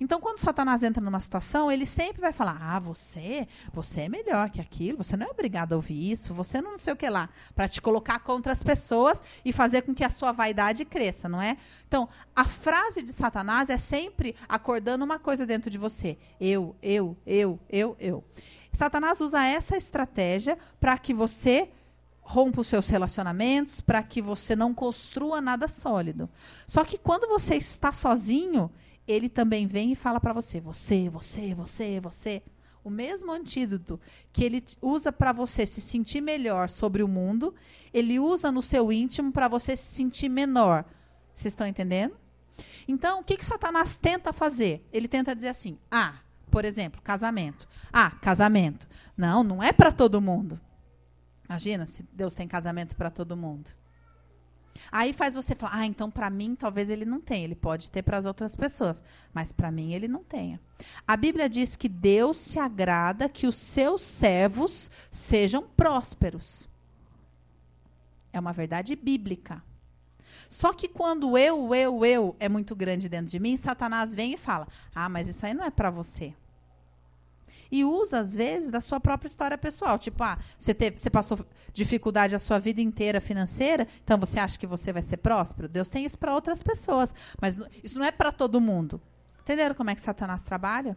Então, 0.00 0.20
quando 0.20 0.38
Satanás 0.38 0.82
entra 0.82 1.02
numa 1.02 1.20
situação, 1.20 1.70
ele 1.70 1.86
sempre 1.86 2.20
vai 2.20 2.32
falar: 2.32 2.58
Ah, 2.60 2.78
você, 2.78 3.46
você 3.72 4.02
é 4.02 4.08
melhor 4.08 4.50
que 4.50 4.60
aquilo, 4.60 4.98
você 4.98 5.16
não 5.16 5.26
é 5.26 5.30
obrigado 5.30 5.72
a 5.72 5.76
ouvir 5.76 6.10
isso, 6.10 6.32
você 6.32 6.60
não, 6.60 6.78
sei 6.78 6.92
o 6.92 6.96
que 6.96 7.08
lá, 7.08 7.28
para 7.54 7.68
te 7.68 7.80
colocar 7.80 8.20
contra 8.20 8.52
as 8.52 8.62
pessoas 8.62 9.22
e 9.44 9.52
fazer 9.52 9.82
com 9.82 9.94
que 9.94 10.04
a 10.04 10.10
sua 10.10 10.32
vaidade 10.32 10.84
cresça, 10.84 11.28
não 11.28 11.40
é? 11.40 11.56
Então, 11.86 12.08
a 12.34 12.44
frase 12.44 13.02
de 13.02 13.12
Satanás 13.12 13.70
é 13.70 13.78
sempre 13.78 14.34
acordando 14.48 15.04
uma 15.04 15.18
coisa 15.18 15.46
dentro 15.46 15.70
de 15.70 15.78
você: 15.78 16.16
eu, 16.40 16.76
eu, 16.82 17.16
eu, 17.26 17.58
eu, 17.68 17.96
eu. 17.98 18.24
Satanás 18.78 19.20
usa 19.20 19.44
essa 19.44 19.76
estratégia 19.76 20.56
para 20.78 20.96
que 20.96 21.12
você 21.12 21.68
rompa 22.20 22.60
os 22.60 22.68
seus 22.68 22.88
relacionamentos, 22.88 23.80
para 23.80 24.00
que 24.04 24.22
você 24.22 24.54
não 24.54 24.72
construa 24.72 25.40
nada 25.40 25.66
sólido. 25.66 26.30
Só 26.64 26.84
que 26.84 26.96
quando 26.96 27.26
você 27.26 27.56
está 27.56 27.90
sozinho, 27.90 28.70
ele 29.04 29.28
também 29.28 29.66
vem 29.66 29.90
e 29.90 29.96
fala 29.96 30.20
para 30.20 30.32
você: 30.32 30.60
você, 30.60 31.08
você, 31.08 31.52
você, 31.54 31.98
você. 31.98 32.40
O 32.84 32.88
mesmo 32.88 33.32
antídoto 33.32 34.00
que 34.32 34.44
ele 34.44 34.64
usa 34.80 35.10
para 35.10 35.32
você 35.32 35.66
se 35.66 35.80
sentir 35.80 36.20
melhor 36.20 36.68
sobre 36.68 37.02
o 37.02 37.08
mundo, 37.08 37.52
ele 37.92 38.20
usa 38.20 38.52
no 38.52 38.62
seu 38.62 38.92
íntimo 38.92 39.32
para 39.32 39.48
você 39.48 39.76
se 39.76 39.92
sentir 39.92 40.28
menor. 40.28 40.84
Vocês 41.34 41.52
estão 41.52 41.66
entendendo? 41.66 42.16
Então, 42.86 43.18
o 43.18 43.24
que, 43.24 43.36
que 43.36 43.44
Satanás 43.44 43.96
tenta 43.96 44.32
fazer? 44.32 44.86
Ele 44.92 45.08
tenta 45.08 45.34
dizer 45.34 45.48
assim: 45.48 45.76
ah, 45.90 46.20
por 46.58 46.64
exemplo, 46.64 47.00
casamento. 47.02 47.68
Ah, 47.92 48.10
casamento. 48.20 48.88
Não, 49.16 49.44
não 49.44 49.62
é 49.62 49.72
para 49.72 49.92
todo 49.92 50.20
mundo. 50.20 50.60
Imagina 51.48 51.86
se 51.86 52.02
Deus 52.12 52.34
tem 52.34 52.48
casamento 52.48 52.96
para 52.96 53.12
todo 53.12 53.36
mundo. 53.36 53.70
Aí 54.90 55.12
faz 55.12 55.36
você 55.36 55.54
falar: 55.54 55.76
"Ah, 55.76 55.86
então 55.86 56.10
para 56.10 56.28
mim 56.28 56.56
talvez 56.56 56.88
ele 56.88 57.04
não 57.04 57.20
tenha, 57.20 57.44
ele 57.44 57.54
pode 57.54 57.88
ter 57.92 58.02
para 58.02 58.16
as 58.16 58.24
outras 58.24 58.56
pessoas, 58.56 59.00
mas 59.32 59.52
para 59.52 59.70
mim 59.70 59.94
ele 59.94 60.08
não 60.08 60.24
tenha". 60.24 60.60
A 61.06 61.16
Bíblia 61.16 61.48
diz 61.48 61.76
que 61.76 61.88
Deus 61.88 62.38
se 62.38 62.58
agrada 62.58 63.28
que 63.28 63.46
os 63.46 63.54
seus 63.54 64.02
servos 64.02 64.90
sejam 65.12 65.62
prósperos. 65.62 66.68
É 68.32 68.40
uma 68.40 68.52
verdade 68.52 68.96
bíblica. 68.96 69.62
Só 70.48 70.72
que 70.72 70.88
quando 70.88 71.36
eu, 71.36 71.74
eu, 71.74 72.04
eu 72.04 72.36
é 72.40 72.48
muito 72.48 72.74
grande 72.74 73.08
dentro 73.08 73.30
de 73.30 73.38
mim, 73.38 73.56
Satanás 73.56 74.14
vem 74.14 74.32
e 74.32 74.36
fala: 74.36 74.66
Ah, 74.94 75.08
mas 75.08 75.28
isso 75.28 75.44
aí 75.44 75.52
não 75.52 75.64
é 75.64 75.70
para 75.70 75.90
você. 75.90 76.34
E 77.70 77.84
usa, 77.84 78.18
às 78.18 78.34
vezes, 78.34 78.70
da 78.70 78.80
sua 78.80 79.00
própria 79.00 79.28
história 79.28 79.58
pessoal. 79.58 79.98
Tipo, 79.98 80.22
ah, 80.24 80.38
você, 80.56 80.74
teve, 80.74 80.98
você 80.98 81.10
passou 81.10 81.38
dificuldade 81.72 82.34
a 82.34 82.38
sua 82.38 82.58
vida 82.58 82.80
inteira 82.80 83.20
financeira, 83.20 83.86
então 84.02 84.18
você 84.18 84.38
acha 84.38 84.58
que 84.58 84.66
você 84.66 84.92
vai 84.92 85.02
ser 85.02 85.18
próspero? 85.18 85.68
Deus 85.68 85.88
tem 85.88 86.04
isso 86.04 86.18
para 86.18 86.34
outras 86.34 86.62
pessoas, 86.62 87.14
mas 87.40 87.58
isso 87.82 87.98
não 87.98 88.06
é 88.06 88.10
para 88.10 88.32
todo 88.32 88.60
mundo. 88.60 89.00
Entenderam 89.42 89.74
como 89.74 89.90
é 89.90 89.94
que 89.94 90.00
Satanás 90.00 90.42
trabalha? 90.42 90.96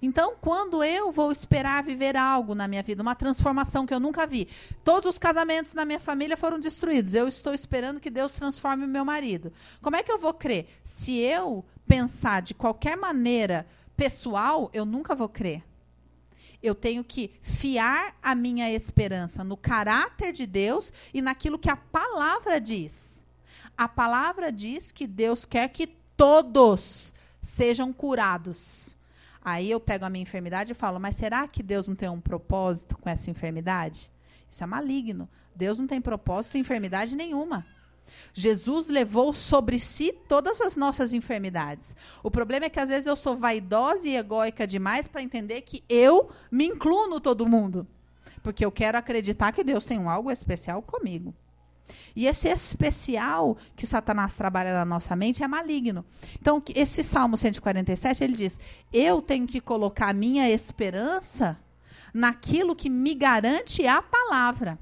Então, 0.00 0.36
quando 0.40 0.84
eu 0.84 1.10
vou 1.10 1.32
esperar 1.32 1.82
viver 1.82 2.16
algo 2.16 2.54
na 2.54 2.68
minha 2.68 2.82
vida, 2.82 3.02
uma 3.02 3.14
transformação 3.14 3.86
que 3.86 3.92
eu 3.92 4.00
nunca 4.00 4.26
vi, 4.26 4.48
todos 4.84 5.10
os 5.10 5.18
casamentos 5.18 5.72
na 5.72 5.84
minha 5.84 5.98
família 5.98 6.36
foram 6.36 6.60
destruídos, 6.60 7.14
eu 7.14 7.26
estou 7.26 7.52
esperando 7.52 8.00
que 8.00 8.10
Deus 8.10 8.32
transforme 8.32 8.84
o 8.84 8.88
meu 8.88 9.04
marido. 9.04 9.52
Como 9.82 9.96
é 9.96 10.02
que 10.02 10.12
eu 10.12 10.18
vou 10.18 10.32
crer? 10.32 10.68
Se 10.82 11.18
eu 11.18 11.64
pensar 11.86 12.42
de 12.42 12.54
qualquer 12.54 12.96
maneira 12.96 13.66
pessoal, 13.96 14.70
eu 14.72 14.84
nunca 14.84 15.14
vou 15.14 15.28
crer. 15.28 15.64
Eu 16.62 16.74
tenho 16.74 17.04
que 17.04 17.32
fiar 17.40 18.16
a 18.22 18.34
minha 18.34 18.70
esperança 18.70 19.44
no 19.44 19.56
caráter 19.56 20.32
de 20.32 20.46
Deus 20.46 20.92
e 21.14 21.22
naquilo 21.22 21.58
que 21.58 21.70
a 21.70 21.76
palavra 21.76 22.60
diz. 22.60 23.24
A 23.76 23.86
palavra 23.86 24.50
diz 24.50 24.90
que 24.90 25.06
Deus 25.06 25.44
quer 25.44 25.68
que 25.68 25.86
todos 26.16 27.14
sejam 27.40 27.92
curados. 27.92 28.96
Aí 29.42 29.70
eu 29.70 29.78
pego 29.78 30.04
a 30.04 30.10
minha 30.10 30.22
enfermidade 30.22 30.72
e 30.72 30.74
falo, 30.74 30.98
mas 30.98 31.16
será 31.16 31.46
que 31.46 31.62
Deus 31.62 31.86
não 31.86 31.94
tem 31.94 32.08
um 32.08 32.20
propósito 32.20 32.98
com 32.98 33.08
essa 33.08 33.30
enfermidade? 33.30 34.10
Isso 34.50 34.64
é 34.64 34.66
maligno. 34.66 35.28
Deus 35.54 35.78
não 35.78 35.86
tem 35.86 36.00
propósito 36.00 36.56
em 36.56 36.60
enfermidade 36.60 37.16
nenhuma. 37.16 37.64
Jesus 38.32 38.88
levou 38.88 39.32
sobre 39.34 39.78
si 39.78 40.12
todas 40.12 40.60
as 40.60 40.76
nossas 40.76 41.12
enfermidades. 41.12 41.96
O 42.22 42.30
problema 42.30 42.66
é 42.66 42.70
que 42.70 42.80
às 42.80 42.88
vezes 42.88 43.06
eu 43.06 43.16
sou 43.16 43.36
vaidosa 43.36 44.08
e 44.08 44.16
egóica 44.16 44.66
demais 44.66 45.06
para 45.06 45.22
entender 45.22 45.62
que 45.62 45.82
eu 45.88 46.30
me 46.50 46.66
incluo 46.66 47.08
no 47.08 47.20
todo 47.20 47.48
mundo. 47.48 47.86
Porque 48.42 48.64
eu 48.64 48.72
quero 48.72 48.96
acreditar 48.98 49.52
que 49.52 49.64
Deus 49.64 49.84
tem 49.84 50.06
algo 50.06 50.30
especial 50.30 50.80
comigo. 50.82 51.34
E 52.14 52.26
esse 52.26 52.48
especial 52.48 53.56
que 53.76 53.86
Satanás 53.86 54.34
trabalha 54.34 54.72
na 54.72 54.84
nossa 54.84 55.16
mente 55.16 55.42
é 55.42 55.48
maligno. 55.48 56.04
Então, 56.40 56.62
esse 56.74 57.02
Salmo 57.02 57.36
147, 57.36 58.22
ele 58.22 58.36
diz: 58.36 58.60
Eu 58.92 59.22
tenho 59.22 59.46
que 59.46 59.60
colocar 59.60 60.12
minha 60.12 60.48
esperança 60.50 61.58
naquilo 62.12 62.76
que 62.76 62.90
me 62.90 63.14
garante 63.14 63.86
a 63.86 64.02
palavra. 64.02 64.78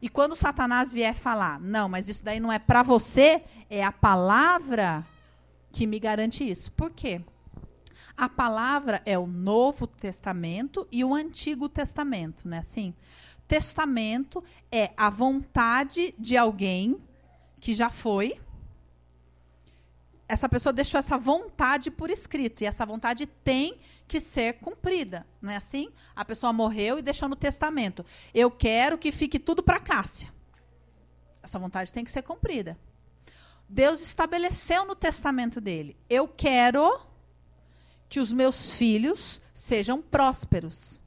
E 0.00 0.08
quando 0.08 0.34
Satanás 0.34 0.92
vier 0.92 1.14
falar, 1.14 1.60
não, 1.60 1.88
mas 1.88 2.08
isso 2.08 2.24
daí 2.24 2.40
não 2.40 2.52
é 2.52 2.58
para 2.58 2.82
você, 2.82 3.42
é 3.70 3.82
a 3.82 3.92
palavra 3.92 5.06
que 5.72 5.86
me 5.86 5.98
garante 5.98 6.48
isso. 6.48 6.70
Por 6.72 6.90
quê? 6.90 7.20
A 8.16 8.28
palavra 8.28 9.02
é 9.04 9.18
o 9.18 9.26
Novo 9.26 9.86
Testamento 9.86 10.86
e 10.90 11.04
o 11.04 11.14
Antigo 11.14 11.68
Testamento, 11.68 12.46
né? 12.46 12.58
Assim, 12.58 12.94
testamento 13.48 14.42
é 14.70 14.92
a 14.96 15.10
vontade 15.10 16.14
de 16.18 16.36
alguém 16.36 16.96
que 17.58 17.74
já 17.74 17.90
foi. 17.90 18.40
Essa 20.28 20.48
pessoa 20.48 20.72
deixou 20.72 20.98
essa 20.98 21.18
vontade 21.18 21.90
por 21.90 22.08
escrito 22.08 22.62
e 22.62 22.66
essa 22.66 22.86
vontade 22.86 23.26
tem 23.26 23.78
que 24.06 24.20
ser 24.20 24.54
cumprida, 24.54 25.26
não 25.40 25.50
é 25.50 25.56
assim? 25.56 25.90
A 26.14 26.24
pessoa 26.24 26.52
morreu 26.52 26.98
e 26.98 27.02
deixou 27.02 27.28
no 27.28 27.36
testamento. 27.36 28.04
Eu 28.32 28.50
quero 28.50 28.98
que 28.98 29.10
fique 29.10 29.38
tudo 29.38 29.62
para 29.62 29.80
Cássia. 29.80 30.32
Essa 31.42 31.58
vontade 31.58 31.92
tem 31.92 32.04
que 32.04 32.10
ser 32.10 32.22
cumprida. 32.22 32.78
Deus 33.68 34.00
estabeleceu 34.00 34.84
no 34.84 34.94
testamento 34.94 35.60
dele: 35.60 35.96
eu 36.08 36.28
quero 36.28 37.00
que 38.08 38.20
os 38.20 38.32
meus 38.32 38.70
filhos 38.70 39.40
sejam 39.52 40.00
prósperos. 40.00 41.02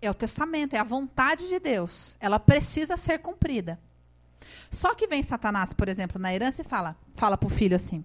É 0.00 0.10
o 0.10 0.14
testamento, 0.14 0.74
é 0.74 0.78
a 0.78 0.84
vontade 0.84 1.48
de 1.48 1.58
Deus. 1.58 2.16
Ela 2.18 2.38
precisa 2.38 2.96
ser 2.96 3.18
cumprida. 3.18 3.78
Só 4.70 4.94
que 4.94 5.06
vem 5.06 5.22
Satanás, 5.22 5.72
por 5.72 5.88
exemplo, 5.88 6.18
na 6.18 6.34
herança 6.34 6.62
e 6.62 6.64
fala, 6.64 6.96
fala 7.14 7.36
para 7.36 7.46
o 7.46 7.50
filho 7.50 7.76
assim: 7.76 8.04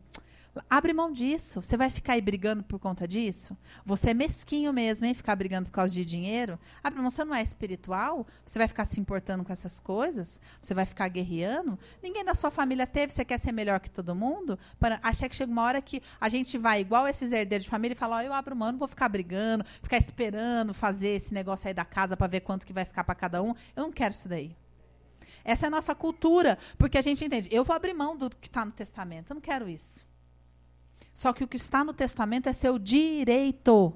Abre 0.70 0.94
mão 0.94 1.12
disso. 1.12 1.62
Você 1.62 1.76
vai 1.76 1.90
ficar 1.90 2.14
aí 2.14 2.22
brigando 2.22 2.64
por 2.64 2.80
conta 2.80 3.08
disso? 3.08 3.58
Você 3.86 4.12
é 4.12 4.14
mesquinho 4.14 4.72
mesmo, 4.72 5.06
hein? 5.06 5.14
Ficar 5.14 5.36
brigando 5.36 5.66
por 5.70 5.74
causa 5.74 5.94
de 5.94 6.06
dinheiro? 6.06 6.60
Abre 6.84 7.02
mão, 7.02 7.10
você 7.10 7.24
não 7.24 7.36
é 7.36 7.42
espiritual? 7.42 8.26
Você 8.46 8.58
vai 8.58 8.68
ficar 8.68 8.86
se 8.86 9.00
importando 9.00 9.44
com 9.44 9.52
essas 9.52 9.80
coisas? 9.80 10.40
Você 10.62 10.74
vai 10.74 10.86
ficar 10.86 11.08
guerreando? 11.10 11.78
Ninguém 12.02 12.24
da 12.24 12.34
sua 12.34 12.50
família 12.50 12.88
teve, 12.88 13.14
você 13.14 13.26
quer 13.26 13.40
ser 13.40 13.52
melhor 13.52 13.80
que 13.80 13.90
todo 13.90 14.16
mundo? 14.16 14.58
Para 14.80 15.00
achar 15.04 15.28
que 15.28 15.36
chega 15.36 15.52
uma 15.52 15.64
hora 15.64 15.82
que 15.82 16.02
a 16.20 16.30
gente 16.30 16.58
vai 16.58 16.82
igual 16.82 17.08
esses 17.08 17.32
herdeiros 17.32 17.66
de 17.66 17.70
família 17.70 17.94
e 17.94 17.98
fala: 17.98 18.18
Ó, 18.18 18.20
oh, 18.20 18.22
eu 18.22 18.34
abro 18.34 18.56
mão, 18.56 18.72
não 18.72 18.80
vou 18.80 18.88
ficar 18.88 19.10
brigando, 19.10 19.66
ficar 19.82 19.98
esperando 19.98 20.74
fazer 20.74 21.10
esse 21.10 21.34
negócio 21.34 21.68
aí 21.68 21.74
da 21.74 21.86
casa 21.86 22.16
para 22.16 22.28
ver 22.28 22.42
quanto 22.42 22.66
que 22.66 22.74
vai 22.74 22.86
ficar 22.86 23.04
para 23.04 23.16
cada 23.16 23.42
um. 23.44 23.54
Eu 23.76 23.84
não 23.84 23.92
quero 23.92 24.14
isso 24.14 24.30
daí. 24.30 24.56
Essa 25.44 25.66
é 25.66 25.68
a 25.68 25.72
nossa 25.72 25.94
cultura, 25.94 26.58
porque 26.78 26.98
a 26.98 27.02
gente 27.02 27.24
entende. 27.24 27.48
Eu 27.52 27.64
vou 27.64 27.76
abrir 27.76 27.94
mão 27.94 28.18
do 28.18 28.30
que 28.30 28.48
está 28.48 28.66
no 28.66 28.72
testamento. 28.72 29.30
Eu 29.30 29.36
não 29.36 29.42
quero 29.42 29.70
isso. 29.70 30.06
Só 31.14 31.32
que 31.32 31.44
o 31.44 31.48
que 31.48 31.56
está 31.56 31.84
no 31.84 31.94
testamento 31.94 32.48
é 32.48 32.54
seu 32.54 32.78
direito. 32.78 33.94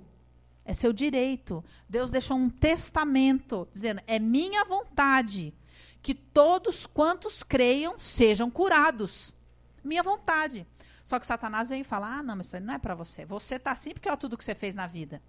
É 0.63 0.73
seu 0.73 0.93
direito. 0.93 1.63
Deus 1.87 2.09
deixou 2.09 2.37
um 2.37 2.49
testamento 2.49 3.67
dizendo: 3.73 4.01
é 4.07 4.19
minha 4.19 4.63
vontade 4.63 5.53
que 6.01 6.13
todos 6.13 6.85
quantos 6.85 7.43
creiam 7.43 7.99
sejam 7.99 8.49
curados. 8.49 9.35
Minha 9.83 10.01
vontade. 10.01 10.65
Só 11.03 11.19
que 11.19 11.25
Satanás 11.25 11.69
vem 11.69 11.81
e 11.81 11.83
fala: 11.83 12.19
ah, 12.19 12.23
não, 12.23 12.35
mas 12.35 12.47
isso 12.47 12.59
não 12.59 12.73
é 12.73 12.77
para 12.77 12.95
você. 12.95 13.25
Você 13.25 13.55
está 13.55 13.71
assim 13.71 13.91
porque 13.91 14.07
é 14.07 14.15
tudo 14.15 14.37
que 14.37 14.43
você 14.43 14.55
fez 14.55 14.73
na 14.75 14.87
vida. 14.87 15.21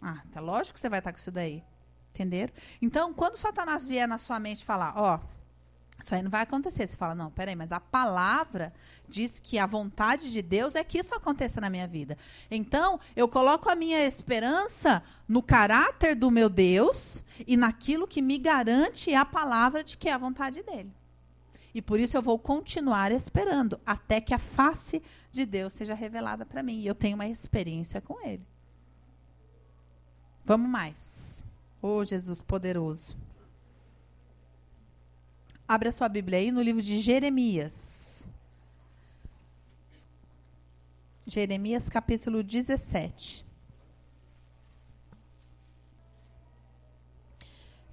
Ah, 0.00 0.22
tá 0.32 0.40
lógico 0.40 0.74
que 0.74 0.80
você 0.80 0.88
vai 0.88 1.00
estar 1.00 1.10
tá 1.10 1.14
com 1.14 1.18
isso 1.18 1.30
daí. 1.30 1.62
Entenderam? 2.10 2.52
Então, 2.80 3.12
quando 3.12 3.36
Satanás 3.36 3.86
vier 3.86 4.08
na 4.08 4.18
sua 4.18 4.38
mente 4.40 4.64
falar: 4.64 4.94
ó. 4.96 5.16
Oh, 5.16 5.37
isso 6.00 6.14
aí 6.14 6.22
não 6.22 6.30
vai 6.30 6.42
acontecer. 6.42 6.86
Você 6.86 6.96
fala, 6.96 7.14
não, 7.14 7.30
peraí, 7.30 7.56
mas 7.56 7.72
a 7.72 7.80
palavra 7.80 8.72
diz 9.08 9.40
que 9.40 9.58
a 9.58 9.66
vontade 9.66 10.30
de 10.30 10.40
Deus 10.40 10.74
é 10.74 10.84
que 10.84 10.98
isso 10.98 11.14
aconteça 11.14 11.60
na 11.60 11.68
minha 11.68 11.88
vida. 11.88 12.16
Então, 12.50 13.00
eu 13.16 13.26
coloco 13.26 13.68
a 13.68 13.74
minha 13.74 14.04
esperança 14.06 15.02
no 15.26 15.42
caráter 15.42 16.14
do 16.14 16.30
meu 16.30 16.48
Deus 16.48 17.24
e 17.46 17.56
naquilo 17.56 18.06
que 18.06 18.22
me 18.22 18.38
garante 18.38 19.12
a 19.14 19.24
palavra 19.24 19.82
de 19.82 19.96
que 19.96 20.08
é 20.08 20.12
a 20.12 20.18
vontade 20.18 20.62
dele. 20.62 20.92
E 21.74 21.82
por 21.82 21.98
isso 22.00 22.16
eu 22.16 22.22
vou 22.22 22.38
continuar 22.38 23.12
esperando 23.12 23.78
até 23.84 24.20
que 24.20 24.32
a 24.32 24.38
face 24.38 25.02
de 25.30 25.44
Deus 25.44 25.72
seja 25.72 25.94
revelada 25.94 26.46
para 26.46 26.62
mim. 26.62 26.80
E 26.80 26.86
eu 26.86 26.94
tenho 26.94 27.16
uma 27.16 27.26
experiência 27.26 28.00
com 28.00 28.24
ele. 28.26 28.46
Vamos 30.44 30.68
mais. 30.68 31.44
Oh, 31.82 32.02
Jesus 32.02 32.40
poderoso. 32.40 33.16
Abra 35.68 35.92
sua 35.92 36.08
Bíblia 36.08 36.38
aí 36.38 36.50
no 36.50 36.62
livro 36.62 36.80
de 36.80 36.98
Jeremias. 36.98 38.30
Jeremias 41.26 41.90
capítulo 41.90 42.42
17. 42.42 43.44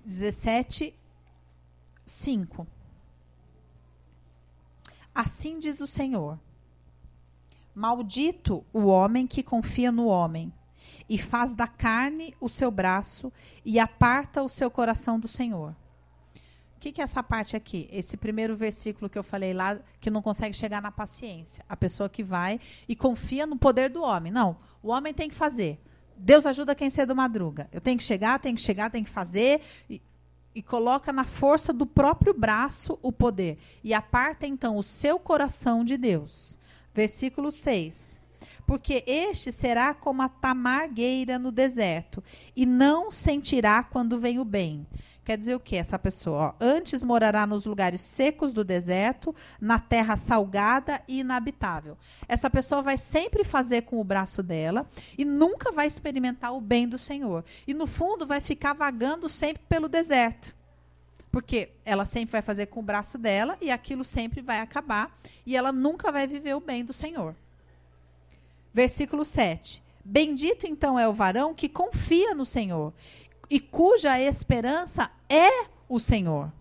17, 0.06 0.98
5. 2.06 2.66
Assim 5.14 5.60
diz 5.60 5.82
o 5.82 5.88
Senhor: 5.88 6.40
Maldito 7.74 8.66
o 8.72 8.86
homem 8.86 9.28
que 9.28 9.44
confia 9.44 9.92
no 9.92 10.06
homem, 10.06 10.54
e 11.10 11.18
faz 11.18 11.52
da 11.54 11.68
carne 11.68 12.34
o 12.40 12.48
seu 12.48 12.72
braço, 12.72 13.34
e 13.66 13.78
aparta 13.78 14.42
o 14.42 14.48
seu 14.48 14.72
coração 14.72 15.20
do 15.20 15.28
Senhor 15.28 15.76
que, 16.80 16.92
que 16.92 17.02
é 17.02 17.04
essa 17.04 17.24
parte 17.24 17.56
aqui? 17.56 17.88
Esse 17.92 18.18
primeiro 18.18 18.56
versículo 18.56 19.10
que 19.10 19.18
eu 19.18 19.24
falei 19.24 19.54
lá, 19.54 19.80
que 20.00 20.10
não 20.10 20.22
consegue 20.22 20.56
chegar 20.56 20.82
na 20.82 20.92
paciência. 20.92 21.64
A 21.68 21.76
pessoa 21.76 22.10
que 22.10 22.24
vai 22.24 22.60
e 22.88 22.96
confia 22.96 23.46
no 23.48 23.58
poder 23.58 23.90
do 23.90 24.04
homem. 24.04 24.32
Não, 24.32 24.58
o 24.84 24.90
homem 24.90 25.14
tem 25.14 25.30
que 25.30 25.36
fazer. 25.36 25.80
Deus 26.18 26.46
ajuda 26.46 26.76
quem 26.76 26.90
cedo 26.90 27.16
madruga. 27.16 27.70
Eu 27.72 27.82
tenho 27.82 27.98
que 27.98 28.04
chegar, 28.04 28.40
tenho 28.40 28.56
que 28.56 28.62
chegar, 28.62 28.90
tenho 28.90 29.06
que 29.06 29.12
fazer. 29.12 29.62
E, 29.90 30.02
e 30.54 30.62
coloca 30.62 31.12
na 31.12 31.24
força 31.24 31.74
do 31.74 31.86
próprio 31.86 32.34
braço 32.34 33.00
o 33.02 33.12
poder. 33.12 33.58
E 33.84 33.94
aparta, 33.94 34.46
então, 34.46 34.78
o 34.78 34.84
seu 34.84 35.20
coração 35.20 35.84
de 35.84 35.98
Deus. 35.98 36.58
Versículo 36.94 37.52
6 37.52 38.25
porque 38.66 39.04
este 39.06 39.52
será 39.52 39.94
como 39.94 40.22
a 40.22 40.30
tamargueira 40.30 41.38
no 41.38 41.52
deserto, 41.52 42.24
e 42.56 42.66
não 42.66 43.12
sentirá 43.12 43.84
quando 43.84 44.20
vem 44.20 44.40
o 44.40 44.46
bem. 44.46 44.86
Quer 45.26 45.40
dizer 45.40 45.56
o 45.56 45.60
que 45.60 45.76
essa 45.76 45.98
pessoa? 45.98 46.50
Ó, 46.50 46.54
antes 46.64 47.02
morará 47.02 47.48
nos 47.48 47.66
lugares 47.66 48.00
secos 48.00 48.54
do 48.54 48.64
deserto, 48.64 49.36
na 49.60 49.80
terra 49.80 50.16
salgada 50.16 51.02
e 51.08 51.22
inabitável. 51.22 51.98
Essa 52.28 52.48
pessoa 52.48 52.84
vai 52.84 52.96
sempre 52.96 53.44
fazer 53.44 53.82
com 53.82 54.00
o 54.00 54.04
braço 54.04 54.44
dela 54.44 54.88
e 55.18 55.26
nunca 55.26 55.72
vai 55.72 55.88
experimentar 55.88 56.54
o 56.54 56.62
bem 56.62 56.88
do 56.88 57.00
Senhor. 57.00 57.44
E 57.66 57.74
no 57.74 57.88
fundo 57.88 58.28
vai 58.28 58.40
ficar 58.40 58.74
vagando 58.74 59.28
sempre 59.28 59.64
pelo 59.68 59.90
deserto. 59.90 60.56
Porque 61.32 61.72
ela 61.84 62.06
sempre 62.06 62.34
vai 62.34 62.44
fazer 62.44 62.68
com 62.68 62.80
o 62.80 62.84
braço 62.84 63.18
dela 63.18 63.58
e 63.60 63.72
aquilo 63.72 64.04
sempre 64.04 64.42
vai 64.42 64.60
acabar 64.60 65.18
e 65.44 65.58
ela 65.58 65.72
nunca 65.72 66.12
vai 66.12 66.28
viver 66.28 66.54
o 66.54 66.62
bem 66.62 66.86
do 66.86 66.94
Senhor. 66.94 67.36
Versículo 68.76 69.24
7. 69.24 69.82
Bendito 70.04 70.68
então 70.68 71.00
é 71.00 71.08
o 71.08 71.14
varão 71.14 71.54
que 71.54 71.70
confia 71.70 72.36
no 72.36 72.46
Senhor 72.46 72.94
e 73.50 73.58
cuja 73.58 74.20
esperança 74.20 75.10
é 75.30 75.68
o 75.88 75.98
Senhor. 75.98 76.52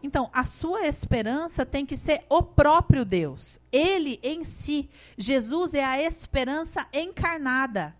Então, 0.00 0.30
a 0.32 0.44
sua 0.44 0.86
esperança 0.86 1.66
tem 1.66 1.84
que 1.84 1.96
ser 1.96 2.24
o 2.28 2.40
próprio 2.40 3.04
Deus. 3.04 3.58
Ele 3.72 4.20
em 4.22 4.44
si. 4.44 4.88
Jesus 5.18 5.74
é 5.74 5.84
a 5.84 6.00
esperança 6.00 6.86
encarnada. 6.92 7.96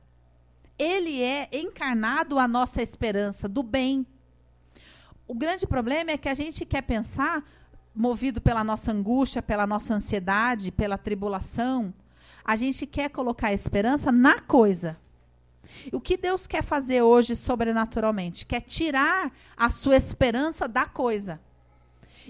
Ele 0.79 1.21
é 1.21 1.49
encarnado 1.53 2.39
a 2.39 2.47
nossa 2.47 2.81
esperança 2.81 3.49
do 3.49 3.65
bem. 3.65 4.07
O 5.27 5.35
grande 5.35 5.67
problema 5.67 6.13
é 6.13 6.17
que 6.17 6.29
a 6.29 6.35
gente 6.35 6.65
quer 6.65 6.83
pensar, 6.83 7.45
movido 7.93 8.41
pela 8.41 8.63
nossa 8.63 8.93
angústia, 8.93 9.43
pela 9.43 9.67
nossa 9.67 9.93
ansiedade, 9.93 10.71
pela 10.71 10.97
tribulação, 10.97 11.93
a 12.45 12.57
gente 12.57 12.87
quer 12.87 13.11
colocar 13.11 13.49
a 13.49 13.53
esperança 13.53 14.11
na 14.11 14.41
coisa. 14.41 14.99
O 15.93 16.01
que 16.01 16.17
Deus 16.17 16.47
quer 16.47 16.63
fazer 16.63 17.03
hoje 17.03 17.37
sobrenaturalmente? 17.37 18.45
Quer 18.45 18.61
tirar 18.61 19.33
a 19.57 19.71
sua 19.71 19.97
esperança 19.97 20.67
da 20.67 20.87
coisa. 20.87 21.41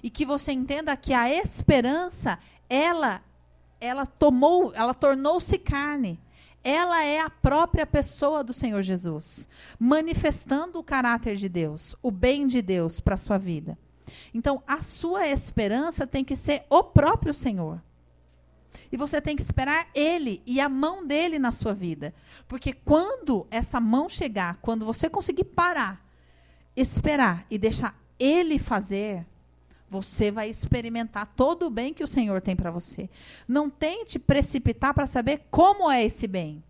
E 0.02 0.10
que 0.10 0.24
você 0.24 0.52
entenda 0.52 0.96
que 0.96 1.12
a 1.12 1.30
esperança, 1.30 2.38
ela 2.68 3.22
ela 3.82 4.06
tomou, 4.06 4.72
ela 4.74 4.94
tornou-se 4.94 5.58
carne. 5.58 6.20
Ela 6.62 7.02
é 7.02 7.18
a 7.18 7.28
própria 7.28 7.84
pessoa 7.84 8.44
do 8.44 8.52
Senhor 8.52 8.80
Jesus, 8.80 9.48
manifestando 9.76 10.78
o 10.78 10.84
caráter 10.84 11.34
de 11.34 11.48
Deus, 11.48 11.96
o 12.00 12.08
bem 12.08 12.46
de 12.46 12.62
Deus 12.62 13.00
para 13.00 13.16
a 13.16 13.18
sua 13.18 13.36
vida. 13.36 13.76
Então, 14.32 14.62
a 14.64 14.80
sua 14.80 15.26
esperança 15.26 16.06
tem 16.06 16.24
que 16.24 16.36
ser 16.36 16.64
o 16.70 16.84
próprio 16.84 17.34
Senhor. 17.34 17.82
E 18.90 18.96
você 18.96 19.20
tem 19.20 19.36
que 19.36 19.42
esperar 19.42 19.88
Ele 19.94 20.42
e 20.46 20.60
a 20.60 20.68
mão 20.68 21.06
dele 21.06 21.38
na 21.38 21.52
sua 21.52 21.74
vida. 21.74 22.14
Porque 22.46 22.72
quando 22.72 23.46
essa 23.50 23.80
mão 23.80 24.08
chegar, 24.08 24.58
quando 24.62 24.86
você 24.86 25.08
conseguir 25.08 25.44
parar, 25.44 26.04
esperar 26.76 27.46
e 27.50 27.58
deixar 27.58 27.98
Ele 28.18 28.58
fazer, 28.58 29.26
você 29.88 30.30
vai 30.30 30.48
experimentar 30.48 31.26
todo 31.36 31.66
o 31.66 31.70
bem 31.70 31.92
que 31.92 32.02
o 32.02 32.08
Senhor 32.08 32.40
tem 32.40 32.56
para 32.56 32.70
você. 32.70 33.10
Não 33.46 33.68
tente 33.68 34.18
precipitar 34.18 34.94
para 34.94 35.06
saber 35.06 35.42
como 35.50 35.90
é 35.90 36.02
esse 36.02 36.26
bem. 36.26 36.64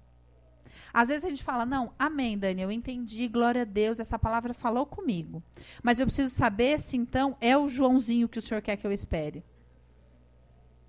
Às 0.92 1.08
vezes 1.08 1.24
a 1.24 1.28
gente 1.28 1.42
fala, 1.42 1.64
não, 1.64 1.92
amém, 1.98 2.36
Dani, 2.36 2.60
eu 2.60 2.70
entendi, 2.70 3.26
glória 3.26 3.62
a 3.62 3.64
Deus, 3.64 3.98
essa 3.98 4.18
palavra 4.18 4.52
falou 4.52 4.84
comigo. 4.84 5.42
Mas 5.82 5.98
eu 5.98 6.06
preciso 6.06 6.34
saber 6.34 6.80
se 6.80 6.96
então 6.96 7.36
é 7.40 7.56
o 7.56 7.66
Joãozinho 7.66 8.28
que 8.28 8.38
o 8.38 8.42
Senhor 8.42 8.60
quer 8.60 8.76
que 8.76 8.86
eu 8.86 8.92
espere. 8.92 9.42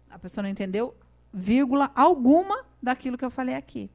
A 0.09 0.19
pessoa 0.19 0.43
não 0.43 0.49
entendeu 0.49 0.95
vírgula 1.33 1.91
alguma 1.95 2.65
daquilo 2.81 3.17
que 3.17 3.25
eu 3.25 3.31
falei 3.31 3.55
aqui. 3.55 3.89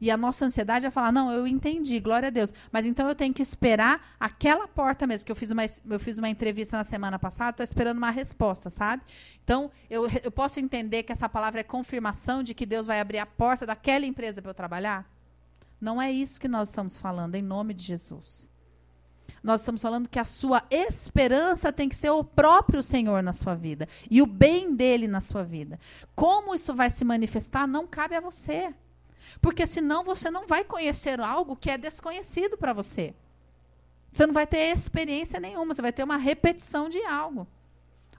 E 0.00 0.10
a 0.10 0.16
nossa 0.16 0.44
ansiedade 0.44 0.86
é 0.86 0.90
falar: 0.90 1.12
não, 1.12 1.30
eu 1.30 1.46
entendi, 1.46 1.98
glória 1.98 2.28
a 2.28 2.30
Deus. 2.30 2.52
Mas 2.70 2.86
então 2.86 3.08
eu 3.08 3.14
tenho 3.14 3.34
que 3.34 3.42
esperar 3.42 4.14
aquela 4.18 4.68
porta 4.68 5.06
mesmo. 5.06 5.26
Que 5.26 5.32
eu 5.32 5.36
fiz 5.36 5.50
uma, 5.50 5.62
eu 5.64 6.00
fiz 6.00 6.18
uma 6.18 6.28
entrevista 6.28 6.76
na 6.76 6.84
semana 6.84 7.18
passada, 7.18 7.50
estou 7.50 7.64
esperando 7.64 7.98
uma 7.98 8.10
resposta, 8.10 8.70
sabe? 8.70 9.02
Então 9.42 9.70
eu, 9.90 10.08
eu 10.22 10.30
posso 10.30 10.60
entender 10.60 11.02
que 11.02 11.12
essa 11.12 11.28
palavra 11.28 11.60
é 11.60 11.64
confirmação 11.64 12.42
de 12.42 12.54
que 12.54 12.66
Deus 12.66 12.86
vai 12.86 13.00
abrir 13.00 13.18
a 13.18 13.26
porta 13.26 13.66
daquela 13.66 14.06
empresa 14.06 14.40
para 14.40 14.50
eu 14.50 14.54
trabalhar? 14.54 15.08
Não 15.80 16.00
é 16.00 16.12
isso 16.12 16.40
que 16.40 16.46
nós 16.46 16.68
estamos 16.68 16.96
falando, 16.96 17.34
em 17.34 17.42
nome 17.42 17.74
de 17.74 17.84
Jesus. 17.84 18.48
Nós 19.42 19.60
estamos 19.60 19.82
falando 19.82 20.08
que 20.08 20.18
a 20.18 20.24
sua 20.24 20.62
esperança 20.70 21.72
tem 21.72 21.88
que 21.88 21.96
ser 21.96 22.10
o 22.10 22.24
próprio 22.24 22.82
Senhor 22.82 23.22
na 23.22 23.32
sua 23.32 23.54
vida 23.54 23.88
e 24.10 24.22
o 24.22 24.26
bem 24.26 24.74
dele 24.74 25.08
na 25.08 25.20
sua 25.20 25.42
vida. 25.42 25.78
Como 26.14 26.54
isso 26.54 26.74
vai 26.74 26.90
se 26.90 27.04
manifestar 27.04 27.66
não 27.66 27.86
cabe 27.86 28.14
a 28.14 28.20
você. 28.20 28.72
Porque 29.40 29.66
senão 29.66 30.04
você 30.04 30.30
não 30.30 30.46
vai 30.46 30.64
conhecer 30.64 31.20
algo 31.20 31.56
que 31.56 31.70
é 31.70 31.78
desconhecido 31.78 32.56
para 32.56 32.72
você. 32.72 33.14
Você 34.12 34.26
não 34.26 34.34
vai 34.34 34.46
ter 34.46 34.72
experiência 34.72 35.40
nenhuma, 35.40 35.74
você 35.74 35.82
vai 35.82 35.92
ter 35.92 36.04
uma 36.04 36.16
repetição 36.16 36.88
de 36.88 37.02
algo. 37.04 37.46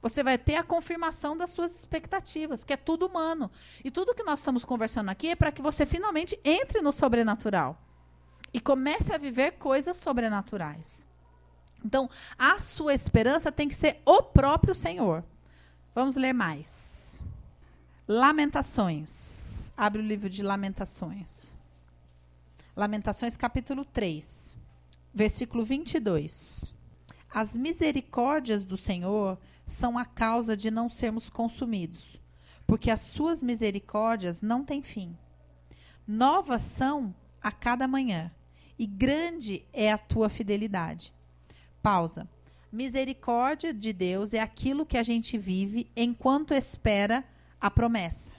Você 0.01 0.21
vai 0.21 0.37
ter 0.37 0.55
a 0.55 0.63
confirmação 0.63 1.37
das 1.37 1.51
suas 1.51 1.73
expectativas, 1.73 2.63
que 2.63 2.73
é 2.73 2.77
tudo 2.77 3.05
humano. 3.05 3.49
E 3.83 3.89
tudo 3.89 4.13
que 4.13 4.23
nós 4.23 4.39
estamos 4.39 4.65
conversando 4.65 5.09
aqui 5.09 5.29
é 5.29 5.35
para 5.35 5.51
que 5.51 5.61
você 5.61 5.85
finalmente 5.85 6.37
entre 6.43 6.81
no 6.81 6.91
sobrenatural 6.91 7.79
e 8.53 8.59
comece 8.59 9.11
a 9.13 9.17
viver 9.17 9.53
coisas 9.53 9.97
sobrenaturais. 9.97 11.07
Então, 11.83 12.09
a 12.37 12.59
sua 12.59 12.93
esperança 12.93 13.51
tem 13.51 13.67
que 13.67 13.75
ser 13.75 14.01
o 14.05 14.21
próprio 14.21 14.75
Senhor. 14.75 15.23
Vamos 15.93 16.15
ler 16.15 16.33
mais. 16.33 17.23
Lamentações. 18.07 19.73
Abre 19.75 20.01
o 20.01 20.05
livro 20.05 20.29
de 20.29 20.43
Lamentações. 20.43 21.55
Lamentações, 22.75 23.35
capítulo 23.35 23.85
3, 23.85 24.57
versículo 25.13 25.63
22. 25.63 26.73
As 27.31 27.55
misericórdias 27.55 28.63
do 28.63 28.77
Senhor 28.77 29.37
são 29.65 29.97
a 29.97 30.05
causa 30.05 30.55
de 30.55 30.71
não 30.71 30.89
sermos 30.89 31.29
consumidos, 31.29 32.19
porque 32.65 32.89
as 32.89 33.01
suas 33.01 33.43
misericórdias 33.43 34.41
não 34.41 34.63
têm 34.63 34.81
fim. 34.81 35.17
Novas 36.07 36.61
são 36.61 37.13
a 37.41 37.51
cada 37.51 37.87
manhã, 37.87 38.31
e 38.83 38.85
grande 38.85 39.65
é 39.71 39.93
a 39.93 39.97
tua 39.97 40.27
fidelidade. 40.27 41.13
Pausa. 41.81 42.27
Misericórdia 42.69 43.73
de 43.73 43.93
Deus 43.93 44.33
é 44.33 44.41
aquilo 44.41 44.85
que 44.85 44.97
a 44.97 45.03
gente 45.03 45.37
vive 45.37 45.89
enquanto 45.95 46.53
espera 46.53 47.23
a 47.61 47.71
promessa. 47.71 48.37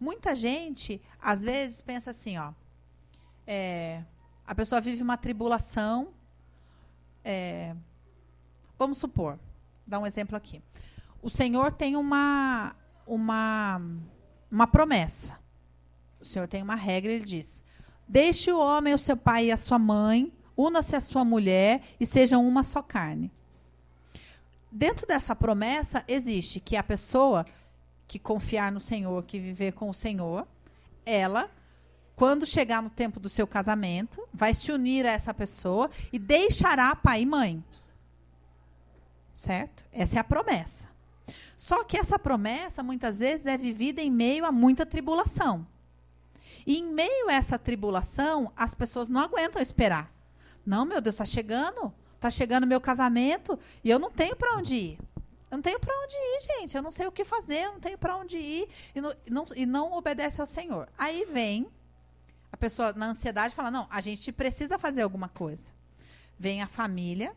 Muita 0.00 0.34
gente, 0.34 1.02
às 1.20 1.42
vezes, 1.42 1.82
pensa 1.82 2.10
assim, 2.10 2.38
ó. 2.38 2.54
É, 3.46 4.02
a 4.46 4.54
pessoa 4.54 4.80
vive 4.80 5.02
uma 5.02 5.18
tribulação. 5.18 6.08
É, 7.22 7.76
vamos 8.78 8.96
supor, 8.96 9.38
dar 9.86 9.98
um 9.98 10.06
exemplo 10.06 10.38
aqui. 10.38 10.62
O 11.20 11.28
Senhor 11.28 11.70
tem 11.70 11.96
uma, 11.96 12.74
uma, 13.06 13.78
uma 14.50 14.66
promessa. 14.66 15.38
O 16.18 16.24
Senhor 16.24 16.48
tem 16.48 16.62
uma 16.62 16.76
regra, 16.76 17.12
ele 17.12 17.26
diz: 17.26 17.62
Deixe 18.08 18.50
o 18.50 18.58
homem, 18.58 18.94
o 18.94 18.98
seu 18.98 19.16
pai 19.16 19.46
e 19.46 19.52
a 19.52 19.56
sua 19.56 19.78
mãe, 19.78 20.32
una-se 20.56 20.96
à 20.96 21.00
sua 21.00 21.24
mulher 21.24 21.82
e 22.00 22.06
sejam 22.06 22.46
uma 22.46 22.62
só 22.62 22.80
carne. 22.80 23.30
Dentro 24.72 25.06
dessa 25.06 25.36
promessa 25.36 26.02
existe 26.08 26.58
que 26.58 26.76
a 26.76 26.82
pessoa 26.82 27.44
que 28.06 28.18
confiar 28.18 28.72
no 28.72 28.80
Senhor, 28.80 29.22
que 29.24 29.38
viver 29.38 29.72
com 29.72 29.90
o 29.90 29.94
Senhor, 29.94 30.48
ela, 31.04 31.50
quando 32.16 32.46
chegar 32.46 32.82
no 32.82 32.90
tempo 32.90 33.20
do 33.20 33.28
seu 33.28 33.46
casamento, 33.46 34.26
vai 34.32 34.54
se 34.54 34.72
unir 34.72 35.04
a 35.04 35.12
essa 35.12 35.34
pessoa 35.34 35.90
e 36.10 36.18
deixará 36.18 36.96
pai 36.96 37.22
e 37.22 37.26
mãe. 37.26 37.64
Certo? 39.34 39.84
Essa 39.92 40.16
é 40.16 40.20
a 40.20 40.24
promessa. 40.24 40.88
Só 41.56 41.84
que 41.84 41.98
essa 41.98 42.18
promessa 42.18 42.82
muitas 42.82 43.20
vezes 43.20 43.46
é 43.46 43.56
vivida 43.56 44.00
em 44.00 44.10
meio 44.10 44.46
a 44.46 44.52
muita 44.52 44.86
tribulação. 44.86 45.66
E 46.68 46.80
em 46.80 46.92
meio 46.92 47.30
a 47.30 47.32
essa 47.32 47.58
tribulação, 47.58 48.52
as 48.54 48.74
pessoas 48.74 49.08
não 49.08 49.22
aguentam 49.22 49.62
esperar. 49.62 50.12
Não, 50.66 50.84
meu 50.84 51.00
Deus, 51.00 51.14
está 51.14 51.24
chegando. 51.24 51.90
Está 52.14 52.28
chegando 52.30 52.66
meu 52.66 52.78
casamento 52.78 53.58
e 53.82 53.88
eu 53.88 53.98
não 53.98 54.10
tenho 54.10 54.36
para 54.36 54.56
onde 54.56 54.74
ir. 54.74 54.98
Eu 55.50 55.56
não 55.56 55.62
tenho 55.62 55.80
para 55.80 55.94
onde 56.04 56.14
ir, 56.14 56.40
gente. 56.42 56.76
Eu 56.76 56.82
não 56.82 56.90
sei 56.90 57.06
o 57.06 57.12
que 57.12 57.24
fazer, 57.24 57.64
eu 57.64 57.72
não 57.72 57.80
tenho 57.80 57.96
para 57.96 58.14
onde 58.16 58.36
ir. 58.36 58.68
E 58.94 59.00
não, 59.00 59.14
não, 59.30 59.46
e 59.56 59.64
não 59.64 59.92
obedece 59.94 60.42
ao 60.42 60.46
Senhor. 60.46 60.90
Aí 60.98 61.24
vem 61.24 61.66
a 62.52 62.56
pessoa 62.56 62.92
na 62.92 63.06
ansiedade 63.06 63.54
fala: 63.54 63.70
não, 63.70 63.86
a 63.88 64.02
gente 64.02 64.30
precisa 64.30 64.78
fazer 64.78 65.00
alguma 65.00 65.30
coisa. 65.30 65.72
Vem 66.38 66.60
a 66.60 66.66
família, 66.66 67.34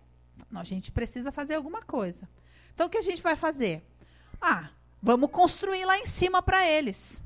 não, 0.50 0.60
a 0.60 0.66
gente 0.66 0.92
precisa 0.92 1.32
fazer 1.32 1.56
alguma 1.56 1.82
coisa. 1.82 2.28
Então 2.74 2.88
o 2.88 2.90
que 2.90 2.98
a 2.98 3.04
gente 3.04 3.22
vai 3.22 3.38
fazer? 3.38 3.82
Ah, 4.42 4.72
vamos 5.02 5.32
construir 5.32 5.86
lá 5.86 5.98
em 5.98 6.06
cima 6.06 6.42
para 6.42 6.68
eles. 6.68 7.22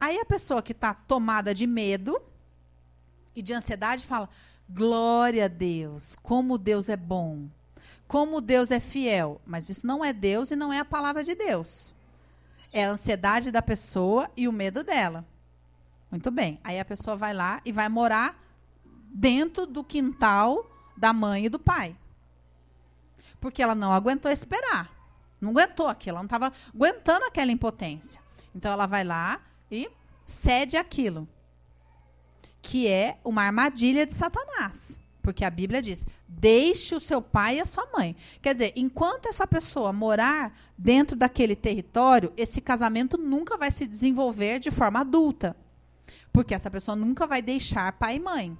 Aí 0.00 0.18
a 0.18 0.24
pessoa 0.24 0.62
que 0.62 0.72
está 0.72 0.94
tomada 0.94 1.54
de 1.54 1.66
medo 1.66 2.20
e 3.34 3.42
de 3.42 3.52
ansiedade 3.52 4.04
fala: 4.04 4.28
glória 4.68 5.46
a 5.46 5.48
Deus, 5.48 6.16
como 6.22 6.58
Deus 6.58 6.88
é 6.88 6.96
bom, 6.96 7.48
como 8.06 8.40
Deus 8.40 8.70
é 8.70 8.80
fiel. 8.80 9.40
Mas 9.46 9.68
isso 9.68 9.86
não 9.86 10.04
é 10.04 10.12
Deus 10.12 10.50
e 10.50 10.56
não 10.56 10.72
é 10.72 10.78
a 10.78 10.84
palavra 10.84 11.24
de 11.24 11.34
Deus. 11.34 11.94
É 12.72 12.84
a 12.84 12.90
ansiedade 12.90 13.50
da 13.50 13.62
pessoa 13.62 14.30
e 14.36 14.46
o 14.46 14.52
medo 14.52 14.84
dela. 14.84 15.24
Muito 16.10 16.30
bem. 16.30 16.60
Aí 16.62 16.78
a 16.78 16.84
pessoa 16.84 17.16
vai 17.16 17.32
lá 17.32 17.60
e 17.64 17.72
vai 17.72 17.88
morar 17.88 18.38
dentro 19.10 19.66
do 19.66 19.82
quintal 19.82 20.70
da 20.96 21.12
mãe 21.12 21.46
e 21.46 21.48
do 21.48 21.58
pai. 21.58 21.96
Porque 23.40 23.62
ela 23.62 23.74
não 23.74 23.92
aguentou 23.92 24.30
esperar. 24.30 24.90
Não 25.40 25.50
aguentou 25.50 25.88
aquilo, 25.88 26.16
ela 26.16 26.20
não 26.20 26.26
estava 26.26 26.52
aguentando 26.74 27.26
aquela 27.26 27.52
impotência. 27.52 28.20
Então 28.54 28.72
ela 28.72 28.86
vai 28.86 29.04
lá, 29.04 29.40
e 29.70 29.90
cede 30.24 30.76
aquilo, 30.76 31.28
que 32.60 32.88
é 32.88 33.18
uma 33.24 33.42
armadilha 33.42 34.06
de 34.06 34.14
Satanás. 34.14 34.98
Porque 35.26 35.44
a 35.44 35.50
Bíblia 35.50 35.82
diz: 35.82 36.06
deixe 36.28 36.94
o 36.94 37.00
seu 37.00 37.20
pai 37.20 37.56
e 37.56 37.60
a 37.60 37.66
sua 37.66 37.88
mãe. 37.92 38.14
Quer 38.40 38.54
dizer, 38.54 38.72
enquanto 38.76 39.26
essa 39.26 39.44
pessoa 39.44 39.92
morar 39.92 40.56
dentro 40.78 41.16
daquele 41.16 41.56
território, 41.56 42.32
esse 42.36 42.60
casamento 42.60 43.18
nunca 43.18 43.56
vai 43.56 43.72
se 43.72 43.88
desenvolver 43.88 44.60
de 44.60 44.70
forma 44.70 45.00
adulta. 45.00 45.56
Porque 46.32 46.54
essa 46.54 46.70
pessoa 46.70 46.94
nunca 46.94 47.26
vai 47.26 47.42
deixar 47.42 47.92
pai 47.94 48.16
e 48.16 48.20
mãe. 48.20 48.56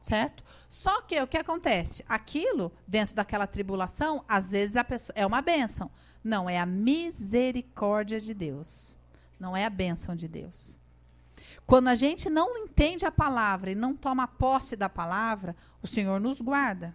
Certo? 0.00 0.44
Só 0.68 1.00
que 1.02 1.20
o 1.20 1.26
que 1.26 1.36
acontece? 1.36 2.04
Aquilo, 2.08 2.72
dentro 2.86 3.14
daquela 3.14 3.46
tribulação, 3.46 4.24
às 4.28 4.52
vezes 4.52 4.76
a 4.76 4.84
pessoa 4.84 5.14
é 5.16 5.26
uma 5.26 5.42
bênção. 5.42 5.90
Não, 6.22 6.48
é 6.48 6.60
a 6.60 6.66
misericórdia 6.66 8.20
de 8.20 8.32
Deus. 8.34 8.96
Não 9.42 9.56
é 9.56 9.64
a 9.64 9.70
bênção 9.70 10.14
de 10.14 10.28
Deus. 10.28 10.78
Quando 11.66 11.88
a 11.88 11.96
gente 11.96 12.30
não 12.30 12.56
entende 12.58 13.04
a 13.04 13.10
palavra 13.10 13.72
e 13.72 13.74
não 13.74 13.92
toma 13.92 14.28
posse 14.28 14.76
da 14.76 14.88
palavra, 14.88 15.56
o 15.82 15.86
Senhor 15.88 16.20
nos 16.20 16.40
guarda. 16.40 16.94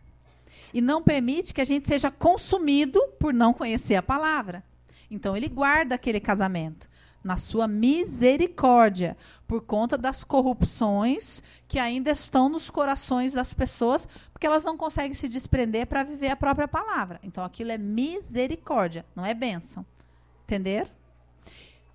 E 0.74 0.80
não 0.80 1.04
permite 1.04 1.54
que 1.54 1.60
a 1.60 1.66
gente 1.66 1.86
seja 1.86 2.10
consumido 2.10 3.06
por 3.20 3.34
não 3.34 3.52
conhecer 3.52 3.96
a 3.96 4.02
palavra. 4.02 4.64
Então, 5.12 5.36
ele 5.36 5.50
guarda 5.50 5.96
aquele 5.96 6.22
casamento 6.22 6.90
na 7.22 7.36
sua 7.36 7.68
misericórdia, 7.68 9.18
por 9.46 9.60
conta 9.60 9.98
das 9.98 10.24
corrupções 10.24 11.44
que 11.68 11.78
ainda 11.78 12.12
estão 12.12 12.48
nos 12.48 12.70
corações 12.70 13.34
das 13.34 13.54
pessoas, 13.54 14.08
porque 14.32 14.48
elas 14.48 14.64
não 14.64 14.78
conseguem 14.78 15.14
se 15.14 15.28
desprender 15.28 15.86
para 15.86 16.02
viver 16.02 16.30
a 16.30 16.36
própria 16.38 16.66
palavra. 16.68 17.20
Então, 17.24 17.44
aquilo 17.44 17.74
é 17.74 17.78
misericórdia, 17.78 19.06
não 19.14 19.26
é 19.26 19.34
bênção. 19.34 19.86
Entender? 20.46 20.90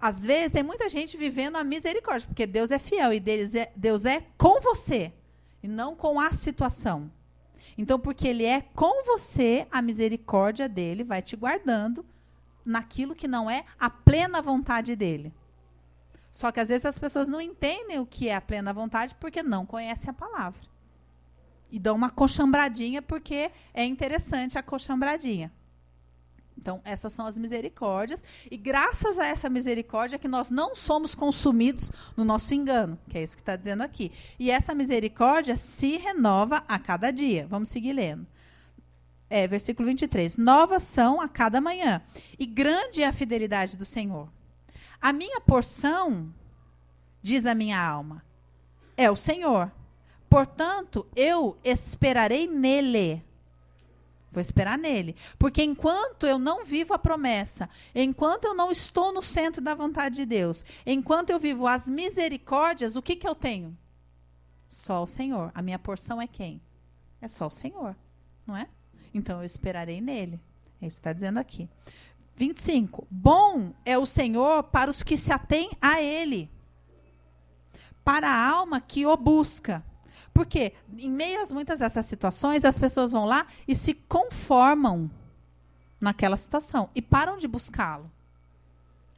Às 0.03 0.25
vezes 0.25 0.51
tem 0.51 0.65
muita 0.65 0.89
gente 0.89 1.17
vivendo 1.17 1.55
a 1.55 1.63
misericórdia, 1.63 2.27
porque 2.27 2.45
Deus 2.45 2.73
é 2.73 2.79
fiel 2.81 3.13
e 3.13 3.21
Deus 3.21 3.55
é, 3.55 3.71
Deus 3.77 4.05
é 4.05 4.27
com 4.37 4.61
você 4.61 5.13
e 5.63 5.69
não 5.69 5.95
com 5.95 6.19
a 6.19 6.33
situação. 6.33 7.09
Então, 7.79 8.01
porque 8.01 8.27
Ele 8.27 8.45
é 8.45 8.63
com 8.75 9.05
você, 9.05 9.65
a 9.71 9.81
misericórdia 9.81 10.69
dele 10.69 11.05
vai 11.05 11.23
te 11.23 11.37
guardando 11.37 12.05
naquilo 12.65 13.15
que 13.15 13.29
não 13.29 13.49
é 13.49 13.65
a 13.79 13.89
plena 13.89 14.43
vontade 14.43 14.97
dele. 14.97 15.33
Só 16.33 16.51
que 16.51 16.59
às 16.59 16.69
vezes 16.69 16.85
as 16.85 16.99
pessoas 16.99 17.29
não 17.29 17.41
entendem 17.41 18.01
o 18.01 18.07
que 18.07 18.29
é 18.29 18.35
a 18.35 18.41
plena 18.41 18.73
vontade 18.73 19.15
porque 19.21 19.41
não 19.41 19.65
conhecem 19.65 20.11
a 20.11 20.15
palavra. 20.15 20.61
E 21.71 21.79
dão 21.79 21.95
uma 21.95 22.11
coxambradinha 22.11 23.01
porque 23.01 23.53
é 23.73 23.85
interessante 23.85 24.59
a 24.59 24.63
coxambradinha. 24.65 25.53
Então, 26.63 26.81
essas 26.85 27.13
são 27.13 27.27
as 27.27 27.37
misericórdias. 27.37 28.23
E 28.49 28.57
graças 28.57 29.19
a 29.19 29.27
essa 29.27 29.51
misericórdia 29.51 30.17
que 30.17 30.29
nós 30.29 30.49
não 30.49 30.77
somos 30.77 31.13
consumidos 31.13 31.91
no 32.17 32.25
nosso 32.25 32.55
engano, 32.55 32.97
que 33.09 33.19
é 33.19 33.23
isso 33.25 33.35
que 33.35 33.43
está 33.43 33.57
dizendo 33.57 33.83
aqui. 33.83 34.13
E 34.39 34.49
essa 34.49 34.73
misericórdia 34.73 35.57
se 35.57 35.97
renova 35.97 36.63
a 36.69 36.79
cada 36.79 37.11
dia. 37.11 37.49
Vamos 37.51 37.69
seguir 37.69 37.95
lendo. 37.95 38.25
É, 39.29 39.49
versículo 39.49 39.89
23. 39.89 40.37
Novas 40.37 40.85
são 40.85 41.21
a 41.21 41.29
cada 41.29 41.61
manhã, 41.61 42.01
e 42.39 42.47
grande 42.47 43.03
é 43.03 43.07
a 43.09 43.13
fidelidade 43.13 43.77
do 43.77 43.85
Senhor. 43.85 44.29
A 45.01 45.13
minha 45.13 45.41
porção, 45.41 46.33
diz 47.21 47.45
a 47.45 47.57
minha 47.57 47.85
alma, 47.85 48.23
é 48.97 49.11
o 49.11 49.17
Senhor. 49.17 49.73
Portanto, 50.31 51.05
eu 51.17 51.57
esperarei 51.65 52.47
nele. 52.47 53.25
Vou 54.33 54.41
esperar 54.41 54.79
nele. 54.79 55.15
Porque 55.39 55.63
enquanto 55.63 56.27
eu 56.27 56.39
não 56.39 56.65
vivo 56.65 56.95
a 56.95 56.99
promessa, 56.99 57.69
enquanto 57.95 58.47
eu 58.47 58.55
não 58.55 58.73
estou 58.73 59.13
no 59.13 59.23
centro 59.23 59.61
da 59.61 59.75
vontade 59.75 60.17
de 60.17 60.27
Deus, 60.27 60.65
enquanto 60.87 61.31
eu 61.31 61.39
vivo 61.39 61.67
as 61.67 61.87
misericórdias, 61.87 62.97
o 62.97 63.03
que, 63.03 63.15
que 63.15 63.29
eu 63.29 63.35
tenho? 63.35 63.77
Só 64.67 65.03
o 65.03 65.07
Senhor. 65.07 65.53
A 65.55 65.61
minha 65.61 65.79
porção 65.79 66.21
é 66.21 66.27
quem? 66.27 66.61
É 67.21 67.29
só 67.29 67.47
o 67.47 67.51
Senhor. 67.51 67.95
Não 68.47 68.57
é? 68.57 68.67
Então 69.13 69.41
eu 69.41 69.45
esperarei 69.45 70.01
nele. 70.01 70.41
É 70.81 70.87
isso 70.87 70.97
que 70.97 71.01
está 71.01 71.13
dizendo 71.13 71.39
aqui. 71.39 71.69
25. 72.35 73.07
Bom 73.11 73.75
é 73.85 73.99
o 73.99 74.07
Senhor 74.07 74.65
para 74.65 74.91
os 74.91 75.03
que 75.03 75.19
se 75.19 75.31
atêm 75.31 75.71
a 75.81 76.01
Ele, 76.01 76.51
para 78.03 78.29
a 78.29 78.49
alma 78.49 78.81
que 78.81 79.07
o 79.07 79.17
busca. 79.17 79.85
Porque 80.33 80.73
em 80.97 81.11
meio 81.11 81.43
a 81.43 81.53
muitas 81.53 81.81
dessas 81.81 82.07
situações, 82.07 82.65
as 82.65 82.79
pessoas 82.79 83.13
vão 83.13 83.25
lá 83.25 83.47
e 83.67 83.75
se 83.75 83.95
conformam 83.95 85.11
naquela 86.01 86.37
situação 86.37 86.89
e 86.95 87.03
param 87.03 87.37
de 87.37 87.47
buscá-lo. 87.47 88.11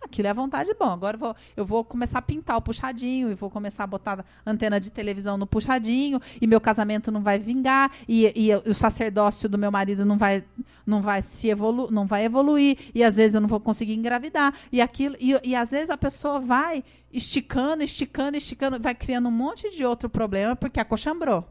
Aquilo 0.05 0.28
é 0.28 0.30
a 0.30 0.34
vontade 0.34 0.72
bom. 0.78 0.90
Agora 0.90 1.16
eu 1.16 1.20
vou, 1.20 1.36
eu 1.57 1.66
vou 1.66 1.84
começar 1.84 2.18
a 2.18 2.22
pintar 2.22 2.57
o 2.57 2.62
puxadinho 2.62 3.30
e 3.30 3.34
vou 3.34 3.50
começar 3.50 3.84
a 3.84 3.86
botar 3.86 4.24
antena 4.46 4.78
de 4.78 4.90
televisão 4.90 5.38
no 5.38 5.46
puxadinho 5.46 6.20
e 6.40 6.46
meu 6.46 6.61
casamento 6.61 7.11
não 7.11 7.22
vai 7.22 7.38
vingar 7.38 7.90
e, 8.07 8.32
e, 8.36 8.55
o 8.55 8.74
sacerdócio 8.74 9.48
do 9.48 9.57
meu 9.57 9.70
marido 9.70 10.05
não 10.05 10.18
vai, 10.18 10.44
não 10.86 11.00
vai 11.00 11.22
se 11.22 11.48
evolu 11.48 11.90
não 11.90 12.07
vai 12.07 12.24
evoluir 12.24 12.76
e 12.94 13.02
às 13.02 13.16
vezes 13.16 13.34
eu 13.34 13.40
não 13.40 13.48
vou 13.48 13.61
conseguir 13.61 13.94
engravidar 13.94 14.55
e 14.70 14.80
aquilo 14.80 15.16
e, 15.18 15.34
e 15.42 15.57
às 15.57 15.70
vezes 15.70 15.88
a 15.88 15.96
pessoa 15.96 16.38
vai 16.38 16.84
esticando, 17.11 17.82
esticando, 17.82 18.36
esticando, 18.36 18.78
vai 18.78 18.94
criando 18.94 19.28
um 19.28 19.32
monte 19.32 19.70
de 19.70 19.84
outro 19.84 20.11
problema 20.11 20.55
porque 20.55 20.80
acochambrou. 20.80 21.48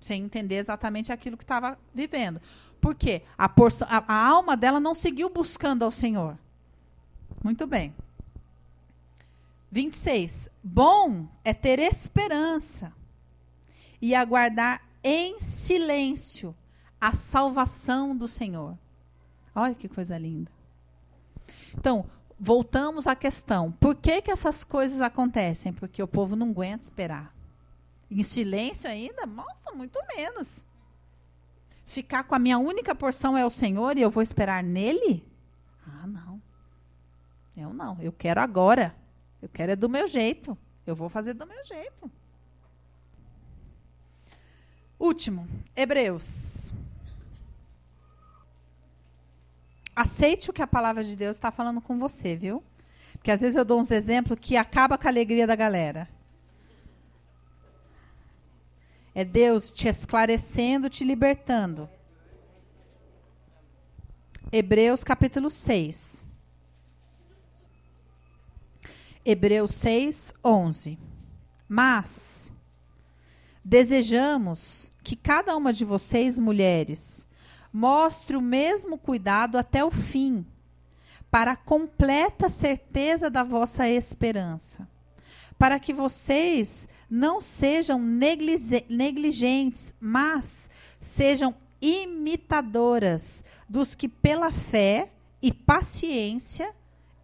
Sem 0.00 0.22
entender 0.22 0.56
exatamente 0.56 1.12
aquilo 1.12 1.36
que 1.36 1.44
estava 1.44 1.78
vivendo. 1.94 2.40
Por 2.80 2.94
quê? 2.94 3.22
A, 3.36 3.48
porção, 3.48 3.86
a, 3.90 4.02
a 4.08 4.26
alma 4.26 4.56
dela 4.56 4.80
não 4.80 4.94
seguiu 4.94 5.28
buscando 5.28 5.84
ao 5.84 5.90
Senhor. 5.90 6.38
Muito 7.42 7.66
bem. 7.66 7.94
26. 9.70 10.48
Bom 10.62 11.28
é 11.44 11.54
ter 11.54 11.78
esperança 11.78 12.92
e 14.00 14.14
aguardar 14.14 14.82
em 15.02 15.40
silêncio 15.40 16.54
a 17.00 17.14
salvação 17.14 18.16
do 18.16 18.28
Senhor. 18.28 18.76
Olha 19.54 19.74
que 19.74 19.88
coisa 19.88 20.18
linda. 20.18 20.50
Então, 21.76 22.04
voltamos 22.38 23.06
à 23.06 23.16
questão: 23.16 23.72
por 23.72 23.94
que, 23.94 24.22
que 24.22 24.30
essas 24.30 24.64
coisas 24.64 25.00
acontecem? 25.00 25.72
Porque 25.72 26.02
o 26.02 26.08
povo 26.08 26.36
não 26.36 26.50
aguenta 26.50 26.84
esperar. 26.84 27.34
Em 28.10 28.22
silêncio 28.22 28.90
ainda? 28.90 29.24
Nossa, 29.24 29.72
muito 29.74 29.98
menos. 30.16 30.64
Ficar 31.86 32.24
com 32.24 32.34
a 32.34 32.38
minha 32.38 32.58
única 32.58 32.94
porção 32.94 33.36
é 33.36 33.46
o 33.46 33.50
Senhor 33.50 33.96
e 33.96 34.02
eu 34.02 34.10
vou 34.10 34.22
esperar 34.22 34.62
nele? 34.62 35.24
Ah, 35.86 36.06
não. 36.06 36.40
Eu 37.60 37.72
não. 37.72 38.00
Eu 38.00 38.12
quero 38.12 38.40
agora. 38.40 38.94
Eu 39.40 39.48
quero 39.48 39.72
é 39.72 39.76
do 39.76 39.88
meu 39.88 40.08
jeito. 40.08 40.56
Eu 40.86 40.96
vou 40.96 41.08
fazer 41.08 41.34
do 41.34 41.46
meu 41.46 41.64
jeito. 41.64 42.10
Último, 44.98 45.48
Hebreus 45.76 46.74
aceite 50.00 50.48
o 50.48 50.52
que 50.52 50.62
a 50.62 50.66
palavra 50.66 51.04
de 51.04 51.14
Deus 51.14 51.36
está 51.36 51.50
falando 51.50 51.80
com 51.80 51.98
você, 51.98 52.34
viu? 52.34 52.62
Porque 53.12 53.30
às 53.30 53.40
vezes 53.40 53.56
eu 53.56 53.64
dou 53.64 53.80
uns 53.80 53.90
exemplos 53.90 54.38
que 54.40 54.56
acaba 54.56 54.96
com 54.96 55.06
a 55.06 55.10
alegria 55.10 55.46
da 55.46 55.54
galera. 55.54 56.08
É 59.14 59.24
Deus 59.24 59.70
te 59.70 59.88
esclarecendo, 59.88 60.88
te 60.88 61.04
libertando. 61.04 61.88
Hebreus 64.50 65.04
capítulo 65.04 65.50
6. 65.50 66.26
Hebreus 69.24 69.72
6, 69.72 70.32
11. 70.44 70.98
Mas 71.68 72.52
desejamos 73.64 74.92
que 75.02 75.14
cada 75.14 75.56
uma 75.56 75.72
de 75.72 75.84
vocês, 75.84 76.38
mulheres, 76.38 77.28
mostre 77.72 78.36
o 78.36 78.40
mesmo 78.40 78.98
cuidado 78.98 79.56
até 79.58 79.84
o 79.84 79.90
fim, 79.90 80.44
para 81.30 81.52
a 81.52 81.56
completa 81.56 82.48
certeza 82.48 83.30
da 83.30 83.44
vossa 83.44 83.88
esperança, 83.88 84.88
para 85.56 85.78
que 85.78 85.92
vocês 85.92 86.88
não 87.08 87.40
sejam 87.40 88.00
negligentes, 88.88 89.94
mas 90.00 90.68
sejam 90.98 91.54
imitadoras 91.80 93.44
dos 93.68 93.94
que 93.94 94.08
pela 94.08 94.50
fé 94.50 95.10
e 95.40 95.52
paciência 95.52 96.74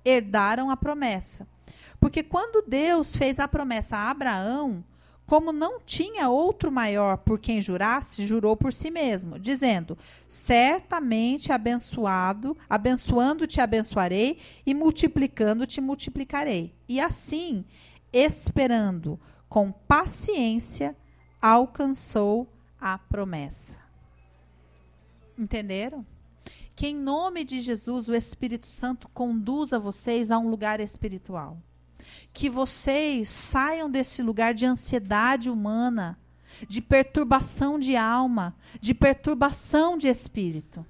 herdaram 0.05 0.71
a 0.71 0.77
promessa. 0.77 1.47
Porque 2.01 2.23
quando 2.23 2.65
Deus 2.67 3.17
fez 3.17 3.39
a 3.39 3.49
promessa 3.49 3.97
a 3.97 4.11
Abraão, 4.11 4.85
como 5.27 5.53
não 5.53 5.81
tinha 5.81 6.29
outro 6.29 6.71
maior 6.71 7.19
por 7.19 7.41
quem 7.41 7.61
jurasse, 7.61 8.25
jurou 8.25 8.57
por 8.57 8.73
si 8.73 8.91
mesmo, 8.91 9.39
dizendo: 9.39 9.99
Certamente 10.29 11.53
abençoado, 11.53 12.57
abençoando-te 12.71 13.61
abençoarei 13.61 14.39
e 14.65 14.73
multiplicando-te 14.73 15.81
multiplicarei. 15.81 16.73
E 16.89 17.01
assim, 17.01 17.65
esperando 18.13 19.19
com 19.49 19.73
paciência, 19.73 20.97
alcançou 21.43 22.49
a 22.81 22.97
promessa. 22.97 23.81
Entenderam? 25.37 26.07
Que 26.77 26.89
em 26.89 26.95
nome 26.95 27.43
de 27.43 27.59
Jesus 27.61 28.07
o 28.07 28.15
Espírito 28.15 28.67
Santo 28.67 29.09
conduza 29.09 29.79
vocês 29.79 30.31
a 30.31 30.39
um 30.39 30.49
lugar 30.49 30.79
espiritual 30.79 31.57
que 32.33 32.49
vocês 32.51 33.29
saiam 33.29 33.91
desse 33.91 34.23
lugar 34.23 34.55
de 34.55 34.67
ansiedade 34.67 35.51
humana, 35.51 36.19
de 36.69 36.81
perturbação 36.81 37.79
de 37.79 37.97
alma, 37.97 38.55
de 38.81 38.95
perturbação 38.95 39.99
de 39.99 40.09
espírito 40.09 40.85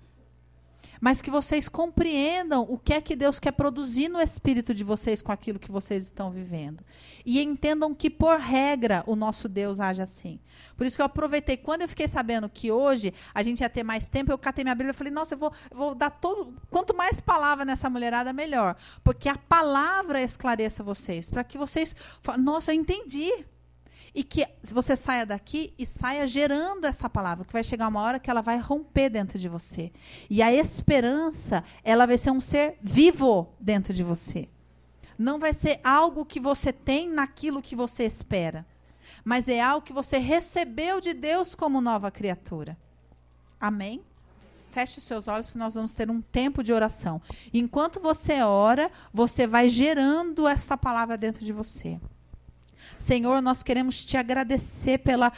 mas 1.07 1.23
que 1.23 1.31
vocês 1.31 1.69
compreendam 1.69 2.67
o 2.69 2.77
que 2.77 2.93
é 2.93 3.01
que 3.01 3.15
Deus 3.15 3.39
quer 3.39 3.53
produzir 3.53 4.09
no 4.09 4.21
espírito 4.21 4.75
de 4.75 4.83
vocês 4.83 5.23
com 5.23 5.31
aquilo 5.31 5.57
que 5.57 5.71
vocês 5.71 6.03
estão 6.03 6.33
vivendo. 6.33 6.83
E 7.25 7.41
entendam 7.41 7.95
que, 7.95 8.11
por 8.11 8.41
regra, 8.41 9.05
o 9.07 9.15
nosso 9.15 9.49
Deus 9.49 9.79
age 9.79 10.03
assim. 10.03 10.41
Por 10.77 10.85
isso 10.85 10.97
que 10.97 11.03
eu 11.03 11.07
aproveitei, 11.07 11.57
quando 11.57 11.83
eu 11.83 11.89
fiquei 11.89 12.09
sabendo 12.09 12.49
que 12.49 12.73
hoje 12.73 13.15
a 13.33 13.41
gente 13.45 13.61
ia 13.61 13.71
ter 13.71 13.85
mais 13.85 14.09
tempo, 14.09 14.33
eu 14.33 14.37
catei 14.37 14.65
minha 14.65 14.75
Bíblia 14.75 14.91
e 14.91 14.95
falei, 14.95 15.13
nossa, 15.13 15.35
eu 15.35 15.39
vou, 15.39 15.53
vou 15.71 15.95
dar 15.95 16.11
todo. 16.11 16.53
Quanto 16.69 16.93
mais 16.93 17.21
palavra 17.21 17.65
nessa 17.65 17.89
mulherada, 17.89 18.33
melhor. 18.33 18.75
Porque 19.05 19.29
a 19.29 19.37
palavra 19.37 20.21
esclareça 20.21 20.83
vocês, 20.83 21.31
para 21.31 21.45
que 21.45 21.57
vocês. 21.57 21.95
Nossa, 22.37 22.73
eu 22.73 22.75
entendi 22.75 23.31
e 24.17 24.25
que 24.25 24.49
você 24.73 24.97
saia 24.97 25.27
daqui 25.27 25.75
e 25.79 25.85
saia 25.85 26.27
gerando 26.27 26.87
essa 26.87 27.09
palavra, 27.09 27.45
que 27.45 27.53
vai 27.53 27.63
chegar 27.63 27.87
uma 27.87 28.01
hora 28.01 28.19
que 28.19 28.31
ela 28.31 28.41
vai 28.41 28.59
romper 28.59 29.11
dentro 29.11 29.39
de 29.39 29.47
você. 29.47 29.93
E 30.31 30.43
a 30.43 30.51
esperança, 30.51 31.63
ela 31.85 32.07
vai 32.07 32.17
ser 32.17 32.31
um 32.31 32.41
ser 32.41 32.79
vivo 32.81 33.47
dentro 33.61 33.93
de 33.93 34.03
você. 34.03 34.49
Não 35.19 35.39
vai 35.39 35.53
ser 35.53 35.81
algo 35.85 36.25
que 36.25 36.41
você 36.41 36.73
tem 36.73 37.11
naquilo 37.11 37.61
que 37.61 37.77
você 37.77 38.05
espera, 38.05 38.65
mas 39.23 39.49
é 39.49 39.61
algo 39.61 39.85
que 39.85 39.93
você 39.93 40.17
recebeu 40.17 40.99
de 40.99 41.13
Deus 41.13 41.55
como 41.55 41.83
nova 41.83 42.11
criatura. 42.11 42.75
Amém? 43.61 44.01
Feche 44.73 44.99
os 44.99 45.05
seus 45.05 45.29
olhos 45.29 45.51
que 45.51 45.59
nós 45.59 45.75
vamos 45.75 45.93
ter 45.93 46.11
um 46.11 46.23
tempo 46.23 46.63
de 46.63 46.73
oração. 46.73 47.21
Enquanto 47.53 48.01
você 48.01 48.41
ora, 48.41 48.91
você 49.13 49.47
vai 49.47 49.69
gerando 49.69 50.49
essa 50.49 50.77
palavra 50.77 51.19
dentro 51.19 51.45
de 51.45 51.53
você. 51.53 52.01
Senhor, 52.99 53.41
nós 53.43 53.63
queremos 53.63 54.05
te 54.05 54.17
agradecer 54.17 54.99
pela 54.99 55.33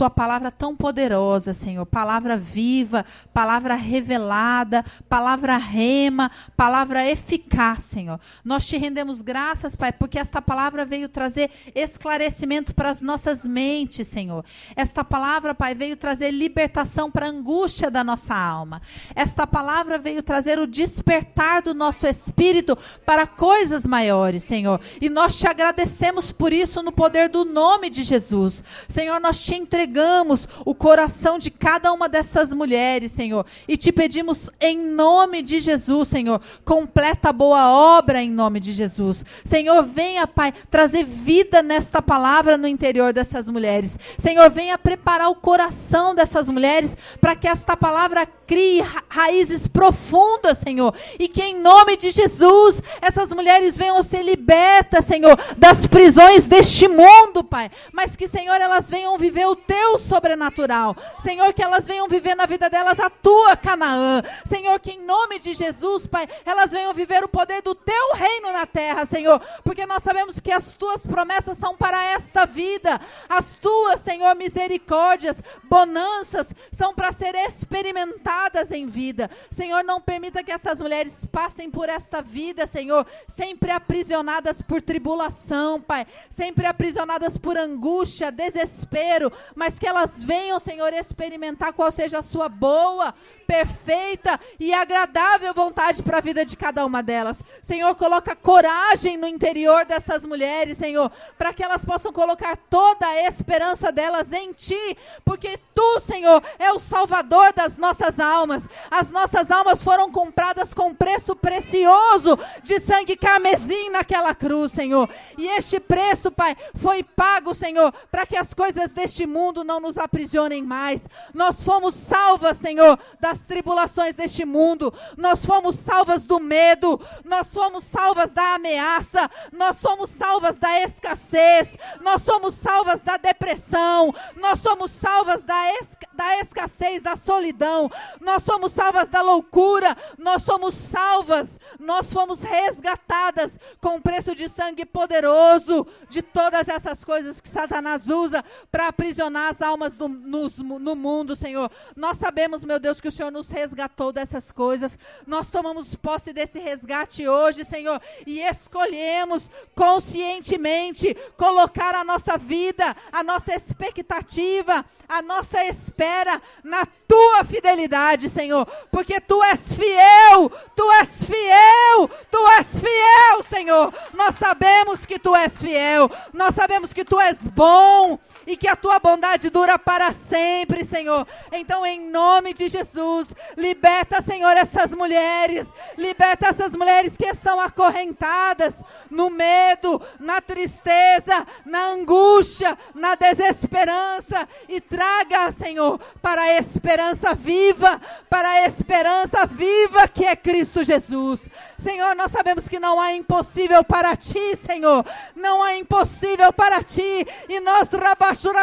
tua 0.00 0.08
palavra 0.08 0.50
tão 0.50 0.74
poderosa, 0.74 1.52
Senhor. 1.52 1.84
Palavra 1.84 2.34
viva, 2.34 3.04
palavra 3.34 3.74
revelada, 3.74 4.82
palavra 5.10 5.58
rema, 5.58 6.30
palavra 6.56 7.06
eficaz, 7.06 7.84
Senhor. 7.84 8.18
Nós 8.42 8.66
te 8.66 8.78
rendemos 8.78 9.20
graças, 9.20 9.76
Pai, 9.76 9.92
porque 9.92 10.18
esta 10.18 10.40
palavra 10.40 10.86
veio 10.86 11.06
trazer 11.06 11.50
esclarecimento 11.74 12.74
para 12.74 12.88
as 12.88 13.02
nossas 13.02 13.44
mentes, 13.44 14.08
Senhor. 14.08 14.42
Esta 14.74 15.04
palavra, 15.04 15.54
Pai, 15.54 15.74
veio 15.74 15.98
trazer 15.98 16.30
libertação 16.30 17.10
para 17.10 17.26
a 17.26 17.30
angústia 17.30 17.90
da 17.90 18.02
nossa 18.02 18.34
alma. 18.34 18.80
Esta 19.14 19.46
palavra 19.46 19.98
veio 19.98 20.22
trazer 20.22 20.58
o 20.58 20.66
despertar 20.66 21.60
do 21.60 21.74
nosso 21.74 22.06
espírito 22.06 22.74
para 23.04 23.26
coisas 23.26 23.84
maiores, 23.84 24.44
Senhor. 24.44 24.80
E 24.98 25.10
nós 25.10 25.38
te 25.38 25.46
agradecemos 25.46 26.32
por 26.32 26.54
isso 26.54 26.82
no 26.82 26.90
poder 26.90 27.28
do 27.28 27.44
nome 27.44 27.90
de 27.90 28.02
Jesus. 28.02 28.64
Senhor, 28.88 29.20
nós 29.20 29.38
te 29.38 29.54
entregamos 29.54 29.89
entregamos 29.90 30.46
o 30.64 30.72
coração 30.72 31.38
de 31.38 31.50
cada 31.50 31.92
uma 31.92 32.08
dessas 32.08 32.52
mulheres, 32.52 33.10
Senhor, 33.10 33.44
e 33.66 33.76
te 33.76 33.90
pedimos 33.90 34.48
em 34.60 34.78
nome 34.78 35.42
de 35.42 35.58
Jesus, 35.58 36.08
Senhor, 36.08 36.40
completa 36.64 37.30
a 37.30 37.32
boa 37.32 37.68
obra 37.98 38.22
em 38.22 38.30
nome 38.30 38.60
de 38.60 38.72
Jesus. 38.72 39.24
Senhor, 39.44 39.82
venha, 39.82 40.26
Pai, 40.26 40.52
trazer 40.70 41.04
vida 41.04 41.62
nesta 41.62 42.00
palavra 42.00 42.56
no 42.56 42.68
interior 42.68 43.12
dessas 43.12 43.48
mulheres. 43.48 43.98
Senhor, 44.18 44.48
venha 44.48 44.78
preparar 44.78 45.28
o 45.28 45.34
coração 45.34 46.14
dessas 46.14 46.48
mulheres 46.48 46.96
para 47.20 47.34
que 47.34 47.48
esta 47.48 47.76
palavra 47.76 48.26
crie 48.46 48.80
ra 48.80 49.00
raízes 49.08 49.66
profundas, 49.66 50.58
Senhor, 50.58 50.94
e 51.18 51.26
que 51.26 51.42
em 51.42 51.60
nome 51.60 51.96
de 51.96 52.10
Jesus 52.10 52.80
essas 53.02 53.30
mulheres 53.32 53.76
venham 53.76 54.02
ser 54.02 54.22
libertas, 54.22 55.04
Senhor, 55.04 55.38
das 55.56 55.86
prisões 55.86 56.46
deste 56.46 56.86
mundo, 56.86 57.42
Pai, 57.42 57.70
mas 57.92 58.14
que, 58.14 58.28
Senhor, 58.28 58.60
elas 58.60 58.88
venham 58.88 59.18
viver 59.18 59.46
o 59.46 59.56
teu 59.56 59.79
sobrenatural. 59.98 60.96
Senhor, 61.22 61.52
que 61.52 61.62
elas 61.62 61.86
venham 61.86 62.08
viver 62.08 62.34
na 62.34 62.46
vida 62.46 62.68
delas 62.68 62.98
a 62.98 63.10
tua 63.10 63.56
Canaã. 63.56 64.22
Senhor, 64.44 64.78
que 64.80 64.92
em 64.92 65.04
nome 65.04 65.38
de 65.38 65.54
Jesus, 65.54 66.06
Pai, 66.06 66.28
elas 66.44 66.70
venham 66.70 66.92
viver 66.94 67.24
o 67.24 67.28
poder 67.28 67.62
do 67.62 67.74
teu 67.74 68.14
reino 68.14 68.52
na 68.52 68.66
terra, 68.66 69.06
Senhor, 69.06 69.40
porque 69.64 69.86
nós 69.86 70.02
sabemos 70.02 70.40
que 70.40 70.52
as 70.52 70.72
tuas 70.72 71.06
promessas 71.06 71.58
são 71.58 71.76
para 71.76 72.02
esta 72.02 72.46
vida. 72.46 73.00
As 73.28 73.44
tuas, 73.60 74.00
Senhor, 74.00 74.34
misericórdias, 74.34 75.36
bonanças 75.64 76.48
são 76.72 76.94
para 76.94 77.12
ser 77.12 77.34
experimentadas 77.34 78.70
em 78.70 78.86
vida. 78.86 79.30
Senhor, 79.50 79.82
não 79.84 80.00
permita 80.00 80.42
que 80.42 80.52
essas 80.52 80.80
mulheres 80.80 81.26
passem 81.30 81.70
por 81.70 81.88
esta 81.88 82.22
vida, 82.22 82.66
Senhor, 82.66 83.06
sempre 83.28 83.70
aprisionadas 83.70 84.62
por 84.62 84.82
tribulação, 84.82 85.80
Pai, 85.80 86.06
sempre 86.28 86.66
aprisionadas 86.66 87.36
por 87.36 87.56
angústia, 87.56 88.30
desespero, 88.30 89.32
mas 89.60 89.78
que 89.78 89.86
elas 89.86 90.24
venham, 90.24 90.58
Senhor, 90.58 90.90
experimentar 90.94 91.74
qual 91.74 91.92
seja 91.92 92.20
a 92.20 92.22
sua 92.22 92.48
boa, 92.48 93.14
perfeita 93.46 94.40
e 94.58 94.72
agradável 94.72 95.52
vontade 95.52 96.02
para 96.02 96.16
a 96.16 96.22
vida 96.22 96.46
de 96.46 96.56
cada 96.56 96.86
uma 96.86 97.02
delas. 97.02 97.42
Senhor, 97.60 97.94
coloca 97.94 98.34
coragem 98.34 99.18
no 99.18 99.28
interior 99.28 99.84
dessas 99.84 100.24
mulheres, 100.24 100.78
Senhor, 100.78 101.12
para 101.36 101.52
que 101.52 101.62
elas 101.62 101.84
possam 101.84 102.10
colocar 102.10 102.56
toda 102.70 103.06
a 103.06 103.26
esperança 103.26 103.92
delas 103.92 104.32
em 104.32 104.50
Ti, 104.54 104.96
porque 105.26 105.58
Tu, 105.74 106.00
Senhor, 106.06 106.42
é 106.58 106.72
o 106.72 106.78
Salvador 106.78 107.52
das 107.52 107.76
nossas 107.76 108.18
almas. 108.18 108.66
As 108.90 109.10
nossas 109.10 109.50
almas 109.50 109.82
foram 109.82 110.10
compradas 110.10 110.72
com 110.72 110.94
preço 110.94 111.36
precioso 111.36 112.38
de 112.62 112.80
sangue 112.80 113.14
carmesim 113.14 113.90
naquela 113.90 114.34
cruz, 114.34 114.72
Senhor. 114.72 115.06
E 115.36 115.46
este 115.48 115.78
preço, 115.78 116.30
Pai, 116.30 116.56
foi 116.76 117.02
pago, 117.02 117.54
Senhor, 117.54 117.92
para 118.10 118.24
que 118.24 118.38
as 118.38 118.54
coisas 118.54 118.92
deste 118.92 119.26
mundo 119.26 119.49
mundo 119.50 119.64
não 119.64 119.80
nos 119.80 119.98
aprisionem 119.98 120.62
mais. 120.62 121.02
Nós 121.34 121.62
fomos 121.62 121.94
salvas, 121.94 122.56
Senhor, 122.58 122.98
das 123.18 123.42
tribulações 123.42 124.14
deste 124.14 124.44
mundo. 124.44 124.94
Nós 125.16 125.44
fomos 125.44 125.76
salvas 125.76 126.22
do 126.22 126.38
medo. 126.38 127.00
Nós 127.24 127.52
fomos 127.52 127.84
salvas 127.84 128.30
da 128.30 128.54
ameaça. 128.54 129.28
Nós 129.52 129.76
somos 129.78 130.08
salvas 130.10 130.56
da 130.56 130.80
escassez. 130.82 131.76
Nós 132.00 132.22
somos 132.22 132.54
salvas 132.54 133.00
da 133.00 133.16
depressão. 133.16 134.14
Nós 134.36 134.60
somos 134.60 134.92
salvas 134.92 135.42
da, 135.42 135.72
esca 135.80 136.06
da 136.20 136.38
escassez, 136.40 137.00
da 137.00 137.16
solidão. 137.16 137.90
Nós 138.20 138.42
somos 138.42 138.72
salvas 138.72 139.08
da 139.08 139.22
loucura. 139.22 139.96
Nós 140.18 140.42
somos 140.42 140.74
salvas. 140.74 141.58
Nós 141.78 142.12
fomos 142.12 142.42
resgatadas 142.42 143.58
com 143.80 143.96
o 143.96 144.02
preço 144.02 144.34
de 144.34 144.46
sangue 144.50 144.84
poderoso 144.84 145.86
de 146.10 146.20
todas 146.20 146.68
essas 146.68 147.02
coisas 147.02 147.40
que 147.40 147.48
Satanás 147.48 148.06
usa 148.06 148.44
para 148.70 148.88
aprisionar 148.88 149.50
as 149.50 149.62
almas 149.62 149.94
do, 149.94 150.08
no, 150.08 150.50
no 150.78 150.94
mundo, 150.94 151.34
Senhor. 151.34 151.70
Nós 151.96 152.18
sabemos, 152.18 152.62
meu 152.64 152.78
Deus, 152.78 153.00
que 153.00 153.08
o 153.08 153.12
Senhor 153.12 153.32
nos 153.32 153.48
resgatou 153.48 154.12
dessas 154.12 154.52
coisas. 154.52 154.98
Nós 155.26 155.48
tomamos 155.48 155.94
posse 155.94 156.34
desse 156.34 156.58
resgate 156.58 157.26
hoje, 157.26 157.64
Senhor, 157.64 157.98
e 158.26 158.40
escolhemos 158.40 159.42
conscientemente 159.74 161.16
colocar 161.38 161.94
a 161.94 162.04
nossa 162.04 162.36
vida, 162.36 162.94
a 163.10 163.24
nossa 163.24 163.54
expectativa, 163.54 164.84
a 165.08 165.22
nossa 165.22 165.64
espera 166.10 166.42
na 166.64 166.86
tua 167.10 167.44
fidelidade, 167.44 168.28
Senhor, 168.28 168.66
porque 168.90 169.20
tu 169.20 169.42
és 169.42 169.60
fiel, 169.72 170.50
tu 170.76 170.92
és 170.92 171.24
fiel, 171.24 172.08
tu 172.30 172.46
és 172.58 172.78
fiel, 172.78 173.42
Senhor. 173.48 173.92
Nós 174.14 174.36
sabemos 174.38 175.04
que 175.04 175.18
tu 175.18 175.34
és 175.34 175.56
fiel, 175.60 176.08
nós 176.32 176.54
sabemos 176.54 176.92
que 176.92 177.04
tu 177.04 177.18
és 177.20 177.36
bom 177.38 178.16
e 178.46 178.56
que 178.56 178.68
a 178.68 178.76
tua 178.76 179.00
bondade 179.00 179.50
dura 179.50 179.76
para 179.76 180.12
sempre, 180.12 180.84
Senhor. 180.84 181.26
Então, 181.50 181.84
em 181.84 182.10
nome 182.10 182.54
de 182.54 182.68
Jesus, 182.68 183.26
liberta, 183.56 184.22
Senhor, 184.22 184.56
essas 184.56 184.92
mulheres, 184.92 185.66
liberta 185.98 186.48
essas 186.48 186.72
mulheres 186.72 187.16
que 187.16 187.26
estão 187.26 187.60
acorrentadas 187.60 188.74
no 189.10 189.30
medo, 189.30 190.00
na 190.20 190.40
tristeza, 190.40 191.44
na 191.64 191.86
angústia, 191.86 192.78
na 192.94 193.16
desesperança 193.16 194.48
e 194.68 194.80
traga, 194.80 195.50
Senhor, 195.50 195.89
para 196.20 196.42
a 196.42 196.58
esperança 196.58 197.34
viva, 197.34 198.00
para 198.28 198.48
a 198.48 198.66
esperança 198.66 199.46
viva 199.46 200.06
que 200.08 200.24
é 200.24 200.36
Cristo 200.36 200.84
Jesus. 200.84 201.40
Senhor, 201.80 202.14
nós 202.14 202.30
sabemos 202.30 202.68
que 202.68 202.78
não 202.78 203.00
há 203.00 203.12
impossível 203.12 203.82
para 203.82 204.14
ti, 204.14 204.56
Senhor. 204.66 205.04
Não 205.34 205.62
há 205.62 205.76
impossível 205.76 206.52
para 206.52 206.82
ti. 206.82 207.26
E 207.48 207.60
nós, 207.60 207.88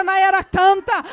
Nayara 0.06 0.44
canta, 0.44 1.04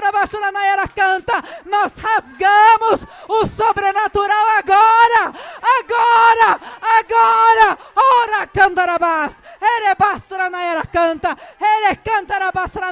Rabashura 0.00 0.52
Nayara 0.52 0.88
canta, 0.88 1.32
nós 1.64 1.92
rasgamos 1.96 3.00
o 3.28 3.46
sobrenatural 3.46 4.46
agora, 4.58 5.34
agora, 5.80 6.60
agora. 6.98 7.78
Ora, 7.96 8.46
Candarabás. 8.46 9.32
Erebastura 9.58 10.50
Nayara 10.50 10.86
canta, 10.86 11.36
Erecanta 11.60 12.38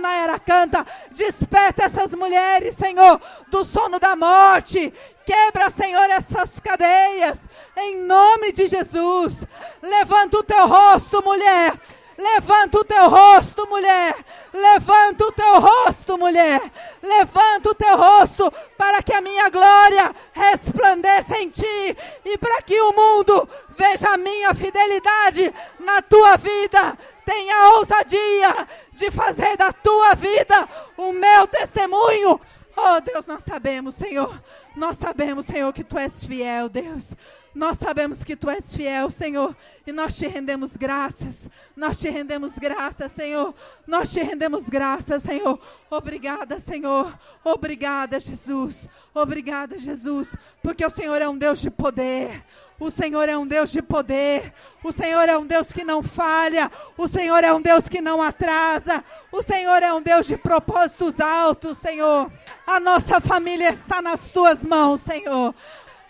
Nayara 0.01 0.39
canta. 0.39 0.85
Desperta 1.13 1.85
essas 1.85 2.11
mulheres, 2.13 2.75
Senhor, 2.75 3.21
do 3.49 3.65
sono 3.65 4.01
da 4.01 4.17
morte. 4.17 4.93
Quebra, 5.25 5.71
Senhor, 5.71 6.11
essas 6.11 6.59
cadeias 6.61 7.39
em 7.77 7.97
nome 8.03 8.53
de 8.53 8.67
Jesus. 8.67 9.45
Levanta 9.83 10.39
o 10.39 10.43
teu 10.43 10.67
rosto, 10.67 11.23
mulher. 11.23 11.79
Levanta 12.17 12.79
o 12.79 12.85
teu 12.85 13.09
rosto, 13.09 13.67
mulher. 13.69 14.15
Levanta 14.53 15.25
o 15.25 15.33
teu 15.33 15.61
rosto, 15.61 16.17
mulher. 16.17 16.61
Levanta 17.03 17.71
o 17.71 17.75
teu 17.75 17.97
rosto 17.97 18.53
para 18.79 19.03
que 19.03 19.13
a 19.13 19.21
minha 19.21 19.49
glória 19.49 20.15
resplandeça 20.33 21.37
em 21.39 21.51
ti 21.51 21.97
e 22.25 22.39
para 22.39 22.63
que 22.63 22.81
o 22.81 22.93
mundo 22.93 23.49
veja 23.77 24.11
a 24.11 24.17
minha 24.17 24.55
fidelidade 24.55 25.53
na 25.81 26.01
tua 26.03 26.37
vida. 26.37 26.97
Tenha 27.25 27.71
ousadia 27.71 28.69
de 28.93 29.11
fazer 29.11 29.57
da 29.57 29.73
tua 29.73 30.15
vida 30.15 30.69
o 30.97 31.13
meu 31.13 31.47
testemunho. 31.49 32.41
Oh 32.77 33.01
Deus, 33.01 33.25
nós 33.27 33.45
sabemos, 33.45 33.95
Senhor. 33.95 34.43
Nós 34.75 34.97
sabemos, 34.99 35.47
Senhor, 35.47 35.73
que 35.73 35.85
tu 35.85 35.97
és 35.97 36.25
fiel, 36.25 36.69
Deus. 36.69 37.15
Nós 37.55 37.79
sabemos 37.79 38.25
que 38.25 38.35
tu 38.35 38.51
és 38.51 38.75
fiel, 38.75 39.11
Senhor, 39.13 39.57
e 39.87 39.93
nós 39.93 40.17
te 40.17 40.27
rendemos 40.27 40.77
graças. 40.77 41.49
Nós 41.77 42.01
te 42.01 42.11
rendemos 42.11 42.59
graças, 42.59 43.13
Senhor. 43.13 43.55
Nós 43.87 44.13
te 44.13 44.21
rendemos 44.21 44.65
graças, 44.65 45.23
Senhor. 45.23 45.61
Obrigada, 45.89 46.59
Senhor. 46.59 47.17
Obrigada, 47.45 48.19
Jesus. 48.19 48.89
Obrigada, 49.15 49.79
Jesus, 49.79 50.35
porque 50.61 50.85
o 50.85 50.91
Senhor 50.91 51.23
é 51.23 51.29
um 51.29 51.39
Deus 51.39 51.61
de 51.61 51.71
poder. 51.71 52.45
O 52.85 52.91
Senhor 52.91 53.27
é 53.31 53.39
um 53.39 53.47
Deus 53.47 53.73
de 53.73 53.81
poder. 53.81 54.53
O 54.83 54.93
Senhor 54.93 55.27
é 55.27 55.39
um 55.39 55.47
Deus 55.47 55.73
que 55.73 55.83
não 55.83 56.03
falha. 56.03 56.71
O 56.99 57.09
Senhor 57.09 57.43
é 57.43 57.51
um 57.51 57.63
Deus 57.63 57.89
que 57.89 57.99
não 57.99 58.21
atrasa. 58.21 59.03
O 59.33 59.43
Senhor 59.43 59.83
é 59.83 59.91
um 59.91 60.03
Deus 60.03 60.27
de 60.27 60.37
propósitos 60.37 61.19
altos, 61.19 61.79
Senhor. 61.79 62.31
A 62.67 62.79
nossa 62.79 63.23
família 63.23 63.71
está 63.71 64.03
nas 64.03 64.31
tuas 64.31 64.63
mãos, 64.63 65.01
Senhor. 65.01 65.55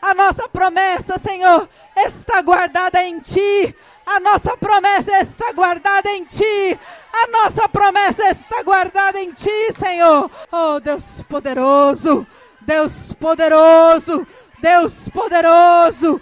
A 0.02 0.14
nossa 0.14 0.48
promessa, 0.48 1.16
Senhor, 1.16 1.68
está 1.96 2.42
guardada 2.42 3.00
em 3.04 3.20
Ti. 3.20 3.72
A 4.04 4.18
nossa 4.18 4.56
promessa 4.56 5.20
está 5.20 5.52
guardada 5.52 6.10
em 6.10 6.24
Ti. 6.24 6.80
A 7.12 7.28
nossa 7.28 7.68
promessa 7.68 8.30
está 8.32 8.64
guardada 8.64 9.20
em 9.20 9.30
Ti, 9.30 9.72
Senhor. 9.78 10.28
Oh, 10.50 10.80
Deus 10.80 11.04
poderoso. 11.28 12.26
Deus 12.62 12.92
poderoso. 13.20 14.26
Deus 14.60 14.92
poderoso. 15.12 16.20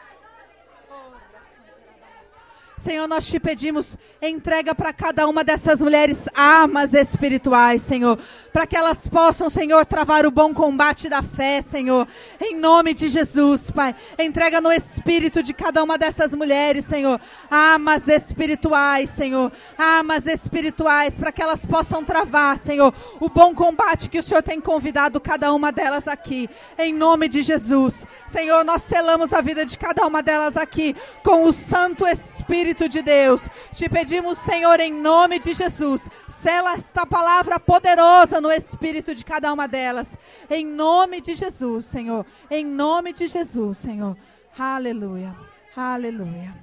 Senhor, 2.83 3.07
nós 3.07 3.25
te 3.29 3.39
pedimos, 3.39 3.97
entrega 4.21 4.75
para 4.75 4.93
cada 4.93 5.29
uma 5.29 5.45
dessas 5.45 5.81
mulheres 5.81 6.29
armas 6.35 6.93
espirituais, 6.93 7.81
Senhor, 7.83 8.19
para 8.53 8.67
que 8.67 8.77
elas 8.77 9.07
possam, 9.07 9.49
Senhor, 9.49 9.87
travar 9.87 10.27
o 10.27 10.33
bom 10.33 10.53
combate 10.53 11.09
da 11.09 11.23
fé, 11.23 11.63
Senhor, 11.63 12.09
em 12.41 12.57
nome 12.57 12.93
de 12.93 13.09
Jesus, 13.09 13.71
Pai. 13.71 13.95
Entrega 14.19 14.61
no 14.61 14.73
espírito 14.73 15.45
de 15.45 15.55
cada 15.55 15.81
uma 15.81 15.97
dessas 15.97 16.33
mulheres, 16.33 16.85
Senhor, 16.85 17.21
armas 17.49 18.09
espirituais, 18.09 19.11
Senhor, 19.11 19.53
armas 19.79 20.27
espirituais, 20.27 21.15
para 21.15 21.31
que 21.31 21.41
elas 21.41 21.65
possam 21.65 22.03
travar, 22.03 22.59
Senhor, 22.59 22.93
o 23.21 23.29
bom 23.29 23.55
combate 23.55 24.11
que 24.11 24.19
o 24.19 24.23
Senhor 24.25 24.43
tem 24.43 24.61
convidado 24.61 25.21
cada 25.21 25.53
uma 25.53 25.71
delas 25.71 26.09
aqui, 26.09 26.51
em 26.77 26.93
nome 26.93 27.29
de 27.29 27.43
Jesus. 27.43 28.05
Senhor, 28.29 28.65
nós 28.65 28.83
selamos 28.83 29.33
a 29.33 29.41
vida 29.41 29.65
de 29.65 29.79
cada 29.79 30.05
uma 30.05 30.21
delas 30.21 30.57
aqui 30.57 30.97
com 31.23 31.45
o 31.45 31.53
Santo 31.53 32.05
Espírito 32.09 32.72
Espírito 32.73 32.89
de 32.89 33.03
Deus. 33.03 33.41
Te 33.75 33.89
pedimos, 33.89 34.39
Senhor, 34.39 34.81
em 34.81 34.93
nome 34.93 35.39
de 35.39 35.53
Jesus, 35.53 36.01
sela 36.27 36.73
esta 36.75 37.05
palavra 37.05 37.61
poderosa 37.61 38.41
no 38.41 38.51
espírito 38.51 39.15
de 39.15 39.25
cada 39.25 39.53
uma 39.53 39.69
delas. 39.69 40.17
Em 40.49 40.65
nome 40.65 41.21
de 41.21 41.35
Jesus, 41.35 41.85
Senhor. 41.85 42.25
Em 42.51 42.65
nome 42.65 43.13
de 43.13 43.27
Jesus, 43.27 43.79
Senhor. 43.79 44.17
Aleluia. 44.59 45.37
Aleluia. 45.77 46.55